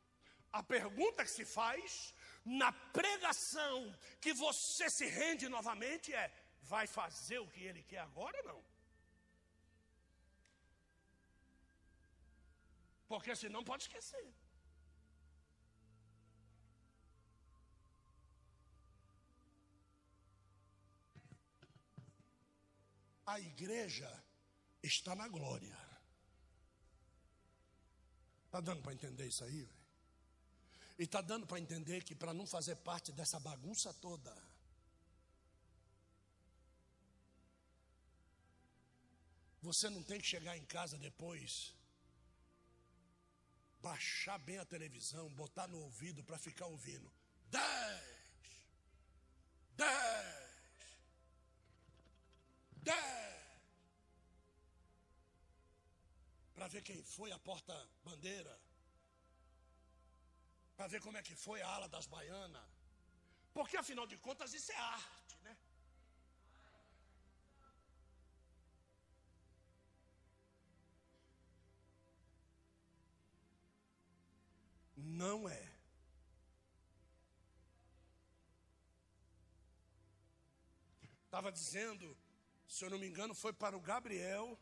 A 0.53 0.63
pergunta 0.63 1.25
que 1.25 1.31
se 1.31 1.45
faz 1.45 2.15
na 2.45 2.71
pregação 2.73 3.95
que 4.21 4.33
você 4.35 4.91
se 4.91 5.07
rende 5.07 5.49
novamente 5.49 6.15
é: 6.15 6.31
vai 6.63 6.87
fazer 6.87 7.39
o 7.39 7.49
que 7.49 7.63
ele 7.63 7.83
quer 7.83 8.01
agora 8.01 8.37
ou 8.39 8.45
não? 8.45 8.65
Porque 13.09 13.35
senão 13.35 13.65
pode 13.65 13.85
esquecer. 13.85 14.35
A 23.29 23.39
igreja 23.39 24.11
está 24.83 25.15
na 25.15 25.29
glória. 25.29 25.77
Está 28.47 28.61
dando 28.61 28.83
para 28.83 28.95
entender 28.95 29.27
isso 29.27 29.45
aí? 29.45 29.69
E 30.99 31.03
está 31.03 31.21
dando 31.21 31.47
para 31.47 31.61
entender 31.61 32.03
que 32.03 32.15
para 32.15 32.33
não 32.33 32.47
fazer 32.47 32.77
parte 32.77 33.13
dessa 33.13 33.39
bagunça 33.39 33.93
toda, 33.95 34.35
você 39.61 39.91
não 39.91 40.03
tem 40.03 40.19
que 40.19 40.27
chegar 40.27 40.57
em 40.57 40.65
casa 40.65 40.97
depois, 40.97 41.75
baixar 43.83 44.39
bem 44.39 44.59
a 44.59 44.65
televisão, 44.65 45.29
botar 45.35 45.69
no 45.69 45.79
ouvido 45.81 46.25
para 46.25 46.39
ficar 46.39 46.67
ouvindo. 46.67 47.13
Dez, 47.51 48.03
dez, 49.77 50.38
para 56.69 56.81
ver 56.81 56.83
quem 56.83 57.03
foi 57.03 57.33
a 57.33 57.39
porta-bandeira, 57.39 58.55
para 60.77 60.87
ver 60.87 61.01
como 61.01 61.17
é 61.17 61.23
que 61.23 61.35
foi 61.35 61.63
a 61.63 61.67
ala 61.67 61.89
das 61.89 62.07
baianas. 62.07 62.71
Porque 63.55 63.79
afinal 63.79 64.07
de 64.07 64.19
contas 64.19 64.53
isso 64.53 64.71
é 64.71 64.77
arte, 64.77 65.37
né? 65.47 65.57
Não 74.95 75.49
é. 75.49 75.65
Estava 81.25 81.51
dizendo, 81.51 82.15
se 82.67 82.85
eu 82.85 82.91
não 82.91 82.99
me 82.99 83.09
engano, 83.09 83.35
foi 83.35 83.55
para 83.55 83.77
o 83.77 83.81
Gabriel, 83.81 84.59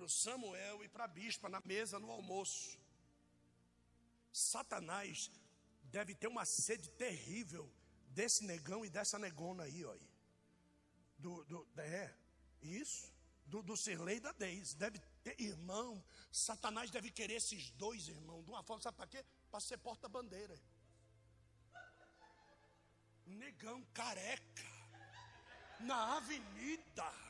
para 0.00 0.06
o 0.06 0.08
Samuel 0.08 0.82
e 0.82 0.88
para 0.88 1.04
a 1.04 1.08
bispa 1.08 1.46
na 1.46 1.60
mesa 1.60 1.98
no 1.98 2.10
almoço. 2.10 2.78
Satanás 4.32 5.30
deve 5.82 6.14
ter 6.14 6.26
uma 6.26 6.46
sede 6.46 6.88
terrível 6.92 7.70
desse 8.08 8.44
negão 8.44 8.82
e 8.82 8.88
dessa 8.88 9.18
negona 9.18 9.64
aí, 9.64 9.84
ó. 9.84 9.94
Do, 11.18 11.44
do, 11.44 11.68
é, 11.76 12.14
isso. 12.62 13.12
Do, 13.44 13.62
do 13.62 13.76
Sirlei 13.76 14.16
e 14.16 14.20
da 14.20 14.32
Deis. 14.32 14.72
Deve 14.72 14.98
ter 15.22 15.38
irmão. 15.38 16.02
Satanás 16.32 16.90
deve 16.90 17.10
querer 17.10 17.34
esses 17.34 17.70
dois 17.72 18.08
irmãos. 18.08 18.42
De 18.42 18.50
uma 18.50 18.62
forma, 18.62 18.82
sabe 18.82 18.96
para 18.96 19.06
quê? 19.06 19.22
Para 19.50 19.60
ser 19.60 19.76
porta-bandeira. 19.76 20.58
Negão 23.26 23.84
careca. 23.92 24.64
Na 25.80 26.16
avenida. 26.16 27.29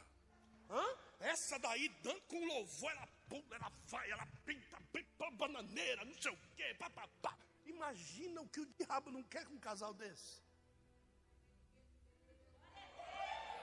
Hã? 0.70 0.84
Essa 1.20 1.58
daí, 1.58 1.88
dando 2.02 2.20
com 2.22 2.46
louvor, 2.46 2.90
ela 2.92 3.08
pula, 3.28 3.56
ela 3.56 3.72
vai, 3.88 4.10
ela 4.10 4.26
pinta, 4.46 4.80
pinta 4.92 5.30
bananeira, 5.32 6.04
não 6.04 6.14
sei 6.22 6.32
o 6.32 6.38
quê, 6.56 6.74
papapá. 6.78 7.36
Imagina 7.66 8.40
o 8.40 8.48
que 8.48 8.60
o 8.60 8.66
diabo 8.78 9.10
não 9.10 9.22
quer 9.24 9.44
com 9.44 9.54
um 9.54 9.58
casal 9.58 9.92
desse. 9.92 10.40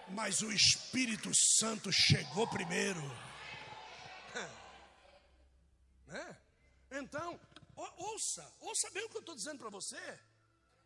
Mas 0.10 0.42
o 0.42 0.52
Espírito 0.52 1.32
Santo 1.34 1.92
chegou 1.92 2.48
primeiro. 2.48 3.02
Né? 6.08 6.38
Então, 6.90 7.38
ouça, 7.76 8.56
ouça 8.62 8.90
bem 8.92 9.04
o 9.04 9.10
que 9.10 9.18
eu 9.18 9.20
estou 9.20 9.36
dizendo 9.36 9.60
para 9.60 9.70
você. 9.70 10.20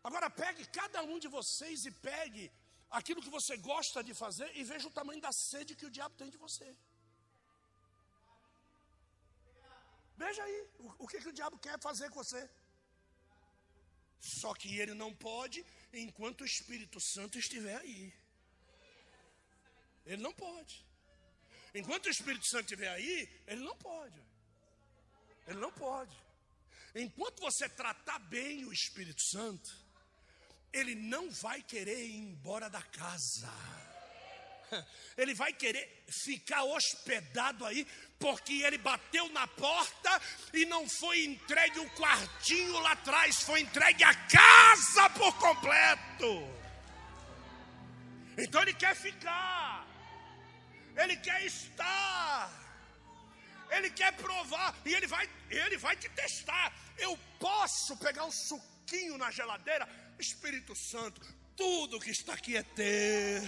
Agora 0.02 0.28
pegue 0.28 0.66
cada 0.66 1.00
um 1.04 1.16
de 1.16 1.28
vocês 1.28 1.84
e 1.84 1.92
pegue 1.92 2.50
aquilo 2.98 3.22
que 3.24 3.34
você 3.38 3.56
gosta 3.56 3.98
de 4.08 4.14
fazer 4.22 4.48
e 4.54 4.62
veja 4.70 4.86
o 4.88 4.96
tamanho 4.98 5.20
da 5.20 5.32
sede 5.32 5.74
que 5.74 5.86
o 5.86 5.94
diabo 5.96 6.14
tem 6.20 6.30
de 6.34 6.40
você. 6.46 6.68
Veja 10.22 10.42
aí 10.44 10.58
o, 10.78 11.04
o 11.04 11.08
que, 11.08 11.20
que 11.22 11.30
o 11.32 11.38
diabo 11.38 11.58
quer 11.58 11.78
fazer 11.80 12.08
com 12.10 12.22
você. 12.22 12.42
Só 14.20 14.54
que 14.54 14.68
ele 14.78 14.94
não 14.94 15.12
pode 15.12 15.64
enquanto 15.92 16.42
o 16.42 16.50
Espírito 16.54 17.00
Santo 17.00 17.38
estiver 17.38 17.76
aí. 17.76 18.12
Ele 20.04 20.22
não 20.22 20.32
pode. 20.32 20.84
Enquanto 21.74 22.06
o 22.06 22.10
Espírito 22.10 22.46
Santo 22.46 22.64
estiver 22.64 22.88
aí, 22.88 23.16
ele 23.46 23.62
não 23.64 23.76
pode. 23.76 24.20
Ele 25.46 25.58
não 25.58 25.72
pode. 25.72 26.16
Enquanto 26.94 27.40
você 27.40 27.68
tratar 27.68 28.18
bem 28.18 28.64
o 28.66 28.72
Espírito 28.72 29.22
Santo, 29.22 29.70
ele 30.72 30.94
não 30.94 31.30
vai 31.30 31.62
querer 31.62 32.06
ir 32.06 32.16
embora 32.16 32.68
da 32.68 32.82
casa. 32.82 33.52
Ele 35.18 35.34
vai 35.34 35.52
querer 35.52 36.04
ficar 36.08 36.64
hospedado 36.64 37.66
aí, 37.66 37.86
porque 38.18 38.62
ele 38.62 38.78
bateu 38.78 39.28
na 39.28 39.46
porta 39.46 40.22
e 40.54 40.64
não 40.64 40.88
foi 40.88 41.26
entregue 41.26 41.78
o 41.78 41.90
quartinho 41.90 42.80
lá 42.80 42.92
atrás, 42.92 43.42
foi 43.42 43.60
entregue 43.60 44.02
a 44.02 44.14
casa 44.14 45.10
por 45.10 45.36
completo. 45.36 46.48
Então 48.38 48.62
ele 48.62 48.72
quer 48.72 48.96
ficar 48.96 49.86
ele 50.96 51.16
quer 51.16 51.44
estar, 51.44 52.50
ele 53.70 53.90
quer 53.90 54.12
provar, 54.12 54.74
e 54.84 54.92
ele 54.92 55.06
vai, 55.06 55.28
ele 55.48 55.78
vai 55.78 55.96
te 55.96 56.08
testar. 56.10 56.72
Eu 56.98 57.18
posso 57.38 57.96
pegar 57.96 58.24
um 58.24 58.30
suquinho 58.30 59.16
na 59.16 59.30
geladeira, 59.30 59.88
Espírito 60.22 60.74
Santo, 60.74 61.20
tudo 61.56 62.00
que 62.00 62.10
está 62.10 62.32
aqui 62.34 62.56
é 62.56 62.62
teu. 62.62 63.42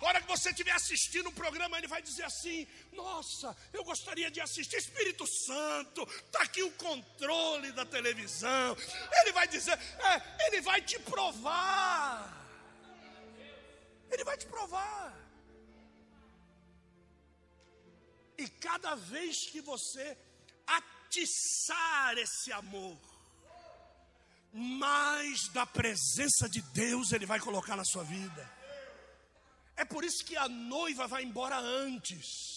A 0.00 0.06
hora 0.06 0.20
que 0.20 0.26
você 0.26 0.50
estiver 0.50 0.72
assistindo 0.72 1.28
o 1.28 1.32
programa, 1.32 1.78
ele 1.78 1.86
vai 1.86 2.02
dizer 2.02 2.24
assim: 2.24 2.66
Nossa, 2.92 3.56
eu 3.72 3.84
gostaria 3.84 4.30
de 4.30 4.40
assistir. 4.40 4.76
Espírito 4.76 5.26
Santo, 5.26 6.02
está 6.02 6.42
aqui 6.42 6.62
o 6.62 6.72
controle 6.72 7.70
da 7.72 7.84
televisão. 7.84 8.76
Ele 9.20 9.32
vai 9.32 9.46
dizer: 9.46 9.78
é, 10.10 10.46
Ele 10.46 10.60
vai 10.60 10.80
te 10.82 10.98
provar. 10.98 12.40
Ele 14.10 14.24
vai 14.24 14.36
te 14.36 14.46
provar. 14.46 15.16
E 18.36 18.48
cada 18.48 18.96
vez 18.96 19.46
que 19.46 19.60
você 19.60 20.18
atiçar 20.66 22.18
esse 22.18 22.50
amor, 22.52 22.98
mais 24.52 25.48
da 25.48 25.64
presença 25.64 26.48
de 26.48 26.60
Deus 26.72 27.12
Ele 27.12 27.26
vai 27.26 27.40
colocar 27.40 27.76
na 27.76 27.84
sua 27.84 28.04
vida. 28.04 28.50
É 29.76 29.84
por 29.84 30.04
isso 30.04 30.24
que 30.24 30.36
a 30.36 30.48
noiva 30.48 31.06
vai 31.06 31.22
embora 31.22 31.58
antes. 31.58 32.52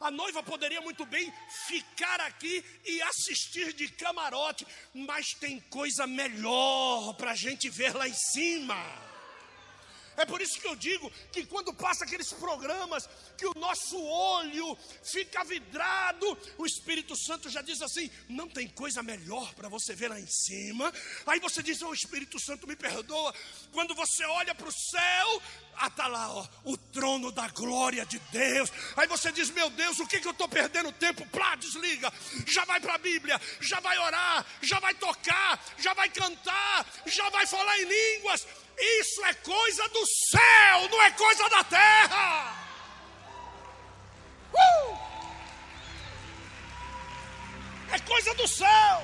A 0.00 0.10
noiva 0.10 0.42
poderia 0.42 0.80
muito 0.80 1.06
bem 1.06 1.32
ficar 1.66 2.20
aqui 2.20 2.64
e 2.84 3.00
assistir 3.02 3.72
de 3.72 3.88
camarote, 3.88 4.66
mas 4.92 5.32
tem 5.34 5.60
coisa 5.60 6.06
melhor 6.06 7.14
para 7.14 7.30
a 7.30 7.36
gente 7.36 7.70
ver 7.70 7.94
lá 7.94 8.06
em 8.06 8.14
cima. 8.14 9.13
É 10.16 10.24
por 10.24 10.40
isso 10.40 10.60
que 10.60 10.66
eu 10.66 10.76
digo 10.76 11.10
que 11.32 11.44
quando 11.46 11.72
passa 11.72 12.04
aqueles 12.04 12.32
programas 12.32 13.08
que 13.36 13.46
o 13.46 13.54
nosso 13.56 14.00
olho 14.00 14.76
fica 15.02 15.44
vidrado, 15.44 16.38
o 16.58 16.66
Espírito 16.66 17.16
Santo 17.16 17.48
já 17.50 17.62
diz 17.62 17.82
assim: 17.82 18.10
não 18.28 18.48
tem 18.48 18.68
coisa 18.68 19.02
melhor 19.02 19.52
para 19.54 19.68
você 19.68 19.94
ver 19.94 20.08
lá 20.08 20.20
em 20.20 20.26
cima. 20.26 20.92
Aí 21.26 21.40
você 21.40 21.62
diz: 21.62 21.82
"O 21.82 21.88
oh, 21.88 21.94
Espírito 21.94 22.38
Santo 22.38 22.66
me 22.66 22.76
perdoa". 22.76 23.34
Quando 23.72 23.94
você 23.94 24.24
olha 24.24 24.54
para 24.54 24.68
o 24.68 24.72
céu, 24.72 25.42
ah, 25.76 25.90
tá 25.90 26.06
lá, 26.06 26.30
ó, 26.30 26.46
o 26.64 26.76
trono 26.76 27.32
da 27.32 27.48
glória 27.48 28.06
de 28.06 28.18
Deus. 28.30 28.70
Aí 28.96 29.06
você 29.06 29.32
diz: 29.32 29.50
Meu 29.50 29.68
Deus, 29.70 29.98
o 29.98 30.06
que, 30.06 30.20
que 30.20 30.26
eu 30.26 30.32
estou 30.32 30.48
perdendo 30.48 30.92
tempo? 30.92 31.26
Plá, 31.26 31.56
desliga. 31.56 32.12
Já 32.46 32.64
vai 32.64 32.80
para 32.80 32.94
a 32.94 32.98
Bíblia, 32.98 33.40
já 33.60 33.80
vai 33.80 33.98
orar, 33.98 34.46
já 34.62 34.78
vai 34.78 34.94
tocar, 34.94 35.64
já 35.78 35.92
vai 35.94 36.08
cantar, 36.08 36.86
já 37.06 37.28
vai 37.30 37.46
falar 37.46 37.78
em 37.80 37.84
línguas. 37.84 38.46
Isso 38.78 39.24
é 39.24 39.34
coisa 39.34 39.88
do 39.88 40.04
céu, 40.06 40.88
não 40.90 41.02
é 41.02 41.10
coisa 41.12 41.48
da 41.48 41.64
terra. 41.64 42.64
Uh! 44.52 45.04
É 47.92 47.98
coisa 48.00 48.34
do 48.34 48.48
céu. 48.48 49.02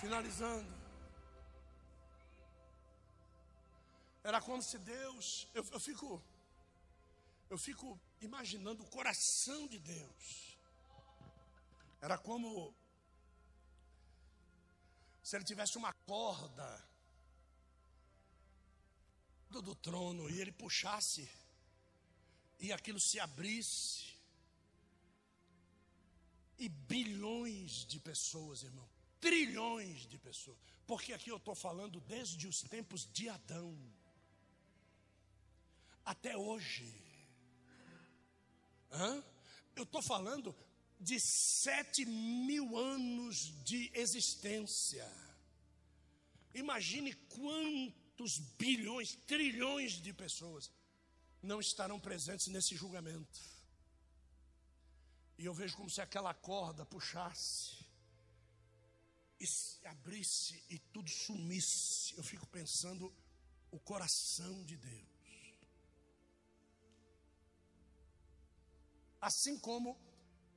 Finalizando. 0.00 0.82
Era 4.24 4.40
como 4.40 4.62
se 4.62 4.78
Deus. 4.78 5.48
Eu, 5.54 5.64
eu 5.72 5.80
fico. 5.80 6.22
Eu 7.50 7.58
fico 7.58 8.00
imaginando 8.24 8.82
o 8.82 8.90
coração 8.90 9.66
de 9.66 9.78
Deus. 9.78 10.56
Era 12.00 12.18
como 12.18 12.74
se 15.22 15.36
ele 15.36 15.44
tivesse 15.44 15.78
uma 15.78 15.92
corda 15.92 16.88
do, 19.48 19.74
trono 19.74 20.30
e 20.30 20.40
ele 20.40 20.50
puxasse 20.50 21.28
e 22.58 22.72
aquilo 22.72 22.98
se 22.98 23.20
abrisse 23.20 24.12
e 26.58 26.68
bilhões 26.68 27.84
de 27.86 27.98
pessoas, 28.00 28.62
irmão, 28.62 28.88
trilhões 29.20 30.06
de 30.06 30.18
pessoas, 30.18 30.58
porque 30.86 31.12
aqui 31.12 31.30
eu 31.30 31.36
estou 31.36 31.54
falando 31.54 32.00
desde 32.00 32.46
os 32.46 32.62
tempos 32.62 33.04
de 33.12 33.28
Adão 33.28 33.76
até 36.04 36.36
hoje. 36.36 37.01
Hã? 38.92 39.24
Eu 39.74 39.84
estou 39.84 40.02
falando 40.02 40.54
de 41.00 41.18
sete 41.18 42.04
mil 42.04 42.76
anos 42.76 43.52
de 43.64 43.90
existência. 43.94 45.10
Imagine 46.54 47.14
quantos 47.14 48.38
bilhões, 48.58 49.16
trilhões 49.26 49.92
de 49.94 50.12
pessoas 50.12 50.70
não 51.42 51.58
estarão 51.58 51.98
presentes 51.98 52.46
nesse 52.48 52.76
julgamento. 52.76 53.40
E 55.38 55.44
eu 55.44 55.54
vejo 55.54 55.76
como 55.76 55.90
se 55.90 56.00
aquela 56.00 56.32
corda 56.34 56.84
puxasse, 56.86 57.82
e 59.40 59.46
abrisse 59.88 60.62
e 60.70 60.78
tudo 60.78 61.10
sumisse. 61.10 62.14
Eu 62.16 62.22
fico 62.22 62.46
pensando 62.46 63.12
o 63.72 63.80
coração 63.80 64.62
de 64.64 64.76
Deus. 64.76 65.11
Assim 69.22 69.56
como 69.56 69.96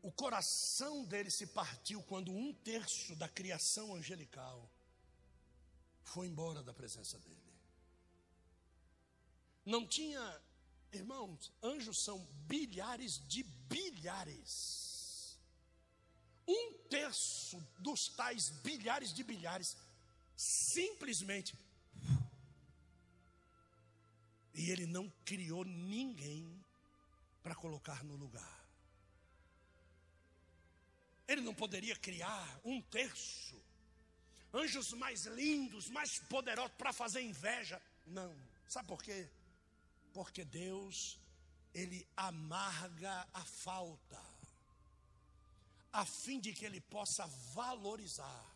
o 0.01 0.11
coração 0.11 1.05
dele 1.05 1.30
se 1.30 1.45
partiu 1.45 2.01
quando 2.01 2.32
um 2.32 2.51
terço 2.51 3.16
da 3.16 3.30
criação 3.30 3.93
angelical 3.93 4.68
foi 6.01 6.26
embora 6.26 6.63
da 6.63 6.74
presença 6.74 7.20
dele. 7.20 7.45
Não 9.63 9.88
tinha, 9.88 10.41
irmãos, 10.91 11.51
anjos 11.61 12.03
são 12.03 12.20
bilhares 12.47 13.22
de 13.28 13.43
bilhares. 13.43 15.38
Um 16.47 16.74
terço 16.89 17.59
dos 17.80 18.07
tais 18.09 18.49
bilhares 18.49 19.13
de 19.13 19.24
bilhares 19.24 19.78
simplesmente. 20.36 21.55
E 24.55 24.72
ele 24.72 24.88
não 24.88 25.07
criou 25.24 25.63
ninguém 25.66 26.63
para 27.43 27.53
colocar 27.53 28.03
no 28.03 28.16
lugar. 28.16 28.55
Ele 31.28 31.41
não 31.41 31.53
poderia 31.53 31.95
criar 31.95 32.59
um 32.63 32.82
terço, 32.82 33.59
anjos 34.53 34.93
mais 34.93 35.26
lindos, 35.26 35.89
mais 35.89 36.19
poderosos 36.19 36.76
para 36.78 36.93
fazer 36.93 37.21
inveja. 37.21 37.82
Não. 38.05 38.36
Sabe 38.67 38.88
por 38.88 39.01
quê? 39.01 39.30
Porque 40.13 40.45
Deus, 40.45 41.19
Ele 41.73 42.07
amarga 42.15 43.28
a 43.34 43.43
falta, 43.43 44.21
a 45.91 46.05
fim 46.05 46.39
de 46.39 46.53
que 46.53 46.65
Ele 46.65 46.80
possa 46.82 47.26
valorizar 47.53 48.55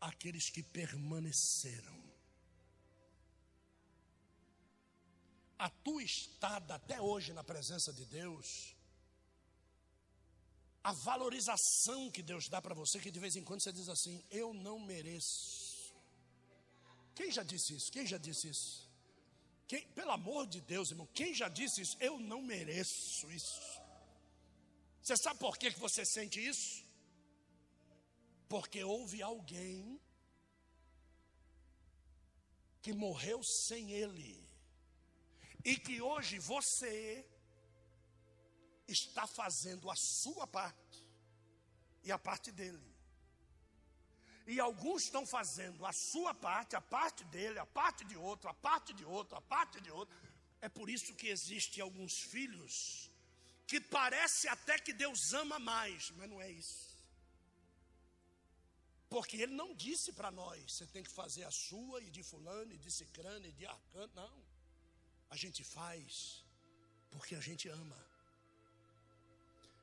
aqueles 0.00 0.50
que 0.50 0.62
permaneceram. 0.62 2.02
A 5.58 5.70
tua 5.70 6.02
estada 6.02 6.74
até 6.74 7.00
hoje 7.00 7.32
na 7.32 7.44
presença 7.44 7.92
de 7.92 8.04
Deus, 8.06 8.71
a 10.82 10.92
valorização 10.92 12.10
que 12.10 12.22
Deus 12.22 12.48
dá 12.48 12.60
para 12.60 12.74
você, 12.74 12.98
que 12.98 13.10
de 13.10 13.20
vez 13.20 13.36
em 13.36 13.44
quando 13.44 13.60
você 13.60 13.72
diz 13.72 13.88
assim: 13.88 14.24
Eu 14.30 14.52
não 14.52 14.80
mereço. 14.80 15.94
Quem 17.14 17.30
já 17.30 17.42
disse 17.42 17.74
isso? 17.74 17.92
Quem 17.92 18.06
já 18.06 18.18
disse 18.18 18.48
isso? 18.48 18.90
Quem, 19.68 19.86
pelo 19.88 20.10
amor 20.10 20.46
de 20.46 20.60
Deus, 20.60 20.90
irmão, 20.90 21.08
quem 21.14 21.34
já 21.34 21.48
disse 21.48 21.82
isso? 21.82 21.96
Eu 22.00 22.18
não 22.18 22.42
mereço 22.42 23.30
isso. 23.30 23.80
Você 25.02 25.16
sabe 25.16 25.38
por 25.38 25.56
que 25.56 25.70
você 25.70 26.04
sente 26.04 26.44
isso? 26.44 26.84
Porque 28.48 28.82
houve 28.82 29.22
alguém 29.22 30.00
que 32.80 32.92
morreu 32.92 33.42
sem 33.42 33.92
ele, 33.92 34.44
e 35.64 35.76
que 35.76 36.02
hoje 36.02 36.38
você 36.38 37.24
está 38.92 39.26
fazendo 39.26 39.90
a 39.90 39.96
sua 39.96 40.46
parte 40.46 41.04
e 42.04 42.12
a 42.12 42.18
parte 42.18 42.50
dele. 42.52 42.92
E 44.46 44.58
alguns 44.58 45.04
estão 45.04 45.24
fazendo 45.24 45.86
a 45.86 45.92
sua 45.92 46.34
parte, 46.34 46.74
a 46.76 46.80
parte 46.80 47.24
dele, 47.24 47.58
a 47.58 47.66
parte 47.66 48.04
de 48.04 48.16
outro, 48.16 48.48
a 48.48 48.54
parte 48.54 48.92
de 48.92 49.04
outro, 49.04 49.36
a 49.36 49.40
parte 49.40 49.80
de 49.80 49.90
outro. 49.90 50.14
É 50.60 50.68
por 50.68 50.90
isso 50.90 51.14
que 51.14 51.28
existem 51.28 51.82
alguns 51.82 52.14
filhos 52.20 53.10
que 53.66 53.80
parece 53.80 54.48
até 54.48 54.78
que 54.78 54.92
Deus 54.92 55.32
ama 55.32 55.58
mais, 55.58 56.10
mas 56.16 56.28
não 56.28 56.40
é 56.40 56.50
isso. 56.50 56.92
Porque 59.08 59.36
ele 59.36 59.54
não 59.54 59.74
disse 59.74 60.12
para 60.12 60.30
nós, 60.30 60.72
você 60.72 60.86
tem 60.86 61.02
que 61.02 61.10
fazer 61.10 61.44
a 61.44 61.50
sua 61.50 62.02
e 62.02 62.10
de 62.10 62.22
fulano 62.22 62.72
e 62.72 62.78
de 62.78 62.90
cicrano 62.90 63.46
e 63.46 63.52
de 63.52 63.66
arcano, 63.66 64.12
não. 64.14 64.44
A 65.30 65.36
gente 65.36 65.62
faz 65.62 66.44
porque 67.12 67.34
a 67.34 67.40
gente 67.40 67.68
ama. 67.68 68.11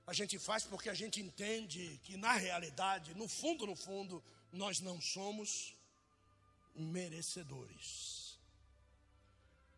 A 0.10 0.14
gente 0.14 0.40
faz 0.40 0.64
porque 0.64 0.90
a 0.90 0.96
gente 0.96 1.22
entende 1.22 2.00
que 2.02 2.18
na 2.18 2.34
realidade, 2.34 3.14
no 3.14 3.28
fundo, 3.28 3.68
no 3.68 3.76
fundo, 3.76 4.24
nós 4.52 4.80
não 4.80 5.00
somos 5.00 5.76
merecedores. 6.74 8.40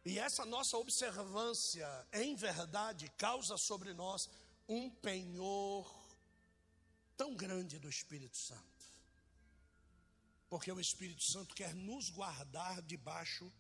E 0.06 0.18
essa 0.18 0.46
nossa 0.46 0.78
observância, 0.78 1.86
em 2.14 2.34
verdade, 2.34 3.12
causa 3.18 3.58
sobre 3.58 3.94
nós 3.94 4.30
um 4.70 4.90
penhor 4.90 5.94
tão 7.18 7.36
grande 7.36 7.78
do 7.78 7.90
Espírito 7.90 8.38
Santo. 8.38 8.86
Porque 10.50 10.72
o 10.72 10.80
Espírito 10.80 11.26
Santo 11.26 11.54
quer 11.54 11.76
nos 11.76 12.10
guardar 12.10 12.82
debaixo 12.84 13.52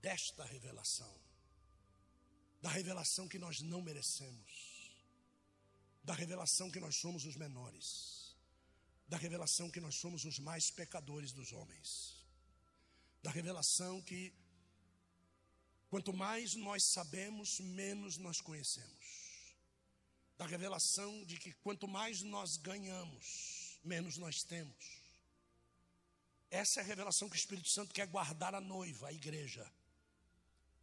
desta 0.00 0.42
revelação. 0.42 1.14
Da 2.60 2.70
revelação 2.70 3.28
que 3.28 3.38
nós 3.38 3.60
não 3.60 3.80
merecemos. 3.80 4.71
Da 6.04 6.14
revelação 6.14 6.70
que 6.70 6.80
nós 6.80 6.96
somos 6.96 7.24
os 7.24 7.36
menores 7.36 8.22
da 9.12 9.18
revelação 9.18 9.70
que 9.70 9.78
nós 9.78 9.96
somos 9.96 10.24
os 10.24 10.38
mais 10.38 10.70
pecadores 10.70 11.32
dos 11.32 11.52
homens, 11.52 12.16
da 13.22 13.30
revelação 13.30 14.00
que 14.00 14.32
quanto 15.90 16.14
mais 16.14 16.54
nós 16.54 16.82
sabemos, 16.84 17.60
menos 17.60 18.16
nós 18.16 18.40
conhecemos, 18.40 19.54
da 20.38 20.46
revelação 20.46 21.26
de 21.26 21.36
que 21.36 21.52
quanto 21.56 21.86
mais 21.86 22.22
nós 22.22 22.56
ganhamos, 22.56 23.78
menos 23.84 24.16
nós 24.16 24.42
temos. 24.42 25.02
Essa 26.50 26.80
é 26.80 26.82
a 26.82 26.86
revelação 26.86 27.28
que 27.28 27.36
o 27.36 27.42
Espírito 27.44 27.68
Santo 27.68 27.92
quer 27.92 28.06
guardar 28.06 28.54
a 28.54 28.62
noiva, 28.62 29.08
a 29.08 29.12
igreja. 29.12 29.70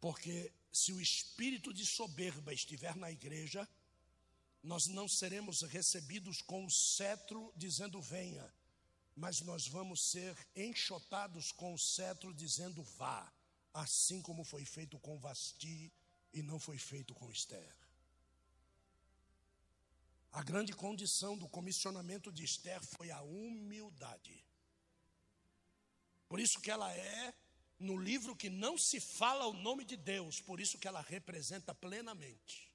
Porque 0.00 0.52
se 0.72 0.92
o 0.92 1.00
espírito 1.00 1.74
de 1.74 1.84
soberba 1.84 2.54
estiver 2.54 2.94
na 2.94 3.10
igreja, 3.10 3.68
nós 4.62 4.86
não 4.86 5.08
seremos 5.08 5.62
recebidos 5.62 6.42
com 6.42 6.64
o 6.66 6.70
cetro 6.70 7.52
dizendo 7.56 8.00
venha, 8.00 8.52
mas 9.16 9.40
nós 9.40 9.66
vamos 9.66 10.02
ser 10.02 10.36
enxotados 10.54 11.50
com 11.50 11.72
o 11.72 11.78
cetro 11.78 12.32
dizendo 12.34 12.82
vá, 12.82 13.32
assim 13.72 14.20
como 14.20 14.44
foi 14.44 14.64
feito 14.64 14.98
com 14.98 15.18
Vasti 15.18 15.92
e 16.32 16.42
não 16.42 16.58
foi 16.58 16.76
feito 16.76 17.14
com 17.14 17.30
Esther. 17.30 17.74
A 20.32 20.42
grande 20.42 20.72
condição 20.72 21.36
do 21.36 21.48
comissionamento 21.48 22.30
de 22.30 22.44
Esther 22.44 22.80
foi 22.84 23.10
a 23.10 23.20
humildade. 23.22 24.44
Por 26.28 26.38
isso 26.38 26.60
que 26.60 26.70
ela 26.70 26.92
é 26.94 27.34
no 27.78 27.96
livro 27.96 28.36
que 28.36 28.50
não 28.50 28.76
se 28.76 29.00
fala 29.00 29.46
o 29.46 29.54
nome 29.54 29.84
de 29.84 29.96
Deus, 29.96 30.40
por 30.40 30.60
isso 30.60 30.78
que 30.78 30.86
ela 30.86 31.00
representa 31.00 31.74
plenamente 31.74 32.69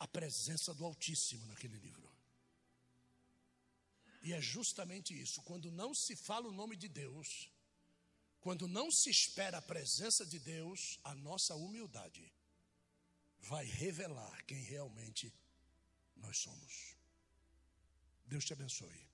a 0.00 0.08
presença 0.08 0.74
do 0.74 0.84
Altíssimo 0.84 1.46
naquele 1.46 1.76
livro. 1.76 2.10
E 4.22 4.32
é 4.32 4.40
justamente 4.40 5.18
isso, 5.18 5.42
quando 5.42 5.70
não 5.70 5.94
se 5.94 6.16
fala 6.16 6.48
o 6.48 6.52
nome 6.52 6.74
de 6.74 6.88
Deus, 6.88 7.50
quando 8.40 8.66
não 8.66 8.90
se 8.90 9.10
espera 9.10 9.58
a 9.58 9.62
presença 9.62 10.24
de 10.24 10.38
Deus, 10.38 10.98
a 11.04 11.14
nossa 11.14 11.54
humildade 11.54 12.32
vai 13.40 13.64
revelar 13.64 14.44
quem 14.46 14.62
realmente 14.62 15.32
nós 16.16 16.38
somos. 16.38 16.96
Deus 18.26 18.44
te 18.44 18.52
abençoe. 18.52 19.09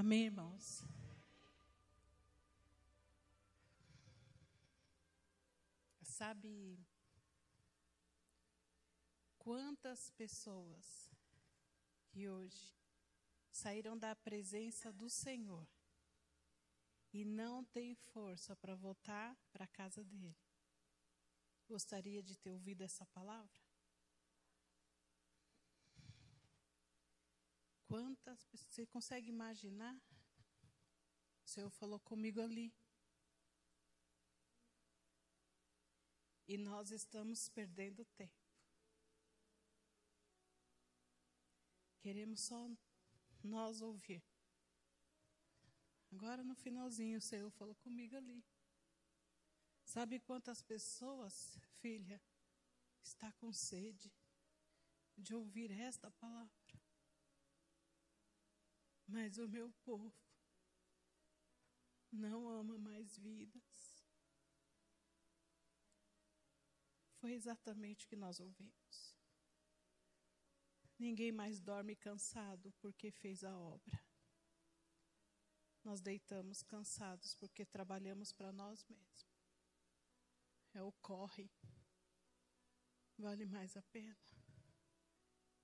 Amém, 0.00 0.26
irmãos? 0.26 0.84
Sabe 6.02 6.78
quantas 9.36 10.08
pessoas 10.12 11.10
que 12.06 12.28
hoje 12.28 12.76
saíram 13.50 13.98
da 13.98 14.14
presença 14.14 14.92
do 14.92 15.10
Senhor 15.10 15.66
e 17.12 17.24
não 17.24 17.64
tem 17.64 17.96
força 17.96 18.54
para 18.54 18.76
voltar 18.76 19.36
para 19.50 19.64
a 19.64 19.74
casa 19.80 20.04
dele. 20.04 20.38
Gostaria 21.66 22.22
de 22.22 22.38
ter 22.38 22.52
ouvido 22.52 22.82
essa 22.82 23.04
palavra? 23.06 23.67
Quantas 27.88 28.44
você 28.52 28.86
consegue 28.86 29.30
imaginar? 29.30 29.96
O 31.42 31.48
Senhor 31.48 31.70
falou 31.70 31.98
comigo 31.98 32.38
ali. 32.38 32.70
E 36.46 36.58
nós 36.58 36.90
estamos 36.90 37.48
perdendo 37.48 38.04
tempo. 38.04 38.46
Queremos 42.00 42.42
só 42.42 42.70
nós 43.42 43.80
ouvir. 43.80 44.22
Agora 46.12 46.44
no 46.44 46.54
finalzinho 46.54 47.18
o 47.18 47.22
Senhor 47.22 47.50
falou 47.52 47.74
comigo 47.76 48.14
ali. 48.16 48.44
Sabe 49.82 50.20
quantas 50.20 50.60
pessoas, 50.60 51.58
filha, 51.80 52.20
está 53.02 53.32
com 53.32 53.50
sede 53.50 54.12
de 55.16 55.34
ouvir 55.34 55.70
esta 55.70 56.10
palavra? 56.10 56.57
Mas 59.08 59.38
o 59.38 59.48
meu 59.48 59.72
povo 59.82 60.14
não 62.12 62.46
ama 62.46 62.76
mais 62.78 63.16
vidas. 63.16 64.06
Foi 67.16 67.32
exatamente 67.32 68.04
o 68.04 68.08
que 68.08 68.16
nós 68.16 68.38
ouvimos. 68.38 69.16
Ninguém 70.98 71.32
mais 71.32 71.58
dorme 71.58 71.96
cansado 71.96 72.70
porque 72.80 73.10
fez 73.10 73.42
a 73.42 73.56
obra. 73.56 73.98
Nós 75.82 76.02
deitamos 76.02 76.62
cansados 76.62 77.34
porque 77.34 77.64
trabalhamos 77.64 78.30
para 78.30 78.52
nós 78.52 78.84
mesmos. 78.84 79.26
É 80.74 80.82
o 80.82 80.92
corre. 80.92 81.50
Vale 83.16 83.46
mais 83.46 83.74
a 83.74 83.82
pena. 83.82 84.18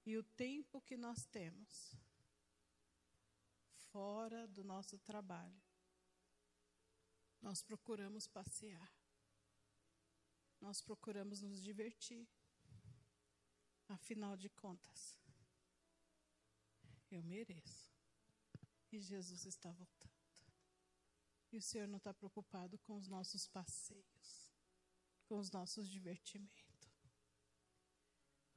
E 0.06 0.16
o 0.16 0.22
tempo 0.22 0.80
que 0.80 0.96
nós 0.96 1.26
temos 1.26 1.94
fora 3.94 4.48
do 4.48 4.64
nosso 4.64 4.98
trabalho, 4.98 5.62
nós 7.40 7.62
procuramos 7.62 8.26
passear. 8.26 8.92
Nós 10.60 10.80
procuramos 10.82 11.40
nos 11.40 11.62
divertir. 11.62 12.26
Afinal 13.86 14.36
de 14.36 14.48
contas, 14.48 15.16
eu 17.08 17.22
mereço. 17.22 17.94
E 18.90 18.98
Jesus 18.98 19.44
está 19.46 19.70
voltando. 19.70 20.12
E 21.52 21.58
o 21.58 21.62
Senhor 21.62 21.86
não 21.86 21.98
está 21.98 22.12
preocupado 22.12 22.76
com 22.78 22.96
os 22.96 23.06
nossos 23.06 23.46
passeios, 23.46 24.52
com 25.26 25.38
os 25.38 25.52
nossos 25.52 25.88
divertimentos. 25.88 26.90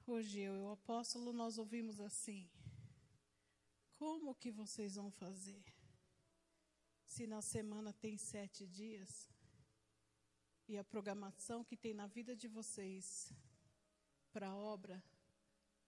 Hoje 0.07 0.39
eu 0.39 0.55
e 0.55 0.61
o 0.61 0.71
apóstolo 0.71 1.31
nós 1.31 1.59
ouvimos 1.59 1.99
assim: 1.99 2.49
como 3.97 4.35
que 4.35 4.51
vocês 4.51 4.95
vão 4.95 5.11
fazer? 5.11 5.63
Se 7.05 7.25
na 7.25 7.41
semana 7.41 7.91
tem 7.93 8.17
sete 8.17 8.65
dias 8.67 9.29
e 10.67 10.77
a 10.77 10.83
programação 10.83 11.63
que 11.63 11.75
tem 11.75 11.93
na 11.93 12.07
vida 12.07 12.35
de 12.35 12.47
vocês 12.47 13.33
para 14.31 14.49
a 14.49 14.55
obra 14.55 15.03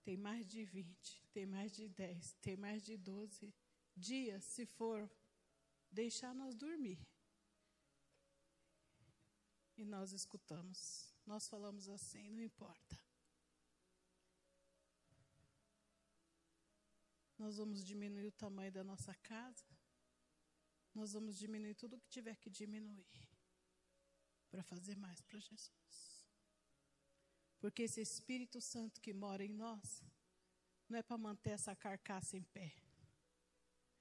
tem 0.03 0.17
mais 0.17 0.47
de 0.47 0.63
20, 0.63 1.23
tem 1.31 1.45
mais 1.45 1.71
de 1.71 1.87
10, 1.87 2.33
tem 2.41 2.57
mais 2.57 2.83
de 2.83 2.97
12 2.97 3.53
dias, 3.95 4.43
se 4.43 4.65
for 4.65 5.09
deixar 5.91 6.33
nós 6.33 6.55
dormir. 6.55 6.99
E 9.77 9.85
nós 9.85 10.11
escutamos, 10.11 11.13
nós 11.25 11.47
falamos 11.47 11.87
assim, 11.87 12.31
não 12.31 12.41
importa. 12.41 13.08
Nós 17.39 17.57
vamos 17.57 17.85
diminuir 17.85 18.27
o 18.27 18.31
tamanho 18.33 18.71
da 18.71 18.83
nossa 18.83 19.15
casa. 19.15 19.65
Nós 20.93 21.13
vamos 21.13 21.37
diminuir 21.37 21.73
tudo 21.73 21.95
o 21.95 21.99
que 22.01 22.09
tiver 22.09 22.35
que 22.35 22.49
diminuir 22.49 23.07
para 24.49 24.61
fazer 24.61 24.97
mais 24.97 25.21
para 25.21 25.39
Jesus. 25.39 26.27
Porque 27.61 27.83
esse 27.83 28.01
Espírito 28.01 28.59
Santo 28.59 28.99
que 28.99 29.13
mora 29.13 29.43
em 29.43 29.53
nós 29.53 30.03
não 30.89 30.99
é 30.99 31.03
para 31.03 31.17
manter 31.17 31.51
essa 31.51 31.73
carcaça 31.75 32.35
em 32.35 32.43
pé, 32.43 32.73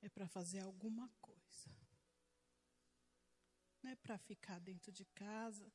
é 0.00 0.08
para 0.08 0.26
fazer 0.26 0.60
alguma 0.60 1.08
coisa. 1.20 1.70
Não 3.82 3.90
é 3.92 3.94
para 3.94 4.18
ficar 4.18 4.58
dentro 4.58 4.90
de 4.90 5.04
casa. 5.04 5.72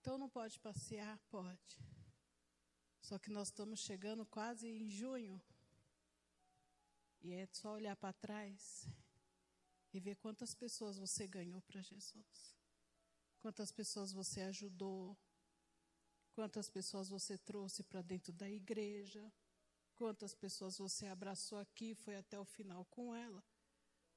Então 0.00 0.18
não 0.18 0.28
pode 0.28 0.58
passear? 0.58 1.16
Pode. 1.30 1.78
Só 3.02 3.18
que 3.18 3.30
nós 3.30 3.48
estamos 3.48 3.80
chegando 3.80 4.26
quase 4.26 4.66
em 4.66 4.88
junho. 4.90 5.40
E 7.20 7.32
é 7.32 7.46
só 7.52 7.72
olhar 7.72 7.96
para 7.96 8.12
trás 8.12 8.88
e 9.92 10.00
ver 10.00 10.16
quantas 10.16 10.54
pessoas 10.54 10.98
você 10.98 11.26
ganhou 11.26 11.60
para 11.62 11.82
Jesus. 11.82 12.56
Quantas 13.40 13.72
pessoas 13.72 14.12
você 14.12 14.42
ajudou. 14.42 15.16
Quantas 16.32 16.70
pessoas 16.70 17.08
você 17.08 17.36
trouxe 17.36 17.82
para 17.82 18.02
dentro 18.02 18.32
da 18.32 18.48
igreja. 18.48 19.32
Quantas 19.94 20.34
pessoas 20.34 20.78
você 20.78 21.06
abraçou 21.06 21.58
aqui 21.58 21.94
foi 21.94 22.16
até 22.16 22.38
o 22.38 22.44
final 22.44 22.84
com 22.86 23.14
ela. 23.14 23.42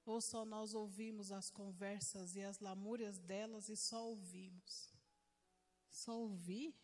Ou 0.06 0.20
só 0.22 0.45
nós 0.45 0.74
ouvimos 0.74 1.32
as 1.32 1.49
conversas 1.49 2.36
e 2.36 2.43
as 2.43 2.60
lamúrias 2.60 3.20
delas 3.20 3.70
e 3.70 3.76
só 3.76 4.08
ouvimos. 4.08 4.93
Só 5.89 6.20
ouvir? 6.20 6.76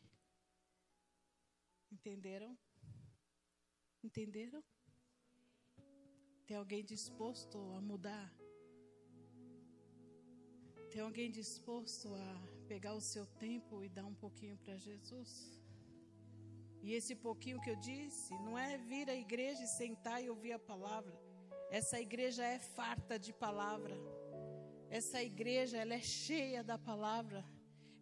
Entenderam? 1.92 2.58
Entenderam? 4.04 4.64
Tem 6.48 6.56
alguém 6.56 6.82
disposto 6.82 7.58
a 7.78 7.82
mudar? 7.82 8.34
Tem 10.90 11.02
alguém 11.02 11.30
disposto 11.30 12.08
a 12.16 12.28
pegar 12.70 12.94
o 12.94 13.02
seu 13.02 13.26
tempo 13.26 13.84
e 13.84 13.90
dar 13.90 14.06
um 14.06 14.16
pouquinho 14.16 14.56
para 14.64 14.78
Jesus? 14.78 15.62
E 16.82 16.94
esse 16.94 17.14
pouquinho 17.14 17.60
que 17.60 17.70
eu 17.70 17.76
disse, 17.76 18.34
não 18.46 18.58
é 18.58 18.78
vir 18.78 19.10
à 19.10 19.16
igreja 19.16 19.62
e 19.62 19.68
sentar 19.68 20.24
e 20.24 20.30
ouvir 20.30 20.54
a 20.54 20.60
palavra. 20.60 21.20
Essa 21.70 22.00
igreja 22.00 22.46
é 22.46 22.60
farta 22.60 23.20
de 23.20 23.34
palavra. 23.34 23.98
Essa 24.90 25.22
igreja, 25.22 25.76
ela 25.76 25.96
é 25.96 26.02
cheia 26.02 26.64
da 26.64 26.78
palavra. 26.78 27.44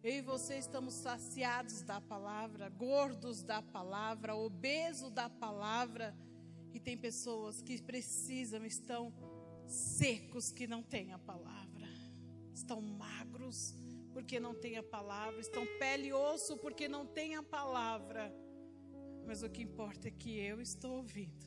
Eu 0.04 0.12
e 0.12 0.20
você 0.20 0.56
estamos 0.56 0.94
saciados 0.94 1.82
da 1.82 2.00
palavra, 2.00 2.68
gordos 2.68 3.42
da 3.42 3.60
palavra, 3.60 4.36
obesos 4.36 5.10
da 5.10 5.28
palavra 5.28 6.16
e 6.76 6.80
tem 6.80 6.96
pessoas 6.96 7.62
que 7.62 7.80
precisam, 7.80 8.62
estão 8.62 9.10
secos 9.66 10.52
que 10.52 10.66
não 10.66 10.82
têm 10.82 11.10
a 11.10 11.18
palavra. 11.18 11.88
Estão 12.52 12.82
magros 12.82 13.74
porque 14.12 14.38
não 14.38 14.54
têm 14.54 14.76
a 14.76 14.82
palavra, 14.82 15.40
estão 15.40 15.64
pele 15.78 16.08
e 16.08 16.12
osso 16.12 16.58
porque 16.58 16.86
não 16.86 17.06
têm 17.06 17.34
a 17.34 17.42
palavra. 17.42 18.30
Mas 19.26 19.42
o 19.42 19.48
que 19.48 19.62
importa 19.62 20.08
é 20.08 20.10
que 20.10 20.38
eu 20.38 20.60
estou 20.60 20.98
ouvindo. 20.98 21.46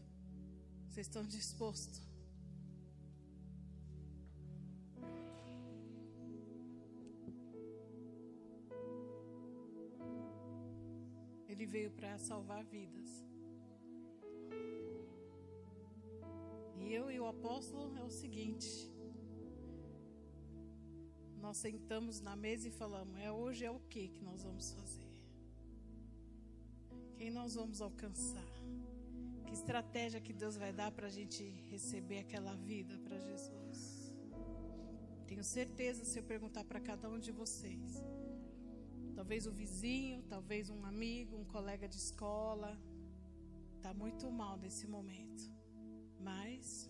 Vocês 0.88 1.06
estão 1.06 1.24
dispostos? 1.24 2.02
Ele 11.48 11.68
veio 11.68 11.92
para 11.92 12.18
salvar 12.18 12.64
vidas. 12.66 13.29
E 16.80 16.94
eu 16.94 17.12
e 17.12 17.20
o 17.20 17.28
apóstolo 17.28 17.96
é 17.98 18.04
o 18.04 18.10
seguinte: 18.10 18.90
nós 21.38 21.58
sentamos 21.58 22.22
na 22.22 22.36
mesa 22.36 22.68
e 22.68 22.72
falamos, 22.72 23.18
é 23.20 23.32
hoje 23.32 23.66
é 23.66 23.72
o 23.72 23.80
que 23.80 24.08
que 24.08 24.22
nós 24.22 24.44
vamos 24.44 24.72
fazer? 24.72 25.10
Quem 27.18 27.32
nós 27.32 27.56
vamos 27.56 27.82
alcançar? 27.82 28.54
Que 29.46 29.54
estratégia 29.54 30.22
que 30.22 30.32
Deus 30.32 30.56
vai 30.56 30.72
dar 30.72 30.92
para 30.92 31.08
a 31.08 31.10
gente 31.10 31.44
receber 31.70 32.20
aquela 32.20 32.56
vida 32.56 32.98
para 33.00 33.20
Jesus? 33.20 34.14
Tenho 35.28 35.44
certeza 35.44 36.06
se 36.06 36.18
eu 36.20 36.24
perguntar 36.24 36.64
para 36.64 36.80
cada 36.80 37.10
um 37.10 37.20
de 37.20 37.32
vocês, 37.32 38.04
talvez 39.16 39.46
o 39.46 39.52
vizinho, 39.52 40.24
talvez 40.24 40.70
um 40.70 40.86
amigo, 40.86 41.36
um 41.36 41.46
colega 41.46 41.88
de 41.88 41.98
escola, 41.98 42.78
está 43.76 43.94
muito 43.94 44.32
mal 44.32 44.58
nesse 44.58 44.88
momento. 44.88 45.59
Mas 46.20 46.90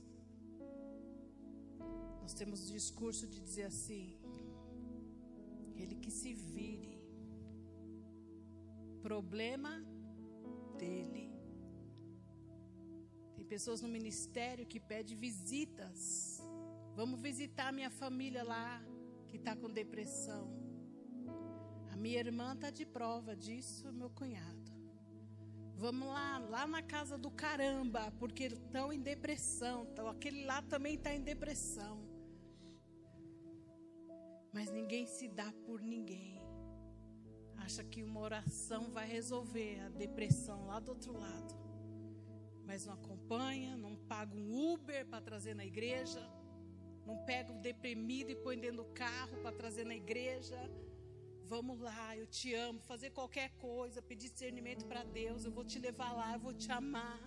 nós 2.21 2.33
temos 2.33 2.69
o 2.69 2.73
discurso 2.73 3.27
de 3.27 3.39
dizer 3.39 3.63
assim: 3.63 4.17
ele 5.75 5.95
que 5.95 6.11
se 6.11 6.33
vire. 6.33 6.99
Problema 9.01 9.83
dele. 10.77 11.31
Tem 13.35 13.45
pessoas 13.45 13.81
no 13.81 13.87
ministério 13.87 14.65
que 14.65 14.79
pedem 14.79 15.17
visitas. 15.17 16.41
Vamos 16.95 17.21
visitar 17.21 17.71
minha 17.71 17.89
família 17.89 18.43
lá, 18.43 18.83
que 19.27 19.37
está 19.37 19.55
com 19.55 19.69
depressão. 19.69 20.49
A 21.91 21.95
minha 21.95 22.19
irmã 22.19 22.53
está 22.53 22.69
de 22.69 22.85
prova 22.85 23.35
disso, 23.35 23.91
meu 23.93 24.09
cunhado. 24.09 24.78
Vamos 25.79 26.09
lá, 26.09 26.39
lá 26.39 26.67
na 26.67 26.81
casa 26.81 27.17
do 27.17 27.31
caramba, 27.31 28.11
porque 28.19 28.47
estão 28.47 28.91
em 28.91 28.99
depressão. 28.99 29.87
Então, 29.89 30.09
aquele 30.09 30.43
lá 30.43 30.61
também 30.61 30.95
está 30.95 31.13
em 31.13 31.21
depressão. 31.21 32.05
Mas 34.51 34.69
ninguém 34.69 35.07
se 35.07 35.29
dá 35.29 35.49
por 35.65 35.81
ninguém. 35.81 36.37
Acha 37.55 37.81
que 37.81 38.03
uma 38.03 38.19
oração 38.19 38.91
vai 38.91 39.07
resolver 39.07 39.79
a 39.79 39.87
depressão 39.87 40.67
lá 40.67 40.81
do 40.81 40.89
outro 40.89 41.13
lado. 41.17 41.55
Mas 42.65 42.85
não 42.85 42.95
acompanha, 42.95 43.77
não 43.77 43.95
paga 43.95 44.35
um 44.35 44.73
Uber 44.73 45.05
para 45.05 45.21
trazer 45.21 45.53
na 45.53 45.65
igreja. 45.65 46.29
Não 47.05 47.23
pega 47.23 47.53
o 47.53 47.61
deprimido 47.61 48.31
e 48.31 48.35
põe 48.35 48.59
dentro 48.59 48.83
do 48.83 48.85
carro 48.91 49.37
para 49.41 49.53
trazer 49.53 49.85
na 49.85 49.95
igreja 49.95 50.59
Vamos 51.53 51.79
lá, 51.79 52.15
eu 52.15 52.27
te 52.27 52.53
amo. 52.53 52.79
Fazer 52.91 53.09
qualquer 53.09 53.49
coisa, 53.67 54.03
pedir 54.09 54.29
discernimento 54.29 54.85
para 54.85 55.03
Deus. 55.03 55.45
Eu 55.45 55.51
vou 55.51 55.65
te 55.71 55.79
levar 55.79 56.11
lá, 56.19 56.27
eu 56.33 56.41
vou 56.47 56.53
te 56.53 56.71
amar. 56.71 57.19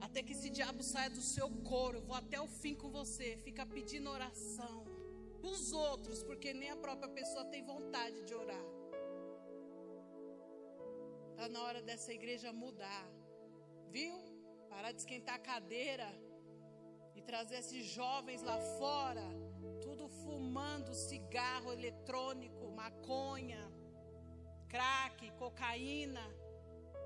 Até 0.00 0.24
que 0.24 0.32
esse 0.36 0.50
diabo 0.50 0.82
saia 0.82 1.08
do 1.08 1.22
seu 1.34 1.48
couro. 1.70 1.98
Eu 1.98 2.02
vou 2.08 2.16
até 2.16 2.40
o 2.40 2.48
fim 2.48 2.74
com 2.74 2.90
você. 2.90 3.28
Fica 3.44 3.64
pedindo 3.64 4.10
oração. 4.10 4.78
Os 5.40 5.72
outros, 5.72 6.24
porque 6.24 6.52
nem 6.52 6.70
a 6.70 6.76
própria 6.84 7.10
pessoa 7.18 7.44
tem 7.44 7.62
vontade 7.64 8.18
de 8.24 8.34
orar. 8.34 8.66
Está 11.30 11.48
na 11.48 11.62
hora 11.62 11.80
dessa 11.80 12.12
igreja 12.12 12.52
mudar. 12.52 13.06
Viu? 13.96 14.16
Parar 14.68 14.90
de 14.90 14.98
esquentar 14.98 15.36
a 15.36 15.46
cadeira 15.52 16.10
e 17.14 17.22
trazer 17.22 17.58
esses 17.62 17.84
jovens 17.86 18.42
lá 18.42 18.58
fora, 18.80 19.26
tudo 19.80 20.08
fumando 20.08 20.92
cigarro 20.94 21.72
eletrônico 21.72 22.61
maconha, 22.82 23.62
crack, 24.72 25.18
cocaína, 25.42 26.24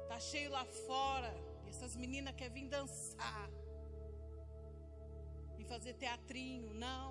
tá 0.09 0.19
cheio 0.31 0.51
lá 0.57 0.65
fora. 0.87 1.33
E 1.65 1.69
essas 1.75 1.95
meninas 2.03 2.35
querem 2.39 2.55
vir 2.55 2.69
dançar 2.77 3.49
e 5.59 5.65
fazer 5.73 5.95
teatrinho. 6.05 6.73
Não, 6.87 7.11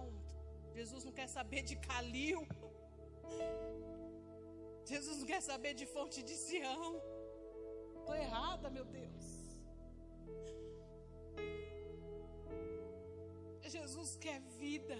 Jesus 0.79 1.03
não 1.07 1.13
quer 1.19 1.29
saber 1.37 1.61
de 1.69 1.75
Calil. 1.87 2.41
Jesus 4.91 5.19
não 5.19 5.27
quer 5.33 5.41
saber 5.51 5.73
de 5.81 5.85
fonte 5.93 6.21
de 6.29 6.35
Sião. 6.45 6.91
Estou 7.99 8.15
errada, 8.25 8.69
meu 8.77 8.85
Deus. 8.85 9.25
Jesus 13.75 14.15
quer 14.23 14.39
vida 14.63 14.97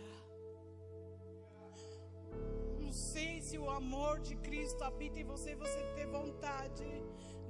sei 2.91 3.41
se 3.41 3.57
o 3.57 3.69
amor 3.69 4.19
de 4.19 4.35
Cristo 4.35 4.83
habita 4.83 5.19
em 5.19 5.23
você 5.23 5.51
e 5.51 5.55
você 5.55 5.83
ter 5.95 6.07
vontade 6.07 6.85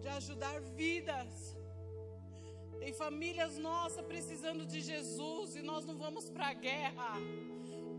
de 0.02 0.08
ajudar 0.08 0.62
vidas. 0.62 1.58
Tem 2.80 2.94
famílias 2.94 3.58
nossas 3.58 4.06
precisando 4.06 4.66
de 4.66 4.82
Jesus 4.82 5.56
e 5.56 5.62
nós 5.62 5.86
não 5.86 5.98
vamos 5.98 6.30
para 6.30 6.48
a 6.50 6.54
guerra, 6.54 7.14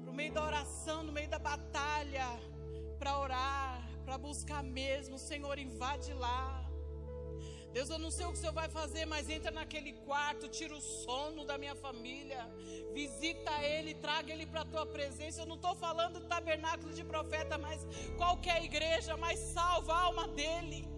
para 0.02 0.10
o 0.10 0.14
meio 0.14 0.32
da 0.32 0.44
oração, 0.44 1.02
no 1.02 1.12
meio 1.12 1.28
da 1.28 1.38
batalha, 1.38 2.26
para 2.98 3.18
orar, 3.18 3.88
para 4.04 4.18
buscar 4.18 4.62
mesmo. 4.62 5.16
O 5.16 5.18
Senhor 5.18 5.58
invade 5.58 6.12
lá. 6.12 6.65
Deus, 7.76 7.90
eu 7.90 7.98
não 7.98 8.10
sei 8.10 8.24
o 8.24 8.30
que 8.32 8.38
o 8.38 8.40
Senhor 8.40 8.54
vai 8.54 8.70
fazer, 8.70 9.04
mas 9.04 9.28
entra 9.28 9.50
naquele 9.50 9.92
quarto, 10.06 10.48
tira 10.48 10.74
o 10.74 10.80
sono 10.80 11.44
da 11.44 11.58
minha 11.58 11.74
família, 11.74 12.42
visita 12.94 13.52
ele, 13.62 13.92
traga 13.92 14.32
ele 14.32 14.46
para 14.46 14.62
a 14.62 14.64
tua 14.64 14.86
presença. 14.86 15.42
Eu 15.42 15.46
não 15.46 15.56
estou 15.56 15.74
falando 15.74 16.18
do 16.18 16.26
tabernáculo 16.26 16.94
de 16.94 17.04
profeta, 17.04 17.58
mas 17.58 17.86
qualquer 18.16 18.64
igreja, 18.64 19.14
mas 19.18 19.38
salva 19.38 19.92
a 19.92 20.00
alma 20.04 20.26
dele. 20.28 20.88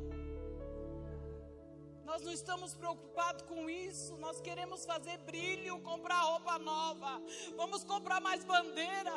Nós 2.05 2.22
não 2.22 2.32
estamos 2.32 2.76
preocupados 2.76 3.42
com 3.42 3.68
isso. 3.68 4.16
Nós 4.18 4.40
queremos 4.40 4.86
fazer 4.86 5.18
brilho, 5.18 5.80
comprar 5.80 6.20
roupa 6.20 6.60
nova. 6.60 7.20
Vamos 7.56 7.82
comprar 7.82 8.20
mais 8.20 8.44
bandeira. 8.44 9.14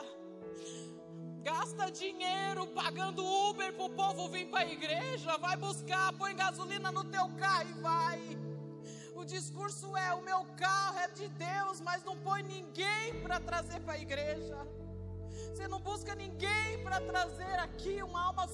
Gasta 1.44 1.90
dinheiro 1.90 2.68
pagando 2.68 3.26
Uber 3.26 3.74
para 3.74 3.86
o 3.86 3.90
povo 3.90 4.30
vir 4.30 4.48
para 4.48 4.60
a 4.60 4.72
igreja. 4.72 5.38
Vai 5.38 5.58
buscar, 5.58 6.14
põe 6.14 6.36
gasolina 6.36 6.92
no 6.92 7.04
teu 7.06 7.28
carro 7.30 7.70
e 7.70 7.82
vai. 7.82 8.38
O 9.16 9.26
discurso 9.26 9.96
é: 9.98 10.14
o 10.14 10.22
meu 10.22 10.46
carro 10.56 11.00
é 11.00 11.08
de 11.08 11.28
Deus, 11.30 11.82
mas 11.82 12.04
não 12.04 12.16
põe 12.18 12.44
ninguém 12.44 13.22
para 13.24 13.40
trazer 13.40 13.80
para 13.82 13.94
a 13.94 14.00
igreja. 14.00 14.58
Você 15.54 15.68
não 15.68 15.80
busca 15.80 16.14
ninguém 16.16 16.84
para 16.84 17.02
trazer 17.02 17.60
aqui 17.60 18.02
uma 18.04 18.22
alma 18.28 18.48